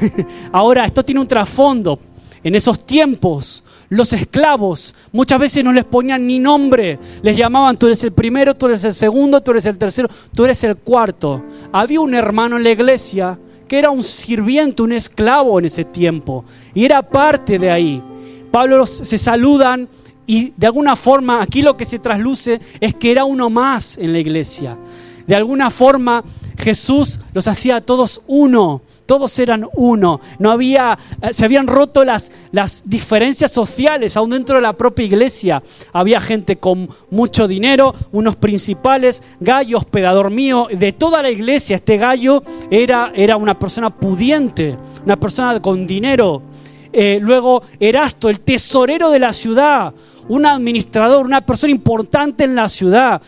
Ahora, 0.52 0.84
esto 0.84 1.04
tiene 1.04 1.20
un 1.20 1.28
trasfondo. 1.28 1.98
En 2.44 2.56
esos 2.56 2.84
tiempos, 2.84 3.62
los 3.88 4.12
esclavos 4.12 4.94
muchas 5.12 5.38
veces 5.38 5.62
no 5.62 5.72
les 5.72 5.84
ponían 5.84 6.26
ni 6.26 6.40
nombre. 6.40 6.98
Les 7.22 7.36
llamaban, 7.36 7.76
tú 7.76 7.86
eres 7.86 8.02
el 8.02 8.12
primero, 8.12 8.54
tú 8.54 8.66
eres 8.66 8.82
el 8.82 8.94
segundo, 8.94 9.40
tú 9.40 9.52
eres 9.52 9.66
el 9.66 9.78
tercero, 9.78 10.08
tú 10.34 10.44
eres 10.44 10.64
el 10.64 10.76
cuarto. 10.76 11.44
Había 11.70 12.00
un 12.00 12.14
hermano 12.14 12.56
en 12.56 12.64
la 12.64 12.70
iglesia 12.70 13.38
que 13.68 13.78
era 13.78 13.90
un 13.90 14.02
sirviente, 14.02 14.82
un 14.82 14.92
esclavo 14.92 15.58
en 15.58 15.66
ese 15.66 15.84
tiempo. 15.84 16.44
Y 16.74 16.84
era 16.84 17.00
parte 17.00 17.58
de 17.58 17.70
ahí. 17.70 18.02
Pablo 18.50 18.86
se 18.86 19.16
saludan 19.18 19.88
y 20.32 20.54
de 20.56 20.66
alguna 20.66 20.96
forma 20.96 21.42
aquí 21.42 21.60
lo 21.60 21.76
que 21.76 21.84
se 21.84 21.98
trasluce 21.98 22.58
es 22.80 22.94
que 22.94 23.10
era 23.10 23.26
uno 23.26 23.50
más 23.50 23.98
en 23.98 24.14
la 24.14 24.18
iglesia. 24.18 24.78
De 25.26 25.34
alguna 25.34 25.68
forma 25.68 26.24
Jesús 26.56 27.20
los 27.34 27.48
hacía 27.48 27.76
a 27.76 27.80
todos 27.82 28.22
uno. 28.28 28.80
Todos 29.04 29.38
eran 29.38 29.68
uno. 29.74 30.22
No 30.38 30.50
había, 30.50 30.98
eh, 31.20 31.34
se 31.34 31.44
habían 31.44 31.66
roto 31.66 32.02
las, 32.02 32.32
las 32.50 32.84
diferencias 32.86 33.50
sociales 33.50 34.16
aún 34.16 34.30
dentro 34.30 34.56
de 34.56 34.62
la 34.62 34.72
propia 34.72 35.04
iglesia. 35.04 35.62
Había 35.92 36.18
gente 36.18 36.56
con 36.56 36.88
mucho 37.10 37.46
dinero, 37.46 37.94
unos 38.10 38.34
principales, 38.36 39.22
gallo, 39.38 39.76
hospedador 39.76 40.30
mío. 40.30 40.66
De 40.72 40.92
toda 40.92 41.22
la 41.22 41.30
iglesia, 41.30 41.76
este 41.76 41.98
gallo 41.98 42.42
era, 42.70 43.12
era 43.14 43.36
una 43.36 43.58
persona 43.58 43.90
pudiente, 43.90 44.78
una 45.04 45.16
persona 45.16 45.60
con 45.60 45.86
dinero. 45.86 46.40
Eh, 46.90 47.18
luego 47.20 47.62
Erasto, 47.78 48.30
el 48.30 48.40
tesorero 48.40 49.10
de 49.10 49.18
la 49.18 49.34
ciudad, 49.34 49.92
un 50.28 50.46
administrador, 50.46 51.24
una 51.24 51.40
persona 51.40 51.70
importante 51.70 52.44
en 52.44 52.54
la 52.54 52.68
ciudad. 52.68 53.20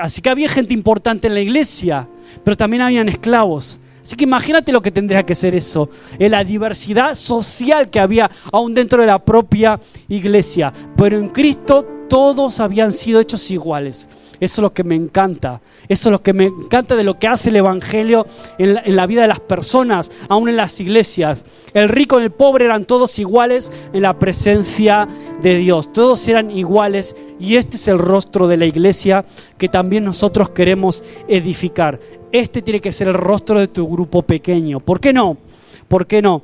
Así, 0.00 0.22
que 0.22 0.30
había 0.30 0.48
gente 0.48 0.74
importante 0.74 1.26
en 1.26 1.34
la 1.34 1.40
iglesia, 1.40 2.08
pero 2.44 2.56
también 2.56 2.82
habían 2.82 3.08
esclavos. 3.08 3.78
Así 4.02 4.16
que 4.16 4.24
imagínate 4.24 4.72
lo 4.72 4.82
que 4.82 4.90
tendría 4.90 5.24
que 5.24 5.34
ser 5.34 5.54
eso, 5.54 5.88
en 6.18 6.32
la 6.32 6.42
diversidad 6.42 7.14
social 7.14 7.88
que 7.88 8.00
había 8.00 8.30
aún 8.52 8.74
dentro 8.74 9.00
de 9.00 9.06
la 9.06 9.20
propia 9.20 9.78
iglesia. 10.08 10.72
Pero 10.96 11.18
en 11.18 11.28
Cristo 11.28 11.86
todos 12.08 12.58
habían 12.58 12.92
sido 12.92 13.20
hechos 13.20 13.50
iguales. 13.50 14.08
Eso 14.42 14.60
es 14.60 14.62
lo 14.64 14.70
que 14.70 14.82
me 14.82 14.96
encanta. 14.96 15.60
Eso 15.88 16.08
es 16.08 16.12
lo 16.12 16.20
que 16.20 16.32
me 16.32 16.46
encanta 16.46 16.96
de 16.96 17.04
lo 17.04 17.16
que 17.16 17.28
hace 17.28 17.50
el 17.50 17.56
Evangelio 17.56 18.26
en 18.58 18.96
la, 18.96 19.06
vida 19.06 19.22
de 19.22 19.28
las 19.28 19.38
personas, 19.38 20.10
aún 20.28 20.48
en 20.48 20.56
las 20.56 20.80
iglesias. 20.80 21.44
El 21.72 21.88
rico 21.88 22.18
y 22.18 22.24
el 22.24 22.32
pobre 22.32 22.64
eran 22.64 22.84
todos 22.84 23.20
iguales 23.20 23.70
en 23.92 24.02
la 24.02 24.18
presencia 24.18 25.06
de 25.40 25.58
Dios. 25.58 25.92
Todos 25.92 26.26
eran 26.26 26.50
iguales 26.50 27.14
y 27.38 27.54
este 27.54 27.76
es 27.76 27.86
el 27.86 28.00
rostro 28.00 28.48
de 28.48 28.56
la 28.56 28.66
iglesia 28.66 29.24
que 29.58 29.68
también 29.68 30.02
nosotros 30.02 30.50
queremos 30.50 31.04
edificar. 31.28 32.00
Este 32.32 32.62
tiene 32.62 32.80
que 32.80 32.90
ser 32.90 33.06
el 33.06 33.14
rostro 33.14 33.60
de 33.60 33.68
tu 33.68 33.86
grupo 33.86 34.22
pequeño. 34.22 34.80
¿Por 34.80 34.98
qué 34.98 35.12
no? 35.12 35.36
¿Por 35.86 36.08
qué 36.08 36.20
no? 36.20 36.42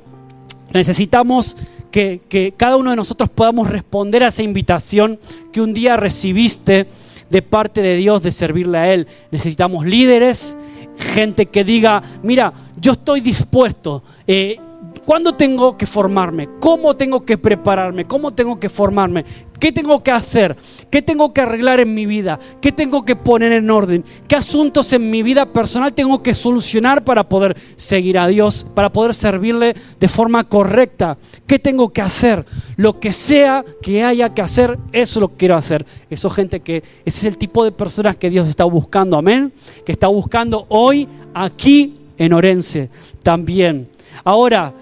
Necesitamos 0.71 1.57
que, 1.91 2.53
cada 2.55 2.77
uno 2.77 2.91
de 2.91 2.95
nosotros 2.95 3.29
podamos 3.29 3.69
responder 3.69 4.23
a 4.23 4.27
esa 4.27 4.41
invitación 4.41 5.19
que 5.51 5.59
un 5.59 5.73
día 5.73 5.97
recibiste 5.97 6.87
de 7.29 7.41
parte 7.41 7.81
de 7.81 7.95
Dios 7.95 8.23
de 8.23 8.31
servirle 8.31 8.77
a 8.77 8.93
Él. 8.93 9.07
Necesitamos 9.31 9.85
líderes, 9.85 10.57
gente 10.97 11.45
que 11.45 11.63
diga, 11.63 12.01
mira, 12.23 12.53
yo 12.79 12.93
estoy 12.93 13.21
dispuesto. 13.21 14.03
Eh, 14.27 14.57
¿Cuándo 15.05 15.35
tengo 15.35 15.77
que 15.77 15.85
formarme? 15.85 16.47
¿Cómo 16.59 16.95
tengo 16.95 17.25
que 17.25 17.37
prepararme? 17.37 18.05
¿Cómo 18.05 18.31
tengo 18.31 18.59
que 18.59 18.69
formarme? 18.69 19.25
¿Qué 19.59 19.71
tengo 19.71 20.01
que 20.01 20.11
hacer? 20.11 20.55
¿Qué 20.89 21.01
tengo 21.01 21.33
que 21.33 21.41
arreglar 21.41 21.79
en 21.79 21.93
mi 21.93 22.05
vida? 22.05 22.39
¿Qué 22.61 22.71
tengo 22.71 23.03
que 23.03 23.15
poner 23.15 23.51
en 23.51 23.69
orden? 23.69 24.05
¿Qué 24.27 24.35
asuntos 24.35 24.93
en 24.93 25.09
mi 25.09 25.21
vida 25.21 25.45
personal 25.45 25.93
tengo 25.93 26.23
que 26.23 26.33
solucionar 26.33 27.03
para 27.03 27.27
poder 27.27 27.57
seguir 27.75 28.17
a 28.17 28.27
Dios, 28.27 28.65
para 28.73 28.91
poder 28.91 29.13
servirle 29.13 29.75
de 29.99 30.07
forma 30.07 30.43
correcta? 30.45 31.17
¿Qué 31.45 31.59
tengo 31.59 31.89
que 31.89 32.01
hacer? 32.01 32.45
Lo 32.77 32.99
que 32.99 33.11
sea 33.11 33.65
que 33.81 34.03
haya 34.03 34.33
que 34.33 34.41
hacer, 34.41 34.79
eso 34.93 35.19
lo 35.19 35.29
quiero 35.29 35.55
hacer. 35.55 35.85
Eso 36.09 36.29
gente 36.29 36.61
que 36.61 36.77
ese 37.03 37.19
es 37.19 37.23
el 37.25 37.37
tipo 37.37 37.65
de 37.65 37.73
personas 37.73 38.15
que 38.15 38.29
Dios 38.29 38.47
está 38.47 38.63
buscando, 38.63 39.17
amén, 39.17 39.51
que 39.85 39.91
está 39.91 40.07
buscando 40.07 40.65
hoy 40.69 41.07
aquí 41.33 41.97
en 42.17 42.33
Orense 42.33 42.89
también. 43.23 43.89
Ahora, 44.23 44.73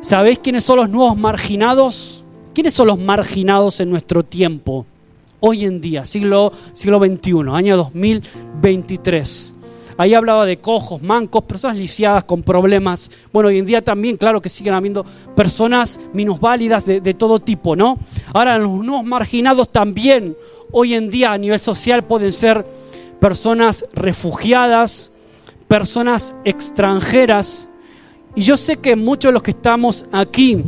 ¿sabéis 0.00 0.38
quiénes 0.38 0.64
son 0.64 0.78
los 0.78 0.88
nuevos 0.88 1.16
marginados? 1.16 2.24
¿Quiénes 2.54 2.74
son 2.74 2.88
los 2.88 2.98
marginados 2.98 3.80
en 3.80 3.90
nuestro 3.90 4.24
tiempo? 4.24 4.86
Hoy 5.40 5.64
en 5.64 5.80
día, 5.80 6.04
siglo, 6.04 6.52
siglo 6.72 6.98
XXI, 6.98 7.50
año 7.52 7.76
2023. 7.76 9.54
Ahí 9.98 10.14
hablaba 10.14 10.44
de 10.44 10.58
cojos, 10.58 11.02
mancos, 11.02 11.44
personas 11.44 11.76
lisiadas 11.78 12.24
con 12.24 12.42
problemas. 12.42 13.10
Bueno, 13.32 13.48
hoy 13.48 13.58
en 13.58 13.66
día 13.66 13.82
también, 13.82 14.16
claro 14.16 14.42
que 14.42 14.48
siguen 14.48 14.74
habiendo 14.74 15.04
personas 15.34 16.00
minusválidas 16.12 16.84
de 16.86 17.14
todo 17.14 17.40
tipo, 17.40 17.76
¿no? 17.76 17.98
Ahora, 18.34 18.58
los 18.58 18.72
nuevos 18.72 19.04
marginados 19.04 19.70
también, 19.70 20.36
hoy 20.70 20.94
en 20.94 21.10
día 21.10 21.32
a 21.32 21.38
nivel 21.38 21.60
social 21.60 22.04
pueden 22.04 22.32
ser 22.32 22.66
personas 23.20 23.86
refugiadas, 23.94 25.12
personas 25.68 26.34
extranjeras. 26.44 27.68
Y 28.36 28.42
yo 28.42 28.56
sé 28.56 28.76
que 28.76 28.94
muchos 28.94 29.30
de 29.30 29.32
los 29.32 29.42
que 29.42 29.50
estamos 29.50 30.06
aquí 30.12 30.62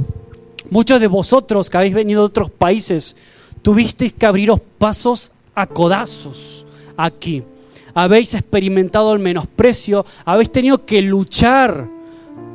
Muchos 0.71 1.01
de 1.01 1.07
vosotros 1.07 1.71
que 1.71 1.79
habéis 1.79 1.95
venido 1.95 2.21
de 2.21 2.27
otros 2.27 2.51
países, 2.51 3.17
tuvisteis 3.63 4.13
que 4.13 4.27
abriros 4.27 4.61
pasos 4.79 5.33
a 5.55 5.67
codazos 5.67 6.67
aquí. 6.97 7.43
Habéis 7.95 8.35
experimentado 8.35 9.13
el 9.15 9.19
menosprecio, 9.19 10.05
habéis 10.27 10.53
tenido 10.53 10.85
que 10.85 11.01
luchar 11.01 11.89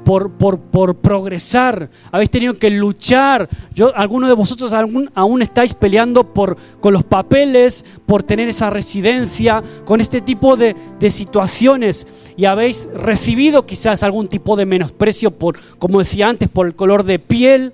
por, 0.03 0.31
por, 0.31 0.95
progresar, 0.95 1.89
habéis 2.11 2.29
tenido 2.29 2.57
que 2.57 2.69
luchar. 2.69 3.49
Yo, 3.73 3.95
algunos 3.95 4.29
de 4.29 4.35
vosotros 4.35 4.73
aún, 4.73 5.41
estáis 5.41 5.73
peleando 5.73 6.33
por, 6.33 6.57
con 6.79 6.93
los 6.93 7.03
papeles, 7.03 7.85
por 8.05 8.23
tener 8.23 8.49
esa 8.49 8.69
residencia, 8.69 9.63
con 9.85 10.01
este 10.01 10.21
tipo 10.21 10.55
de, 10.55 10.75
de 10.99 11.11
situaciones. 11.11 12.07
Y 12.35 12.45
habéis 12.45 12.89
recibido 12.93 13.65
quizás 13.65 14.03
algún 14.03 14.27
tipo 14.27 14.55
de 14.55 14.65
menosprecio 14.65 15.31
por, 15.31 15.59
como 15.79 15.99
decía 15.99 16.27
antes, 16.27 16.49
por 16.49 16.67
el 16.67 16.75
color 16.75 17.03
de 17.03 17.19
piel, 17.19 17.73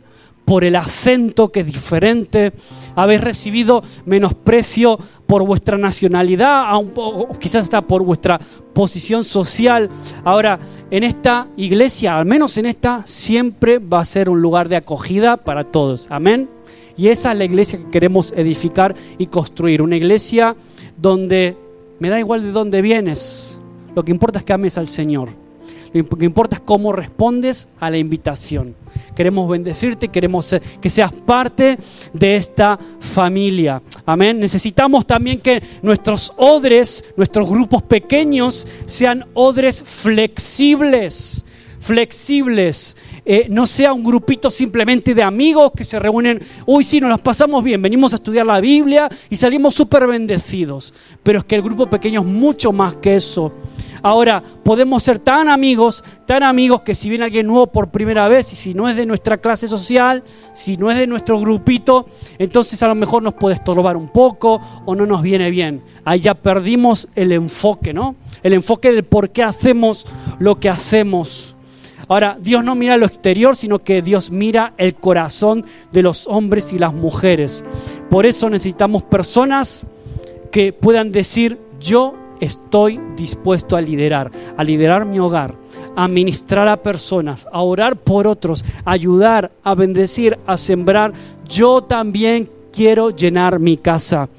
por 0.50 0.64
el 0.64 0.76
acento 0.76 1.52
que 1.52 1.60
es 1.60 1.68
diferente, 1.68 2.54
habéis 2.96 3.22
recibido 3.22 3.84
menosprecio 4.08 4.98
por 5.28 5.46
vuestra 5.46 5.78
nacionalidad, 5.78 6.74
quizás 7.40 7.66
hasta 7.66 7.84
por 7.84 8.04
vuestra 8.04 8.40
posición 8.74 9.24
social. 9.24 9.92
Ahora, 10.24 10.58
en 10.90 11.04
esta 11.04 11.46
iglesia, 11.56 12.18
al 12.18 12.26
menos 12.26 12.58
en 12.58 12.66
esta, 12.66 13.04
siempre 13.06 13.78
va 13.78 14.00
a 14.00 14.06
ser 14.06 14.28
un 14.28 14.42
lugar 14.42 14.70
de 14.70 14.78
acogida 14.78 15.38
para 15.38 15.64
todos. 15.64 16.08
Amén. 16.10 16.50
Y 16.98 17.10
esa 17.10 17.32
es 17.32 17.38
la 17.38 17.46
iglesia 17.46 17.78
que 17.78 17.92
queremos 17.92 18.34
edificar 18.36 18.96
y 19.20 19.28
construir. 19.28 19.84
Una 19.84 19.98
iglesia 19.98 20.56
donde 20.98 21.58
me 22.00 22.10
da 22.10 22.18
igual 22.18 22.42
de 22.42 22.52
dónde 22.52 22.82
vienes. 22.82 23.60
Lo 23.96 24.04
que 24.04 24.12
importa 24.12 24.40
es 24.40 24.46
que 24.46 24.54
ames 24.54 24.80
al 24.80 24.88
Señor. 24.88 25.30
Lo 25.94 26.18
que 26.18 26.26
importa 26.26 26.56
es 26.56 26.62
cómo 26.64 26.92
respondes 26.92 27.68
a 27.80 27.92
la 27.92 28.00
invitación. 28.00 28.74
Queremos 29.20 29.50
bendecirte, 29.50 30.08
queremos 30.08 30.56
que 30.80 30.90
seas 30.90 31.12
parte 31.12 31.78
de 32.14 32.38
esta 32.38 32.80
familia. 33.02 33.82
Amén. 34.06 34.40
Necesitamos 34.40 35.06
también 35.06 35.40
que 35.42 35.62
nuestros 35.82 36.32
odres, 36.38 37.04
nuestros 37.18 37.50
grupos 37.50 37.84
pequeños, 37.84 38.66
sean 38.86 39.26
odres 39.34 39.84
flexibles. 39.84 41.44
Flexibles. 41.82 42.96
Eh, 43.26 43.48
no 43.50 43.66
sea 43.66 43.92
un 43.92 44.06
grupito 44.06 44.50
simplemente 44.50 45.14
de 45.14 45.22
amigos 45.22 45.74
que 45.76 45.84
se 45.84 46.00
reúnen, 46.00 46.42
uy, 46.66 46.86
sí, 46.86 47.02
nos 47.02 47.10
las 47.10 47.20
pasamos 47.20 47.62
bien, 47.62 47.82
venimos 47.82 48.14
a 48.14 48.16
estudiar 48.16 48.46
la 48.46 48.62
Biblia 48.62 49.10
y 49.30 49.36
salimos 49.36 49.76
súper 49.76 50.08
bendecidos. 50.08 50.94
Pero 51.24 51.40
es 51.40 51.44
que 51.44 51.56
el 51.56 51.62
grupo 51.62 51.90
pequeño 51.90 52.22
es 52.22 52.26
mucho 52.26 52.72
más 52.72 52.96
que 52.96 53.18
eso. 53.18 53.52
Ahora, 54.02 54.44
podemos 54.64 55.04
ser 55.04 55.20
tan 55.20 55.50
amigos, 55.50 56.04
tan 56.26 56.44
amigos 56.44 56.82
que 56.82 56.96
si 56.96 57.10
viene 57.10 57.26
alguien 57.26 57.48
nuevo 57.48 57.68
por 57.68 57.90
primera 57.90 58.28
vez 58.28 58.52
y 58.54 58.56
si 58.56 58.74
no 58.74 58.90
es 58.90 58.96
de 58.96 59.06
nuestra 59.06 59.38
clase 59.38 59.68
social, 59.68 60.24
si 60.54 60.78
no 60.78 60.92
es 60.92 60.98
de 60.98 61.08
nuestro 61.08 61.40
grupito, 61.40 62.08
entonces 62.38 62.82
a 62.84 62.88
lo 62.88 62.96
mejor 62.96 63.24
nos 63.24 63.34
puede 63.34 63.56
estorbar 63.56 63.98
un 63.98 64.10
poco 64.10 64.62
o 64.86 64.96
no 64.96 65.06
nos 65.06 65.22
viene 65.22 65.50
bien. 65.52 65.84
Ahí 66.06 66.20
ya 66.20 66.34
perdimos 66.34 67.10
el 67.16 67.32
enfoque, 67.32 67.94
¿no? 67.94 68.16
El 68.44 68.54
enfoque 68.54 68.92
del 68.92 69.04
por 69.04 69.30
qué 69.32 69.44
hacemos 69.44 70.06
lo 70.40 70.60
que 70.60 70.70
hacemos. 70.70 71.56
Ahora, 72.08 72.40
Dios 72.42 72.64
no 72.64 72.74
mira 72.74 72.98
lo 72.98 73.06
exterior, 73.06 73.56
sino 73.56 73.80
que 73.80 74.02
Dios 74.02 74.32
mira 74.32 74.74
el 74.78 74.96
corazón 74.96 75.64
de 75.92 76.02
los 76.02 76.26
hombres 76.28 76.74
y 76.74 76.80
las 76.80 76.92
mujeres. 76.92 77.64
Por 78.10 78.26
eso 78.26 78.50
necesitamos 78.50 79.04
personas 79.04 79.86
que 80.52 80.74
puedan 80.74 81.12
decir, 81.12 81.60
yo 81.80 82.16
estoy 82.40 83.00
dispuesto 83.16 83.76
a 83.76 83.82
liderar, 83.82 84.32
a 84.58 84.64
liderar 84.64 85.06
mi 85.06 85.20
hogar, 85.20 85.56
a 85.96 86.08
ministrar 86.08 86.68
a 86.68 86.82
personas, 86.82 87.48
a 87.52 87.62
orar 87.62 87.96
por 87.96 88.28
otros, 88.28 88.64
a 88.86 88.92
ayudar, 88.92 89.52
a 89.64 89.76
bendecir, 89.76 90.38
a 90.46 90.58
sembrar. 90.58 91.14
Yo 91.48 91.82
también 91.82 92.50
quiero 92.72 93.10
llenar 93.10 93.60
mi 93.60 93.78
casa. 93.78 94.30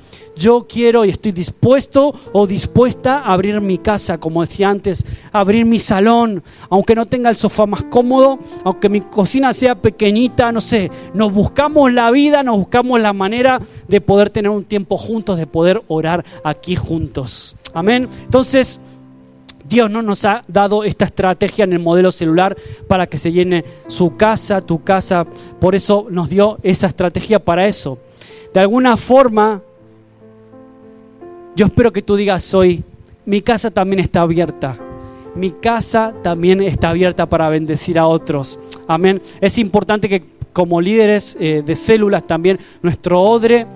Yo 0.41 0.67
quiero 0.67 1.05
y 1.05 1.11
estoy 1.11 1.33
dispuesto 1.33 2.15
o 2.33 2.47
dispuesta 2.47 3.19
a 3.19 3.35
abrir 3.35 3.61
mi 3.61 3.77
casa, 3.77 4.17
como 4.17 4.41
decía 4.41 4.71
antes, 4.71 5.05
abrir 5.33 5.67
mi 5.67 5.79
salón, 5.79 6.43
aunque 6.71 6.95
no 6.95 7.05
tenga 7.05 7.29
el 7.29 7.37
sofá 7.37 7.67
más 7.67 7.85
cómodo, 7.85 8.39
aunque 8.65 8.89
mi 8.89 9.03
cocina 9.03 9.53
sea 9.53 9.75
pequeñita, 9.75 10.51
no 10.51 10.63
sé, 10.63 10.91
nos 11.13 11.31
buscamos 11.31 11.93
la 11.93 12.11
vida, 12.11 12.43
nos 12.43 12.57
buscamos 12.57 12.99
la 13.01 13.13
manera 13.13 13.61
de 13.87 14.01
poder 14.01 14.31
tener 14.31 14.51
un 14.51 14.65
tiempo 14.65 14.97
juntos, 14.97 15.37
de 15.37 15.47
poder 15.47 15.83
orar 15.89 16.25
aquí 16.43 16.75
juntos. 16.75 17.59
Amén. 17.75 18.09
Entonces, 18.25 18.81
Dios 19.69 19.91
no 19.91 20.01
nos 20.01 20.25
ha 20.25 20.43
dado 20.49 20.85
esta 20.85 21.05
estrategia 21.05 21.65
en 21.65 21.75
el 21.75 21.81
modelo 21.81 22.11
celular 22.13 22.57
para 22.89 23.07
que 23.07 23.19
se 23.19 23.31
llene 23.31 23.63
su 23.89 24.17
casa, 24.17 24.63
tu 24.63 24.83
casa. 24.83 25.27
Por 25.61 25.75
eso 25.75 26.07
nos 26.09 26.31
dio 26.31 26.59
esa 26.63 26.87
estrategia 26.87 27.45
para 27.45 27.67
eso. 27.67 27.99
De 28.55 28.61
alguna 28.61 28.97
forma, 28.97 29.61
yo 31.61 31.67
espero 31.67 31.93
que 31.93 32.01
tú 32.01 32.17
digas 32.17 32.55
hoy, 32.55 32.83
mi 33.27 33.43
casa 33.43 33.71
también 33.71 34.01
está 34.01 34.23
abierta. 34.23 34.79
Mi 35.35 35.51
casa 35.51 36.15
también 36.23 36.63
está 36.63 36.89
abierta 36.89 37.27
para 37.27 37.51
bendecir 37.51 37.99
a 37.99 38.07
otros. 38.07 38.59
Amén. 38.89 39.21
Es 39.43 39.59
importante 39.59 40.09
que 40.09 40.25
como 40.55 40.81
líderes 40.81 41.37
eh, 41.39 41.63
de 41.63 41.77
células 41.77 42.27
también 42.27 42.59
nuestro 42.81 43.21
odre 43.21 43.67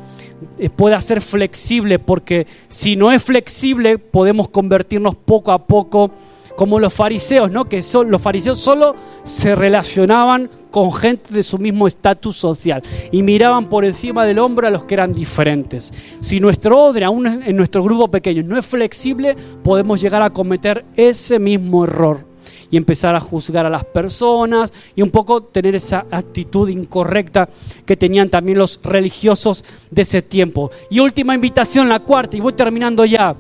eh, 0.58 0.70
pueda 0.70 0.98
ser 1.02 1.20
flexible, 1.20 1.98
porque 1.98 2.46
si 2.68 2.96
no 2.96 3.12
es 3.12 3.22
flexible 3.22 3.98
podemos 3.98 4.48
convertirnos 4.48 5.14
poco 5.14 5.52
a 5.52 5.66
poco 5.66 6.10
como 6.56 6.78
los 6.78 6.92
fariseos, 6.92 7.50
¿no? 7.50 7.64
Que 7.64 7.82
son, 7.82 8.10
los 8.10 8.22
fariseos 8.22 8.58
solo 8.58 8.94
se 9.22 9.54
relacionaban 9.54 10.50
con 10.70 10.92
gente 10.92 11.32
de 11.32 11.42
su 11.42 11.58
mismo 11.58 11.86
estatus 11.86 12.36
social 12.36 12.82
y 13.12 13.22
miraban 13.22 13.66
por 13.66 13.84
encima 13.84 14.24
del 14.24 14.38
hombro 14.38 14.66
a 14.66 14.70
los 14.70 14.84
que 14.84 14.94
eran 14.94 15.12
diferentes. 15.12 15.92
Si 16.20 16.40
nuestro 16.40 16.78
odre, 16.78 17.04
aún 17.04 17.26
en 17.26 17.56
nuestro 17.56 17.82
grupo 17.82 18.08
pequeño, 18.08 18.42
no 18.42 18.58
es 18.58 18.66
flexible, 18.66 19.36
podemos 19.62 20.00
llegar 20.00 20.22
a 20.22 20.30
cometer 20.30 20.84
ese 20.96 21.38
mismo 21.38 21.84
error. 21.84 22.34
y 22.70 22.76
empezar 22.76 23.14
a 23.14 23.20
juzgar 23.20 23.66
a 23.66 23.70
las 23.70 23.84
personas 23.84 24.72
y 24.96 25.02
un 25.02 25.10
poco 25.10 25.44
tener 25.44 25.76
esa 25.76 26.06
actitud 26.10 26.68
incorrecta 26.68 27.48
que 27.86 27.96
tenían 27.96 28.28
también 28.28 28.58
los 28.58 28.80
religiosos 28.82 29.64
de 29.92 30.02
ese 30.02 30.22
tiempo. 30.22 30.72
Y 30.90 30.98
última 30.98 31.36
invitación, 31.36 31.88
la 31.88 32.00
cuarta, 32.00 32.36
y 32.36 32.40
voy 32.40 32.52
terminando 32.54 33.04
ya. 33.04 33.36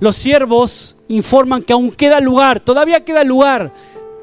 Los 0.00 0.16
siervos 0.16 0.96
informan 1.08 1.62
que 1.62 1.72
aún 1.72 1.90
queda 1.90 2.20
lugar, 2.20 2.60
todavía 2.60 3.04
queda 3.04 3.24
lugar. 3.24 3.72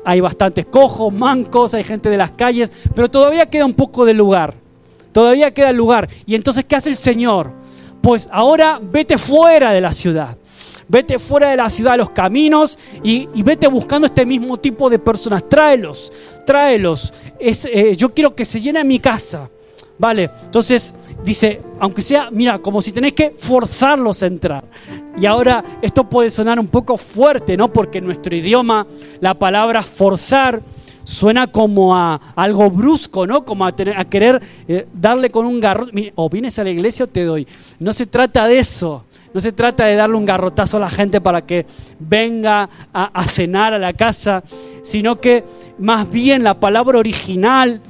Hay 0.04 0.20
bastantes 0.20 0.66
cojos, 0.66 1.14
mancos, 1.14 1.74
hay 1.74 1.84
gente 1.84 2.10
de 2.10 2.18
las 2.18 2.32
calles, 2.32 2.72
pero 2.96 3.10
todavía 3.10 3.50
queda 3.50 3.66
un 3.66 3.74
poco 3.74 4.06
de 4.06 4.14
lugar. 4.14 4.56
Todavía 5.12 5.54
queda 5.54 5.72
lugar. 5.72 6.10
Y 6.26 6.36
entonces, 6.36 6.66
¿qué 6.66 6.76
hace 6.76 6.90
el 6.90 6.98
Señor? 6.98 7.52
Pues 8.02 8.30
ahora 8.32 8.80
vete 8.82 9.18
fuera 9.18 9.72
de 9.72 9.82
la 9.82 9.94
ciudad. 9.94 10.38
Vete 10.88 11.20
fuera 11.20 11.52
de 11.52 11.58
la 11.58 11.70
ciudad, 11.70 11.94
a 11.94 11.98
los 11.98 12.10
caminos 12.10 12.78
y, 13.02 13.28
vete 13.44 13.68
buscando 13.68 14.08
este 14.08 14.26
mismo 14.26 14.58
tipo 14.58 14.90
de 14.90 15.00
personas. 15.00 15.48
Tráelos, 15.48 16.12
tráelos. 16.46 17.14
Eh, 17.40 17.96
yo 17.96 18.14
quiero 18.14 18.36
que 18.36 18.44
se 18.44 18.60
llene 18.60 18.84
mi 18.84 19.00
casa. 19.00 19.50
Vale, 20.02 20.32
entonces 20.45 20.95
dice, 21.24 21.62
aunque 21.80 22.02
sea, 22.02 22.32
mira, 22.32 22.58
como 22.58 22.82
si 22.82 22.91
tenés 22.91 23.14
que 23.14 23.36
forzarlos 23.38 24.24
a 24.24 24.26
entrar. 24.26 24.64
Y 25.16 25.28
ahora 25.28 25.64
esto 25.80 26.10
puede 26.10 26.32
sonar 26.32 26.60
un 26.60 26.70
poco 26.70 26.97
fuerte, 26.97 27.56
¿no? 27.56 27.72
Porque 27.72 27.99
en 27.99 28.06
nuestro 28.06 28.36
idioma 28.36 28.88
la 29.20 29.36
palabra 29.36 29.84
forzar 29.84 30.60
suena 31.04 31.45
como 31.45 31.95
a, 31.95 32.20
algo 32.36 32.72
brusco, 32.72 33.28
¿no? 33.28 33.45
Como 33.45 33.64
a, 33.64 33.74
tener, 33.74 33.95
a 33.95 34.06
querer 34.06 34.41
eh, 34.68 34.88
darle 34.91 35.30
con 35.30 35.45
un 35.45 35.60
garrote. 35.60 36.12
O 36.16 36.28
vienes 36.32 36.58
a 36.58 36.64
la 36.64 36.72
iglesia 36.72 37.06
o 37.06 37.08
te 37.08 37.24
doy. 37.24 37.47
No 37.78 37.93
se 37.93 38.08
trata 38.08 38.47
de 38.47 38.58
eso. 38.58 39.04
No 39.34 39.39
se 39.39 39.52
trata 39.52 39.86
de 39.86 39.95
darle 39.95 40.18
un 40.18 40.26
garrotazo 40.26 40.78
a 40.78 40.82
la 40.82 40.89
gente 40.89 41.22
para 41.22 41.45
que 41.45 41.66
venga 41.99 42.70
a, 42.91 43.24
cenar 43.28 43.74
a 43.74 43.80
la 43.80 43.93
casa, 43.93 44.43
sino 44.82 45.22
que 45.22 45.43
más 45.82 46.10
bien 46.10 46.44
la 46.44 46.60
palabra 46.60 47.00
original, 47.00 47.82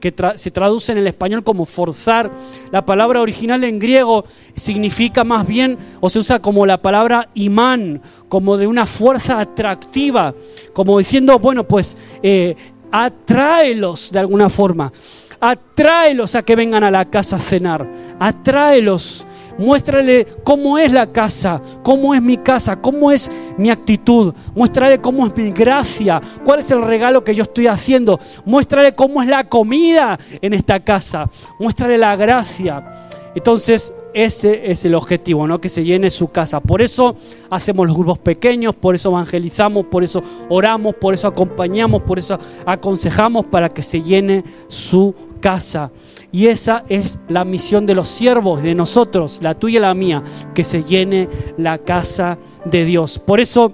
que 0.00 0.14
se 0.34 0.50
traduce 0.50 0.92
en 0.92 0.98
el 0.98 1.06
español 1.06 1.44
como 1.44 1.64
forzar, 1.64 2.30
la 2.72 2.84
palabra 2.84 3.20
original 3.20 3.62
en 3.64 3.78
griego 3.78 4.24
significa 4.56 5.22
más 5.22 5.46
bien, 5.46 5.78
o 6.00 6.10
se 6.10 6.18
usa 6.18 6.40
como 6.40 6.66
la 6.66 6.82
palabra 6.82 7.28
imán, 7.34 8.02
como 8.28 8.56
de 8.56 8.66
una 8.66 8.84
fuerza 8.84 9.38
atractiva, 9.38 10.34
como 10.72 10.98
diciendo, 10.98 11.38
bueno, 11.38 11.64
pues 11.64 11.96
eh, 12.22 12.56
atráelos 12.90 14.10
de 14.10 14.18
alguna 14.18 14.50
forma, 14.50 14.92
atráelos 15.38 16.34
a 16.34 16.42
que 16.42 16.56
vengan 16.56 16.82
a 16.82 16.90
la 16.90 17.04
casa 17.04 17.36
a 17.36 17.40
cenar, 17.40 17.88
atráelos 18.18 19.24
Muéstrale 19.58 20.26
cómo 20.44 20.78
es 20.78 20.92
la 20.92 21.06
casa, 21.06 21.60
cómo 21.82 22.14
es 22.14 22.22
mi 22.22 22.36
casa, 22.36 22.80
cómo 22.80 23.10
es 23.10 23.30
mi 23.56 23.70
actitud. 23.70 24.34
Muéstrale 24.54 25.00
cómo 25.00 25.26
es 25.26 25.36
mi 25.36 25.50
gracia, 25.50 26.20
cuál 26.44 26.60
es 26.60 26.70
el 26.70 26.82
regalo 26.82 27.22
que 27.22 27.34
yo 27.34 27.44
estoy 27.44 27.66
haciendo. 27.66 28.20
Muéstrale 28.44 28.94
cómo 28.94 29.22
es 29.22 29.28
la 29.28 29.48
comida 29.48 30.18
en 30.40 30.52
esta 30.52 30.80
casa. 30.80 31.30
Muéstrale 31.58 31.98
la 31.98 32.16
gracia. 32.16 33.06
Entonces, 33.36 33.92
ese 34.14 34.70
es 34.70 34.86
el 34.86 34.94
objetivo, 34.94 35.46
¿no? 35.46 35.58
Que 35.58 35.68
se 35.68 35.84
llene 35.84 36.08
su 36.08 36.28
casa. 36.28 36.58
Por 36.58 36.80
eso 36.80 37.16
hacemos 37.50 37.86
los 37.86 37.94
grupos 37.94 38.18
pequeños, 38.18 38.74
por 38.74 38.94
eso 38.94 39.10
evangelizamos, 39.10 39.86
por 39.88 40.02
eso 40.02 40.22
oramos, 40.48 40.94
por 40.94 41.12
eso 41.12 41.28
acompañamos, 41.28 42.00
por 42.00 42.18
eso 42.18 42.38
aconsejamos 42.64 43.44
para 43.44 43.68
que 43.68 43.82
se 43.82 44.00
llene 44.00 44.42
su 44.68 45.14
casa. 45.38 45.90
Y 46.32 46.48
esa 46.48 46.84
es 46.88 47.18
la 47.28 47.44
misión 47.44 47.86
de 47.86 47.94
los 47.94 48.08
siervos, 48.08 48.62
de 48.62 48.74
nosotros, 48.74 49.38
la 49.40 49.54
tuya 49.54 49.78
y 49.78 49.82
la 49.82 49.94
mía, 49.94 50.22
que 50.54 50.64
se 50.64 50.82
llene 50.82 51.28
la 51.56 51.78
casa 51.78 52.38
de 52.64 52.84
Dios. 52.84 53.18
Por 53.18 53.40
eso, 53.40 53.72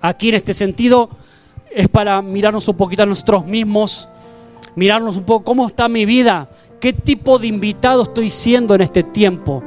aquí 0.00 0.28
en 0.28 0.34
este 0.34 0.52
sentido, 0.52 1.10
es 1.70 1.88
para 1.88 2.20
mirarnos 2.20 2.66
un 2.68 2.76
poquito 2.76 3.04
a 3.04 3.06
nosotros 3.06 3.46
mismos, 3.46 4.08
mirarnos 4.74 5.16
un 5.16 5.24
poco 5.24 5.44
cómo 5.44 5.66
está 5.66 5.88
mi 5.88 6.04
vida, 6.04 6.50
qué 6.80 6.92
tipo 6.92 7.38
de 7.38 7.46
invitado 7.46 8.02
estoy 8.02 8.30
siendo 8.30 8.74
en 8.74 8.82
este 8.82 9.02
tiempo. 9.02 9.62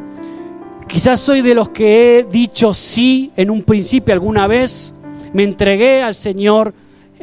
Quizás 0.88 1.22
soy 1.22 1.42
de 1.42 1.56
los 1.56 1.70
que 1.70 2.20
he 2.20 2.24
dicho 2.24 2.74
sí 2.74 3.32
en 3.36 3.50
un 3.50 3.64
principio 3.64 4.14
alguna 4.14 4.48
vez, 4.48 4.94
me 5.32 5.44
entregué 5.44 6.04
al 6.04 6.14
Señor 6.14 6.74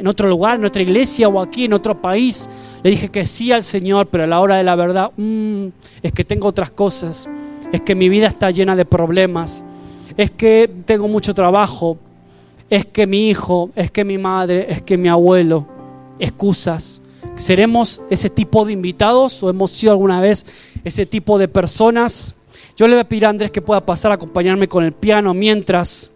en 0.01 0.07
otro 0.07 0.27
lugar, 0.27 0.57
en 0.57 0.65
otra 0.65 0.81
iglesia 0.81 1.27
o 1.27 1.39
aquí 1.39 1.65
en 1.65 1.73
otro 1.73 2.01
país, 2.01 2.49
le 2.81 2.89
dije 2.89 3.09
que 3.09 3.27
sí 3.27 3.51
al 3.51 3.61
Señor, 3.61 4.07
pero 4.07 4.23
a 4.23 4.27
la 4.27 4.39
hora 4.39 4.57
de 4.57 4.63
la 4.63 4.75
verdad, 4.75 5.11
mm, 5.15 5.67
es 6.01 6.11
que 6.11 6.23
tengo 6.23 6.47
otras 6.47 6.71
cosas, 6.71 7.29
es 7.71 7.81
que 7.81 7.93
mi 7.93 8.09
vida 8.09 8.25
está 8.25 8.49
llena 8.49 8.75
de 8.75 8.83
problemas, 8.83 9.63
es 10.17 10.31
que 10.31 10.69
tengo 10.85 11.07
mucho 11.07 11.35
trabajo, 11.35 11.99
es 12.67 12.85
que 12.87 13.05
mi 13.05 13.29
hijo, 13.29 13.69
es 13.75 13.91
que 13.91 14.03
mi 14.03 14.17
madre, 14.17 14.65
es 14.69 14.81
que 14.81 14.97
mi 14.97 15.07
abuelo, 15.07 15.67
excusas. 16.17 16.99
¿Seremos 17.35 18.01
ese 18.09 18.29
tipo 18.29 18.65
de 18.65 18.73
invitados 18.73 19.41
o 19.43 19.49
hemos 19.51 19.69
sido 19.69 19.91
alguna 19.93 20.19
vez 20.19 20.47
ese 20.83 21.05
tipo 21.05 21.37
de 21.37 21.47
personas? 21.47 22.35
Yo 22.75 22.87
le 22.87 22.95
voy 22.95 23.01
a 23.01 23.07
pedir 23.07 23.27
a 23.27 23.29
Andrés 23.29 23.51
que 23.51 23.61
pueda 23.61 23.85
pasar 23.85 24.11
a 24.11 24.15
acompañarme 24.15 24.67
con 24.67 24.83
el 24.83 24.93
piano 24.93 25.33
mientras. 25.33 26.10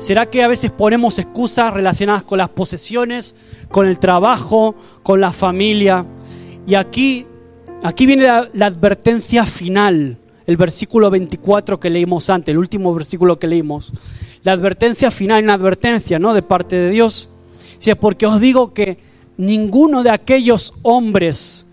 ¿Será 0.00 0.30
que 0.30 0.42
a 0.42 0.48
veces 0.48 0.70
ponemos 0.70 1.18
excusas 1.18 1.74
relacionadas 1.74 2.22
con 2.22 2.38
las 2.38 2.48
posesiones, 2.48 3.36
con 3.70 3.86
el 3.86 3.98
trabajo, 3.98 4.74
con 5.02 5.20
la 5.20 5.30
familia? 5.30 6.06
Y 6.66 6.74
aquí, 6.74 7.26
aquí 7.82 8.06
viene 8.06 8.22
la, 8.22 8.66
advertencia 8.66 9.44
final, 9.44 10.16
el 10.46 10.56
versículo 10.56 11.10
24 11.10 11.78
que 11.78 11.90
leímos 11.90 12.30
antes, 12.30 12.50
el 12.50 12.56
último 12.56 12.94
versículo 12.94 13.36
que 13.36 13.46
leímos. 13.46 13.92
La 14.42 14.52
advertencia 14.52 15.10
final, 15.10 15.44
una 15.44 15.52
advertencia 15.52 16.18
¿no? 16.18 16.32
de 16.32 16.40
parte 16.40 16.76
de 16.76 16.88
Dios. 16.88 17.28
Si 17.76 17.90
es 17.90 17.96
porque 17.96 18.24
os 18.24 18.40
digo 18.40 18.72
que 18.72 18.96
ninguno 19.36 20.02
de 20.02 20.10
aquellos 20.10 20.72
hombres 20.80 21.66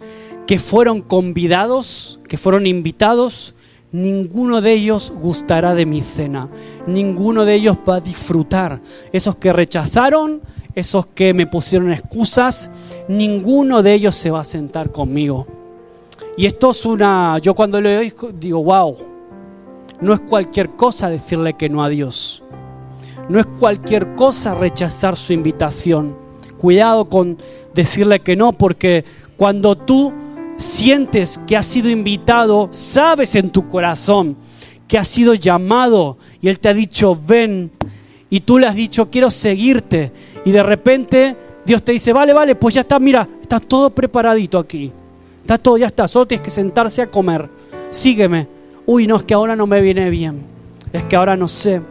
que 0.45 0.59
fueron 0.59 1.01
convidados, 1.01 2.19
que 2.27 2.35
fueron 2.35 2.67
invitados, 2.67 3.55
ninguno 3.91 4.61
de 4.61 4.73
ellos 4.73 5.13
gustará 5.21 5.73
de 5.73 5.85
mi 5.85 6.01
cena, 6.01 6.49
ninguno 6.85 7.45
de 7.45 7.55
ellos 7.55 7.77
va 7.87 7.95
a 7.95 8.01
disfrutar. 8.01 8.81
Esos 9.11 9.35
que 9.37 9.53
rechazaron, 9.53 10.41
esos 10.75 11.07
que 11.07 11.33
me 11.33 11.47
pusieron 11.47 11.91
excusas, 11.91 12.69
ninguno 13.07 13.81
de 13.83 13.93
ellos 13.93 14.15
se 14.15 14.31
va 14.31 14.41
a 14.41 14.45
sentar 14.45 14.91
conmigo. 14.91 15.47
Y 16.35 16.45
esto 16.45 16.71
es 16.71 16.85
una, 16.85 17.39
yo 17.39 17.55
cuando 17.55 17.81
lo 17.81 17.89
oigo 17.89 18.31
digo, 18.31 18.63
wow, 18.63 18.95
no 20.01 20.13
es 20.13 20.19
cualquier 20.19 20.71
cosa 20.71 21.09
decirle 21.09 21.53
que 21.53 21.69
no 21.69 21.83
a 21.83 21.89
Dios. 21.89 22.43
No 23.29 23.39
es 23.39 23.47
cualquier 23.59 24.15
cosa 24.15 24.53
rechazar 24.53 25.17
su 25.17 25.33
invitación. 25.33 26.15
Cuidado 26.57 27.05
con 27.05 27.37
decirle 27.73 28.19
que 28.19 28.35
no, 28.35 28.53
porque 28.53 29.03
cuando 29.35 29.75
tú 29.75 30.13
sientes 30.57 31.39
que 31.47 31.55
has 31.55 31.65
sido 31.65 31.89
invitado, 31.89 32.69
sabes 32.71 33.35
en 33.35 33.49
tu 33.49 33.67
corazón 33.67 34.35
que 34.87 34.97
has 34.97 35.07
sido 35.07 35.33
llamado 35.33 36.17
y 36.41 36.49
Él 36.49 36.59
te 36.59 36.69
ha 36.69 36.73
dicho, 36.73 37.17
ven, 37.27 37.71
y 38.29 38.41
tú 38.41 38.57
le 38.57 38.67
has 38.67 38.75
dicho, 38.75 39.09
quiero 39.09 39.29
seguirte, 39.29 40.11
y 40.43 40.51
de 40.51 40.63
repente 40.63 41.35
Dios 41.65 41.83
te 41.83 41.91
dice, 41.91 42.13
vale, 42.13 42.33
vale, 42.33 42.55
pues 42.55 42.75
ya 42.75 42.81
está, 42.81 42.99
mira, 42.99 43.27
está 43.41 43.59
todo 43.59 43.89
preparadito 43.89 44.57
aquí, 44.57 44.91
está 45.41 45.57
todo, 45.57 45.77
ya 45.77 45.87
está, 45.87 46.07
solo 46.07 46.25
tienes 46.25 46.43
que 46.43 46.51
sentarse 46.51 47.01
a 47.01 47.07
comer, 47.07 47.49
sígueme. 47.89 48.47
Uy, 48.85 49.05
no, 49.05 49.17
es 49.17 49.23
que 49.23 49.33
ahora 49.33 49.55
no 49.55 49.67
me 49.67 49.81
viene 49.81 50.09
bien, 50.09 50.43
es 50.93 51.03
que 51.03 51.15
ahora 51.17 51.35
no 51.35 51.49
sé. 51.49 51.81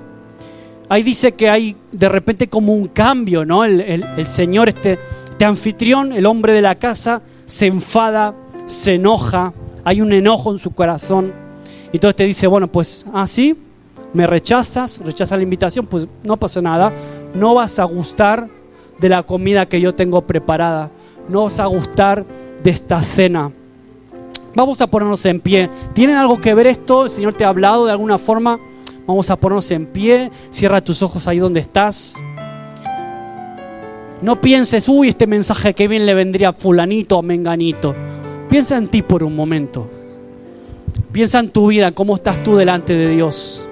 Ahí 0.88 1.02
dice 1.02 1.32
que 1.32 1.50
hay 1.50 1.76
de 1.92 2.08
repente 2.08 2.48
como 2.48 2.72
un 2.72 2.88
cambio, 2.88 3.44
¿no? 3.44 3.64
El, 3.64 3.80
el 3.80 4.26
Señor, 4.26 4.70
este, 4.70 4.98
este 5.30 5.44
anfitrión, 5.44 6.12
el 6.12 6.24
hombre 6.24 6.54
de 6.54 6.62
la 6.62 6.76
casa, 6.76 7.20
se 7.44 7.66
enfada 7.66 8.34
se 8.66 8.94
enoja, 8.94 9.54
hay 9.84 10.00
un 10.00 10.12
enojo 10.12 10.52
en 10.52 10.58
su 10.58 10.72
corazón. 10.72 11.32
Y 11.92 11.96
entonces 11.96 12.16
te 12.16 12.24
dice, 12.24 12.46
bueno, 12.46 12.66
pues 12.66 13.06
así, 13.14 13.56
ah, 13.56 14.08
me 14.12 14.26
rechazas, 14.26 15.00
rechazas 15.04 15.38
la 15.38 15.42
invitación, 15.42 15.86
pues 15.86 16.06
no 16.24 16.36
pasa 16.36 16.60
nada, 16.60 16.92
no 17.34 17.54
vas 17.54 17.78
a 17.78 17.84
gustar 17.84 18.48
de 18.98 19.08
la 19.08 19.22
comida 19.22 19.66
que 19.66 19.80
yo 19.80 19.94
tengo 19.94 20.22
preparada, 20.26 20.90
no 21.28 21.44
vas 21.44 21.60
a 21.60 21.66
gustar 21.66 22.24
de 22.62 22.70
esta 22.70 23.02
cena. 23.02 23.52
Vamos 24.54 24.80
a 24.80 24.86
ponernos 24.86 25.24
en 25.26 25.38
pie. 25.38 25.68
¿Tienen 25.92 26.16
algo 26.16 26.38
que 26.38 26.54
ver 26.54 26.66
esto? 26.66 27.04
¿El 27.04 27.10
Señor 27.10 27.34
te 27.34 27.44
ha 27.44 27.48
hablado 27.48 27.84
de 27.84 27.92
alguna 27.92 28.16
forma? 28.16 28.58
Vamos 29.06 29.28
a 29.28 29.36
ponernos 29.36 29.70
en 29.70 29.84
pie. 29.84 30.30
Cierra 30.48 30.82
tus 30.82 31.02
ojos 31.02 31.28
ahí 31.28 31.38
donde 31.38 31.60
estás. 31.60 32.14
No 34.22 34.40
pienses, 34.40 34.88
uy, 34.88 35.10
este 35.10 35.26
mensaje 35.26 35.74
que 35.74 35.88
bien 35.88 36.06
le 36.06 36.14
vendría 36.14 36.48
a 36.48 36.52
fulanito 36.54 37.18
o 37.18 37.22
menganito. 37.22 37.94
Piensa 38.48 38.76
en 38.76 38.88
ti 38.88 39.02
por 39.02 39.24
un 39.24 39.34
momento. 39.34 39.88
Piensa 41.12 41.40
en 41.40 41.50
tu 41.50 41.68
vida, 41.68 41.92
cómo 41.92 42.16
estás 42.16 42.42
tú 42.42 42.56
delante 42.56 42.94
de 42.94 43.08
Dios. 43.08 43.68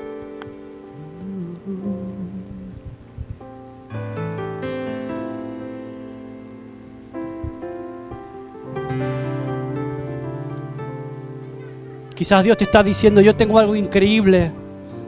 Quizás 12.14 12.44
Dios 12.44 12.56
te 12.56 12.64
está 12.64 12.82
diciendo, 12.82 13.20
yo 13.20 13.34
tengo 13.34 13.58
algo 13.58 13.74
increíble, 13.76 14.50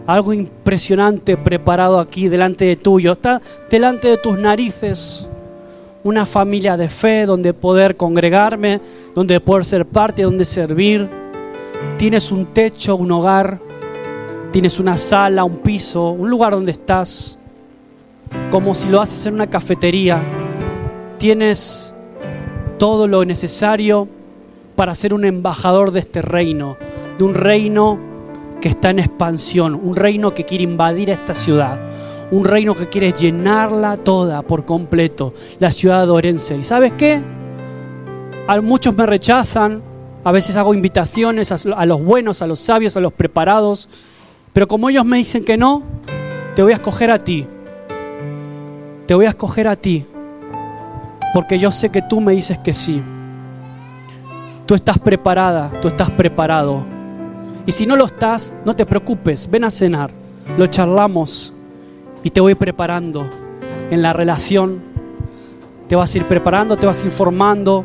algo 0.07 0.33
impresionante 0.33 1.37
preparado 1.37 2.01
aquí 2.01 2.29
delante 2.29 2.65
de 2.65 2.77
tuyo. 2.77 3.13
Está 3.13 3.41
delante 3.71 4.09
de 4.09 4.17
tus 4.19 4.39
narices 4.39 5.29
una 6.07 6.25
familia 6.25 6.77
de 6.77 6.89
fe 6.89 7.27
donde 7.27 7.53
poder 7.53 7.97
congregarme, 7.97 8.81
donde 9.13 9.41
poder 9.41 9.65
ser 9.65 9.87
parte, 9.87 10.23
donde 10.23 10.45
servir. 10.45 11.11
Tienes 11.99 12.31
un 12.31 12.47
techo, 12.47 12.95
un 12.95 13.11
hogar, 13.11 13.59
tienes 14.53 14.79
una 14.79 14.97
sala, 14.99 15.43
un 15.43 15.57
piso, 15.57 16.11
un 16.11 16.31
lugar 16.31 16.53
donde 16.53 16.71
estás, 16.71 17.37
como 18.53 18.77
si 18.77 18.89
lo 18.89 19.01
haces 19.01 19.27
en 19.27 19.35
una 19.35 19.49
cafetería. 19.49 20.23
Tienes 21.19 21.93
todo 22.79 23.09
lo 23.09 23.25
necesario 23.25 24.07
para 24.77 24.95
ser 24.95 25.13
un 25.13 25.25
embajador 25.25 25.91
de 25.91 26.01
este 26.01 26.23
reino, 26.23 26.77
de 27.19 27.25
un 27.25 27.35
reino 27.35 27.99
que 28.61 28.69
está 28.69 28.91
en 28.91 29.01
expansión, 29.01 29.75
un 29.75 29.97
reino 29.97 30.35
que 30.35 30.45
quiere 30.45 30.63
invadir 30.63 31.11
esta 31.11 31.35
ciudad, 31.35 31.81
un 32.31 32.45
reino 32.45 32.75
que 32.75 32.89
quiere 32.89 33.13
llenarla 33.13 33.97
toda 33.97 34.43
por 34.43 34.65
completo, 34.65 35.35
la 35.59 35.71
ciudad 35.71 36.07
de 36.07 36.13
Orense. 36.13 36.57
¿Y 36.57 36.65
sabes 36.65 36.93
qué? 36.93 37.21
A 38.49 38.61
muchos 38.61 38.97
me 38.97 39.07
rechazan, 39.07 39.83
a 40.25 40.33
veces 40.33 40.57
hago 40.57 40.75
invitaciones 40.75 41.53
a 41.53 41.87
los 41.87 42.03
buenos, 42.03 42.43
a 42.43 42.47
los 42.47 42.59
sabios, 42.59 42.97
a 42.97 43.01
los 43.01 43.13
preparados, 43.13 43.89
pero 44.53 44.67
como 44.67 44.89
ellos 44.89 45.05
me 45.05 45.19
dicen 45.19 45.45
que 45.45 45.57
no, 45.57 45.83
te 46.55 46.63
voy 46.63 46.73
a 46.73 46.77
escoger 46.77 47.11
a 47.11 47.19
ti. 47.19 47.47
Te 49.07 49.15
voy 49.15 49.27
a 49.27 49.31
escoger 49.31 49.69
a 49.69 49.77
ti, 49.77 50.05
porque 51.33 51.61
yo 51.61 51.71
sé 51.71 51.91
que 51.91 52.03
tú 52.03 52.21
me 52.21 52.33
dices 52.33 52.59
que 52.59 52.73
sí. 52.73 53.01
Tú 54.67 54.75
estás 54.75 54.99
preparada, 54.99 55.71
tú 55.81 55.87
estás 55.87 56.11
preparado. 56.11 56.85
Y 57.67 57.73
si 57.73 57.87
no 57.87 57.95
lo 57.95 58.07
estás, 58.07 58.53
no 58.65 58.75
te 58.75 58.85
preocupes, 58.85 59.49
ven 59.49 59.63
a 59.63 59.71
cenar, 59.71 60.11
lo 60.59 60.67
charlamos 60.67 61.53
y 62.27 62.31
te 62.31 62.41
voy 62.41 62.57
preparando 62.57 63.31
en 63.89 64.03
la 64.03 64.13
relación. 64.13 64.83
Te 65.87 65.95
vas 65.95 66.13
a 66.13 66.19
ir 66.19 66.27
preparando, 66.27 66.77
te 66.77 66.85
vas 66.85 67.05
informando, 67.05 67.85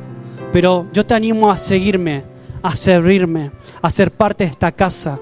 pero 0.52 0.88
yo 0.92 1.06
te 1.06 1.14
animo 1.14 1.52
a 1.52 1.60
seguirme, 1.60 2.24
a 2.64 2.76
servirme, 2.76 3.52
a 3.84 3.92
ser 3.92 4.10
parte 4.10 4.46
de 4.46 4.50
esta 4.50 4.72
casa, 4.72 5.20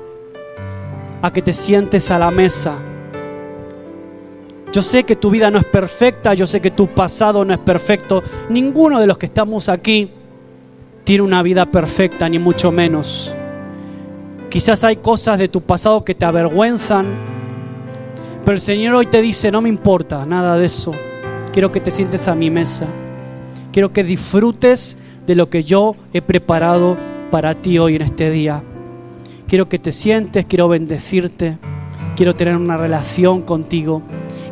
a 1.21 1.33
que 1.33 1.41
te 1.41 1.51
sientes 1.51 2.09
a 2.11 2.17
la 2.17 2.31
mesa. 2.31 2.75
Yo 4.71 4.81
sé 4.81 5.03
que 5.03 5.17
tu 5.17 5.29
vida 5.29 5.51
no 5.51 5.59
es 5.59 5.65
perfecta, 5.65 6.33
yo 6.33 6.47
sé 6.47 6.61
que 6.61 6.71
tu 6.71 6.87
pasado 6.87 7.43
no 7.43 7.53
es 7.53 7.59
perfecto. 7.59 8.23
Ninguno 8.47 9.01
de 9.01 9.07
los 9.07 9.17
que 9.17 9.25
estamos 9.25 9.67
aquí 9.67 10.11
tiene 11.03 11.23
una 11.23 11.43
vida 11.43 11.65
perfecta, 11.65 12.29
ni 12.29 12.39
mucho 12.39 12.71
menos. 12.71 13.35
Quizás 14.49 14.85
hay 14.85 14.95
cosas 14.95 15.37
de 15.37 15.49
tu 15.49 15.59
pasado 15.59 16.05
que 16.05 16.15
te 16.15 16.23
avergüenzan, 16.23 17.38
pero 18.45 18.55
el 18.55 18.61
Señor 18.61 18.95
hoy 18.95 19.07
te 19.07 19.21
dice, 19.21 19.51
no 19.51 19.61
me 19.61 19.69
importa 19.69 20.25
nada 20.25 20.57
de 20.57 20.65
eso. 20.65 20.91
Quiero 21.51 21.71
que 21.71 21.79
te 21.79 21.91
sientes 21.91 22.27
a 22.27 22.35
mi 22.35 22.49
mesa. 22.49 22.87
Quiero 23.71 23.93
que 23.93 24.03
disfrutes 24.03 24.97
de 25.27 25.35
lo 25.35 25.47
que 25.47 25.63
yo 25.63 25.95
he 26.13 26.21
preparado 26.21 26.97
para 27.29 27.55
ti 27.55 27.77
hoy 27.77 27.95
en 27.95 28.01
este 28.01 28.31
día. 28.31 28.63
Quiero 29.47 29.69
que 29.69 29.79
te 29.79 29.91
sientes, 29.91 30.45
quiero 30.45 30.67
bendecirte, 30.67 31.57
quiero 32.15 32.35
tener 32.35 32.55
una 32.55 32.77
relación 32.77 33.41
contigo. 33.43 34.01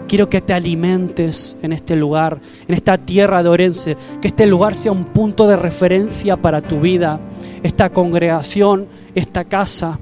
Quiero 0.08 0.30
que 0.30 0.42
te 0.42 0.54
alimentes 0.54 1.58
en 1.62 1.74
este 1.74 1.96
lugar, 1.96 2.40
en 2.68 2.76
esta 2.76 2.98
tierra 2.98 3.44
de 3.44 3.50
Orense, 3.50 3.98
que 4.22 4.30
este 4.30 4.46
lugar 4.46 4.74
sea 4.74 4.92
un 4.92 5.04
punto 5.06 5.48
de 5.48 5.58
referencia 5.58 6.38
para 6.38 6.62
tu 6.62 6.80
vida, 6.80 7.20
esta 7.62 7.90
congregación, 7.90 8.88
esta 9.16 9.44
casa, 9.44 10.00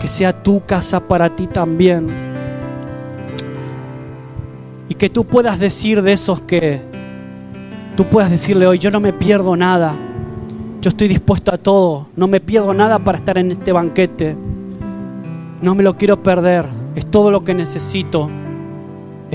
que 0.00 0.08
sea 0.08 0.42
tu 0.42 0.64
casa 0.64 1.06
para 1.06 1.36
ti 1.36 1.46
también. 1.46 2.33
Y 4.88 4.94
que 4.94 5.08
tú 5.08 5.24
puedas 5.24 5.58
decir 5.58 6.02
de 6.02 6.12
esos 6.12 6.40
que 6.40 6.80
tú 7.96 8.06
puedas 8.06 8.30
decirle 8.30 8.66
hoy, 8.66 8.78
yo 8.78 8.90
no 8.90 9.00
me 9.00 9.12
pierdo 9.12 9.56
nada, 9.56 9.94
yo 10.80 10.88
estoy 10.88 11.08
dispuesto 11.08 11.54
a 11.54 11.58
todo, 11.58 12.08
no 12.16 12.26
me 12.26 12.40
pierdo 12.40 12.74
nada 12.74 12.98
para 12.98 13.18
estar 13.18 13.38
en 13.38 13.50
este 13.50 13.72
banquete, 13.72 14.36
no 15.62 15.74
me 15.74 15.82
lo 15.82 15.94
quiero 15.94 16.22
perder, 16.22 16.66
es 16.94 17.10
todo 17.10 17.30
lo 17.30 17.42
que 17.42 17.54
necesito 17.54 18.28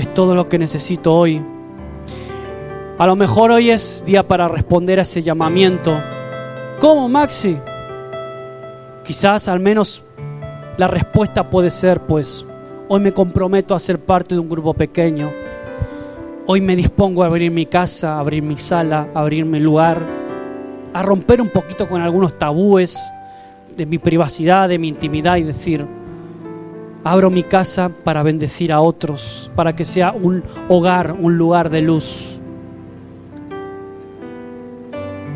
es 0.00 0.12
todo 0.14 0.34
lo 0.34 0.48
que 0.48 0.58
necesito 0.58 1.14
hoy. 1.14 1.42
A 2.98 3.06
lo 3.06 3.16
mejor 3.16 3.50
hoy 3.50 3.70
es 3.70 4.02
día 4.06 4.26
para 4.26 4.48
responder 4.48 4.98
a 4.98 5.02
ese 5.02 5.22
llamamiento. 5.22 6.00
¿Cómo, 6.80 7.08
Maxi? 7.08 7.58
Quizás 9.04 9.48
al 9.48 9.60
menos 9.60 10.02
la 10.76 10.88
respuesta 10.88 11.48
puede 11.50 11.70
ser, 11.70 12.00
pues, 12.00 12.46
hoy 12.92 12.98
me 12.98 13.12
comprometo 13.12 13.76
a 13.76 13.78
ser 13.78 14.00
parte 14.00 14.34
de 14.34 14.40
un 14.40 14.48
grupo 14.48 14.74
pequeño. 14.74 15.30
Hoy 16.46 16.60
me 16.60 16.74
dispongo 16.74 17.22
a 17.22 17.26
abrir 17.26 17.52
mi 17.52 17.66
casa, 17.66 18.16
a 18.16 18.18
abrir 18.18 18.42
mi 18.42 18.58
sala, 18.58 19.06
a 19.14 19.20
abrir 19.20 19.44
mi 19.44 19.60
lugar, 19.60 20.02
a 20.92 21.00
romper 21.00 21.40
un 21.40 21.50
poquito 21.50 21.88
con 21.88 22.02
algunos 22.02 22.36
tabúes 22.36 23.12
de 23.76 23.86
mi 23.86 23.98
privacidad, 23.98 24.68
de 24.68 24.80
mi 24.80 24.88
intimidad 24.88 25.36
y 25.36 25.44
decir, 25.44 25.86
Abro 27.04 27.30
mi 27.30 27.44
casa 27.44 27.92
para 28.02 28.24
bendecir 28.24 28.72
a 28.72 28.80
otros, 28.80 29.52
para 29.54 29.72
que 29.72 29.84
sea 29.84 30.10
un 30.10 30.42
hogar, 30.68 31.16
un 31.18 31.38
lugar 31.38 31.70
de 31.70 31.82
luz, 31.82 32.40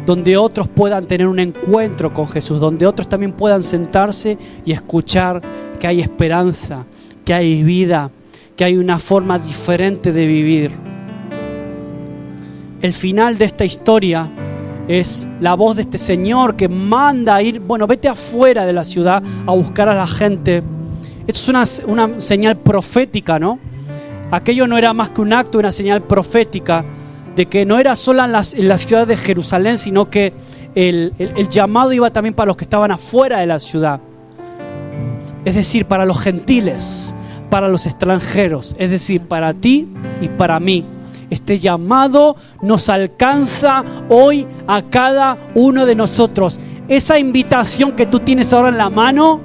donde 0.04 0.36
otros 0.36 0.66
puedan 0.66 1.06
tener 1.06 1.28
un 1.28 1.38
encuentro 1.38 2.12
con 2.12 2.26
Jesús, 2.26 2.60
donde 2.60 2.84
otros 2.84 3.08
también 3.08 3.32
puedan 3.32 3.62
sentarse 3.62 4.36
y 4.66 4.72
escuchar 4.72 5.40
que 5.78 5.86
hay 5.86 6.00
esperanza, 6.00 6.84
que 7.24 7.34
hay 7.34 7.62
vida, 7.62 8.10
que 8.56 8.64
hay 8.64 8.76
una 8.76 8.98
forma 8.98 9.38
diferente 9.38 10.12
de 10.12 10.26
vivir. 10.26 10.70
El 12.82 12.92
final 12.92 13.38
de 13.38 13.46
esta 13.46 13.64
historia 13.64 14.30
es 14.88 15.26
la 15.40 15.54
voz 15.54 15.76
de 15.76 15.82
este 15.82 15.98
Señor 15.98 16.56
que 16.56 16.68
manda 16.68 17.36
a 17.36 17.42
ir, 17.42 17.60
bueno, 17.60 17.86
vete 17.86 18.08
afuera 18.08 18.66
de 18.66 18.72
la 18.72 18.84
ciudad 18.84 19.22
a 19.46 19.52
buscar 19.52 19.88
a 19.88 19.94
la 19.94 20.06
gente 20.06 20.62
esto 21.26 21.58
es 21.58 21.82
una, 21.86 22.20
señal 22.20 22.58
profética, 22.58 23.38
¿no? 23.38 23.58
Aquello 24.30 24.66
no 24.66 24.76
era 24.76 24.92
más 24.92 25.10
que 25.10 25.22
un 25.22 25.32
acto, 25.32 25.58
una 25.58 25.72
señal 25.72 26.02
profética 26.02 26.84
de 27.34 27.46
que 27.46 27.64
no 27.64 27.78
era 27.78 27.96
solo 27.96 28.22
en, 28.24 28.32
la 28.32 28.78
ciudad 28.78 29.06
de 29.06 29.16
Jerusalén, 29.16 29.78
sino 29.78 30.04
que 30.04 30.34
el, 30.74 31.14
el 31.18 31.48
llamado 31.48 31.92
iba 31.92 32.10
también 32.10 32.34
para 32.34 32.48
los 32.48 32.56
que 32.56 32.64
estaban 32.64 32.90
afuera 32.90 33.38
de 33.38 33.46
la 33.46 33.58
ciudad. 33.58 34.00
Es 35.44 35.54
decir, 35.54 35.86
para 35.86 36.06
los 36.06 36.20
gentiles, 36.20 37.14
para 37.50 37.68
los 37.68 37.86
extranjeros, 37.86 38.74
es 38.78 38.90
decir, 38.90 39.20
para 39.20 39.52
ti 39.52 39.88
y 40.20 40.28
para 40.28 40.58
mí. 40.58 40.86
Este 41.30 41.58
llamado 41.58 42.36
nos 42.62 42.88
alcanza 42.88 43.84
hoy 44.08 44.46
a 44.66 44.82
cada 44.82 45.38
uno 45.54 45.86
de 45.86 45.94
nosotros. 45.94 46.60
Esa 46.88 47.18
invitación 47.18 47.92
que 47.92 48.06
tú 48.06 48.20
tienes 48.20 48.52
ahora 48.52 48.68
en 48.68 48.78
la 48.78 48.90
mano, 48.90 49.40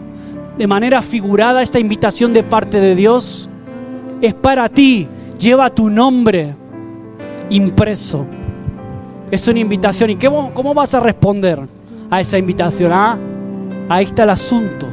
de 0.58 0.68
manera 0.68 1.02
figurada 1.02 1.62
esta 1.62 1.80
invitación 1.80 2.34
de 2.34 2.44
parte 2.44 2.82
de 2.82 2.96
Dios 2.96 3.50
es 4.22 4.34
para 4.34 4.68
ti. 4.70 5.08
Lleva 5.40 5.70
tu 5.70 5.90
nombre 5.90 6.56
impreso. 7.50 8.26
Es 9.32 9.48
una 9.48 9.60
invitación. 9.60 10.10
¿Y 10.10 10.16
qué, 10.18 10.30
cómo 10.54 10.74
vas 10.74 10.94
a 10.94 11.00
responder 11.00 11.62
a 12.10 12.22
esa 12.22 12.38
invitación? 12.38 12.92
Ah, 12.94 13.18
ahí 13.88 14.06
está 14.06 14.24
el 14.24 14.32
asunto. 14.32 14.88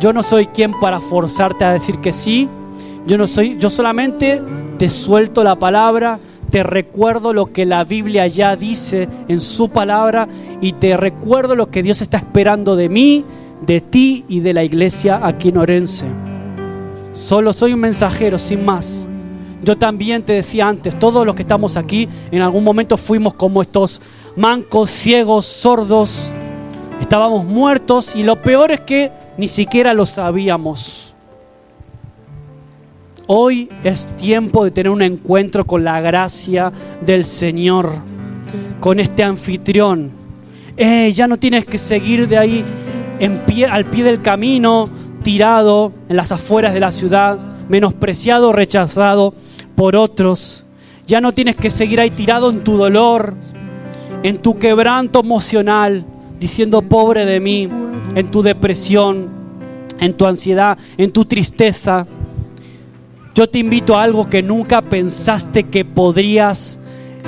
Yo 0.00 0.12
no 0.12 0.22
soy 0.22 0.46
quien 0.46 0.72
para 0.80 1.00
forzarte 1.00 1.64
a 1.64 1.72
decir 1.72 1.98
que 1.98 2.12
sí. 2.12 2.48
Yo 3.06 3.16
no 3.16 3.26
soy, 3.26 3.56
yo 3.58 3.70
solamente 3.70 4.42
te 4.78 4.90
suelto 4.90 5.44
la 5.44 5.56
palabra, 5.56 6.18
te 6.50 6.62
recuerdo 6.62 7.32
lo 7.32 7.46
que 7.46 7.64
la 7.66 7.84
Biblia 7.84 8.26
ya 8.26 8.56
dice 8.56 9.08
en 9.28 9.40
su 9.40 9.68
palabra 9.68 10.26
y 10.60 10.72
te 10.72 10.96
recuerdo 10.96 11.54
lo 11.54 11.70
que 11.70 11.82
Dios 11.82 12.02
está 12.02 12.18
esperando 12.18 12.76
de 12.76 12.88
mí 12.88 13.24
de 13.60 13.80
ti 13.80 14.24
y 14.28 14.40
de 14.40 14.54
la 14.54 14.64
iglesia 14.64 15.20
aquí 15.22 15.48
en 15.48 15.58
Orense. 15.58 16.06
Solo 17.12 17.52
soy 17.52 17.72
un 17.72 17.80
mensajero, 17.80 18.38
sin 18.38 18.64
más. 18.64 19.08
Yo 19.62 19.76
también 19.76 20.22
te 20.22 20.32
decía 20.32 20.68
antes, 20.68 20.98
todos 20.98 21.26
los 21.26 21.34
que 21.34 21.42
estamos 21.42 21.76
aquí, 21.76 22.08
en 22.30 22.40
algún 22.40 22.64
momento 22.64 22.96
fuimos 22.96 23.34
como 23.34 23.60
estos 23.60 24.00
mancos, 24.36 24.90
ciegos, 24.90 25.44
sordos. 25.44 26.32
Estábamos 27.00 27.44
muertos 27.44 28.16
y 28.16 28.22
lo 28.22 28.40
peor 28.40 28.70
es 28.70 28.80
que 28.80 29.12
ni 29.40 29.48
siquiera 29.48 29.94
lo 29.94 30.04
sabíamos. 30.04 31.14
Hoy 33.26 33.70
es 33.82 34.06
tiempo 34.16 34.64
de 34.64 34.70
tener 34.70 34.92
un 34.92 35.00
encuentro 35.00 35.66
con 35.66 35.82
la 35.82 35.98
gracia 36.02 36.70
del 37.00 37.24
Señor, 37.24 37.94
con 38.80 39.00
este 39.00 39.24
anfitrión. 39.24 40.10
Eh, 40.76 41.10
ya 41.12 41.26
no 41.26 41.38
tienes 41.38 41.64
que 41.64 41.78
seguir 41.78 42.28
de 42.28 42.36
ahí 42.36 42.64
pie, 43.46 43.64
al 43.64 43.86
pie 43.86 44.04
del 44.04 44.20
camino, 44.20 44.90
tirado 45.22 45.92
en 46.10 46.16
las 46.16 46.32
afueras 46.32 46.74
de 46.74 46.80
la 46.80 46.92
ciudad, 46.92 47.38
menospreciado, 47.70 48.52
rechazado 48.52 49.32
por 49.74 49.96
otros. 49.96 50.66
Ya 51.06 51.22
no 51.22 51.32
tienes 51.32 51.56
que 51.56 51.70
seguir 51.70 51.98
ahí 51.98 52.10
tirado 52.10 52.50
en 52.50 52.62
tu 52.62 52.76
dolor, 52.76 53.34
en 54.22 54.36
tu 54.36 54.58
quebranto 54.58 55.20
emocional, 55.20 56.04
diciendo 56.38 56.82
pobre 56.82 57.24
de 57.24 57.40
mí, 57.40 57.70
en 58.14 58.30
tu 58.30 58.42
depresión, 58.42 59.28
en 59.98 60.12
tu 60.14 60.26
ansiedad, 60.26 60.78
en 60.96 61.12
tu 61.12 61.24
tristeza. 61.24 62.06
Yo 63.34 63.48
te 63.48 63.58
invito 63.58 63.96
a 63.96 64.02
algo 64.02 64.28
que 64.28 64.42
nunca 64.42 64.82
pensaste 64.82 65.64
que 65.64 65.84
podrías 65.84 66.78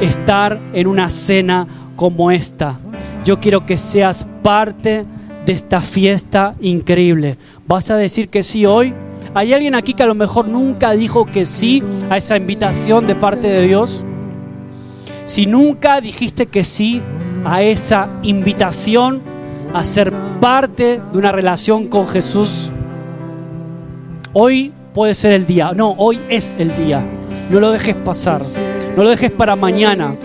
estar 0.01 0.59
en 0.75 0.87
una 0.87 1.11
cena 1.11 1.67
como 1.97 2.31
esta. 2.31 2.79
Yo 3.25 3.39
quiero 3.39 3.65
que 3.67 3.79
seas 3.79 4.27
parte 4.43 5.05
de 5.47 5.53
esta 5.53 5.81
fiesta 5.81 6.55
increíble. 6.61 7.37
¿Vas 7.67 7.91
a 7.91 7.97
decir 7.97 8.29
que 8.29 8.43
sí 8.43 8.67
hoy? 8.67 8.95
¿Hay 9.35 9.53
alguien 9.53 9.75
aquí 9.75 9.95
que 9.95 10.03
a 10.03 10.07
lo 10.07 10.15
mejor 10.15 10.49
nunca 10.49 10.93
dijo 10.93 11.25
que 11.25 11.47
sí 11.47 11.83
a 12.11 12.17
esa 12.17 12.37
invitación 12.37 13.07
de 13.07 13.15
parte 13.15 13.49
de 13.49 13.67
Dios? 13.67 14.05
Si 15.25 15.47
nunca 15.47 16.01
dijiste 16.01 16.47
que 16.47 16.65
sí 16.65 17.01
a 17.45 17.63
esa 17.63 18.09
invitación 18.23 19.23
a 19.75 19.85
ser 19.85 20.13
parte 20.41 21.01
de 21.13 21.19
una 21.19 21.33
relación 21.33 21.89
con 21.89 22.07
Jesús, 22.07 22.71
hoy 24.33 24.73
puede 24.95 25.15
ser 25.15 25.33
el 25.33 25.47
día. 25.47 25.73
No, 25.75 25.95
hoy 25.99 26.21
es 26.29 26.61
el 26.61 26.75
día. 26.75 27.03
No 27.51 27.61
lo 27.61 27.73
dejes 27.73 27.95
pasar. 27.97 28.43
No 28.97 29.05
lo 29.05 29.11
dejes 29.11 29.31
para 29.31 29.57
mañana. 29.57 30.17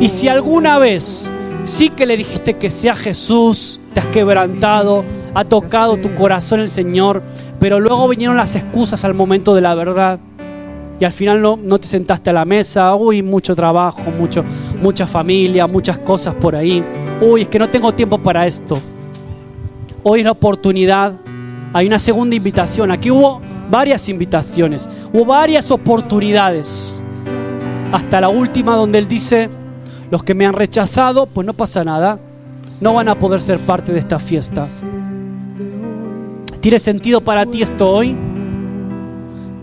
Y 0.00 0.08
si 0.08 0.28
alguna 0.28 0.78
vez 0.78 1.28
sí 1.64 1.90
que 1.90 2.06
le 2.06 2.16
dijiste 2.16 2.56
que 2.56 2.70
sea 2.70 2.94
Jesús, 2.94 3.80
te 3.92 4.00
has 4.00 4.06
quebrantado, 4.06 5.04
ha 5.34 5.44
tocado 5.44 5.96
tu 5.98 6.14
corazón 6.14 6.60
el 6.60 6.68
Señor, 6.68 7.22
pero 7.60 7.80
luego 7.80 8.08
vinieron 8.08 8.36
las 8.36 8.56
excusas 8.56 9.04
al 9.04 9.14
momento 9.14 9.54
de 9.54 9.60
la 9.60 9.74
verdad. 9.74 10.18
Y 11.00 11.04
al 11.04 11.12
final 11.12 11.40
no, 11.40 11.56
no 11.56 11.78
te 11.78 11.86
sentaste 11.86 12.30
a 12.30 12.32
la 12.32 12.44
mesa, 12.44 12.94
uy, 12.94 13.22
mucho 13.22 13.54
trabajo, 13.54 14.10
mucho, 14.10 14.44
mucha 14.82 15.06
familia, 15.06 15.66
muchas 15.66 15.98
cosas 15.98 16.34
por 16.34 16.56
ahí. 16.56 16.82
Uy, 17.20 17.42
es 17.42 17.48
que 17.48 17.58
no 17.58 17.68
tengo 17.68 17.92
tiempo 17.92 18.18
para 18.18 18.46
esto. 18.46 18.78
Hoy 20.02 20.20
es 20.20 20.24
la 20.24 20.32
oportunidad. 20.32 21.14
Hay 21.72 21.86
una 21.86 21.98
segunda 21.98 22.36
invitación. 22.36 22.90
Aquí 22.90 23.10
hubo 23.10 23.40
varias 23.70 24.08
invitaciones, 24.08 24.88
hubo 25.12 25.24
varias 25.24 25.70
oportunidades. 25.70 27.02
Hasta 27.92 28.20
la 28.20 28.28
última 28.28 28.76
donde 28.76 28.98
Él 28.98 29.08
dice, 29.08 29.48
los 30.10 30.22
que 30.22 30.34
me 30.34 30.46
han 30.46 30.54
rechazado, 30.54 31.26
pues 31.26 31.46
no 31.46 31.52
pasa 31.52 31.84
nada. 31.84 32.18
No 32.80 32.94
van 32.94 33.08
a 33.08 33.18
poder 33.18 33.40
ser 33.40 33.58
parte 33.58 33.92
de 33.92 33.98
esta 33.98 34.18
fiesta. 34.18 34.66
¿Tiene 36.60 36.78
sentido 36.78 37.20
para 37.20 37.46
ti 37.46 37.62
esto 37.62 37.90
hoy? 37.90 38.16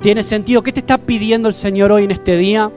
¿Tiene 0.02 0.24
sentido? 0.24 0.62
¿Qué 0.62 0.72
te 0.72 0.82
está 0.82 0.98
pidiendo 0.98 1.48
el 1.48 1.54
Señor 1.54 1.92
hoy 1.92 2.04
en 2.04 2.12
este 2.12 2.36
día? 2.36 2.72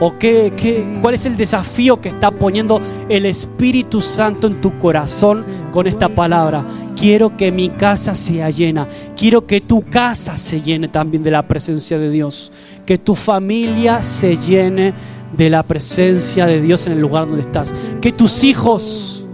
¿O 0.00 0.16
qué, 0.16 0.52
qué, 0.56 0.98
cuál 1.02 1.14
es 1.14 1.26
el 1.26 1.36
desafío 1.36 2.00
que 2.00 2.10
está 2.10 2.30
poniendo 2.30 2.80
el 3.08 3.26
Espíritu 3.26 4.00
Santo 4.00 4.46
en 4.46 4.60
tu 4.60 4.78
corazón 4.78 5.44
con 5.72 5.86
esta 5.88 6.08
palabra? 6.08 6.64
Quiero 6.96 7.36
que 7.36 7.50
mi 7.50 7.70
casa 7.70 8.14
sea 8.14 8.50
llena. 8.50 8.88
Quiero 9.16 9.46
que 9.46 9.60
tu 9.60 9.82
casa 9.82 10.38
se 10.38 10.60
llene 10.60 10.88
también 10.88 11.22
de 11.22 11.30
la 11.30 11.46
presencia 11.46 11.98
de 11.98 12.10
Dios. 12.10 12.52
Que 12.86 12.98
tu 12.98 13.14
familia 13.14 14.02
se 14.02 14.36
llene 14.36 14.94
de 15.36 15.50
la 15.50 15.62
presencia 15.62 16.46
de 16.46 16.60
Dios 16.60 16.86
en 16.86 16.94
el 16.94 17.00
lugar 17.00 17.26
donde 17.26 17.42
estás. 17.42 17.74
Que 18.00 18.12
tus 18.12 18.44
hijos, 18.44 19.26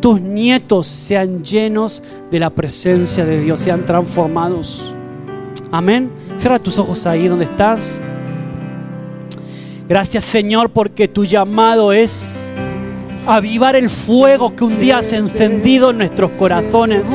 tus 0.00 0.20
nietos 0.20 0.86
sean 0.86 1.44
llenos 1.44 2.02
de 2.30 2.38
la 2.38 2.50
presencia 2.50 3.24
de 3.24 3.40
Dios, 3.40 3.60
sean 3.60 3.86
transformados. 3.86 4.94
Amén. 5.70 6.10
Cierra 6.36 6.58
tus 6.58 6.78
ojos 6.78 7.06
ahí 7.06 7.28
donde 7.28 7.44
estás. 7.44 8.00
Gracias 9.88 10.26
Señor 10.26 10.68
porque 10.68 11.08
tu 11.08 11.24
llamado 11.24 11.92
es 11.94 12.38
avivar 13.26 13.74
el 13.74 13.88
fuego 13.88 14.54
que 14.54 14.64
un 14.64 14.78
día 14.78 14.98
has 14.98 15.14
encendido 15.14 15.90
en 15.90 15.98
nuestros 15.98 16.30
corazones. 16.32 17.08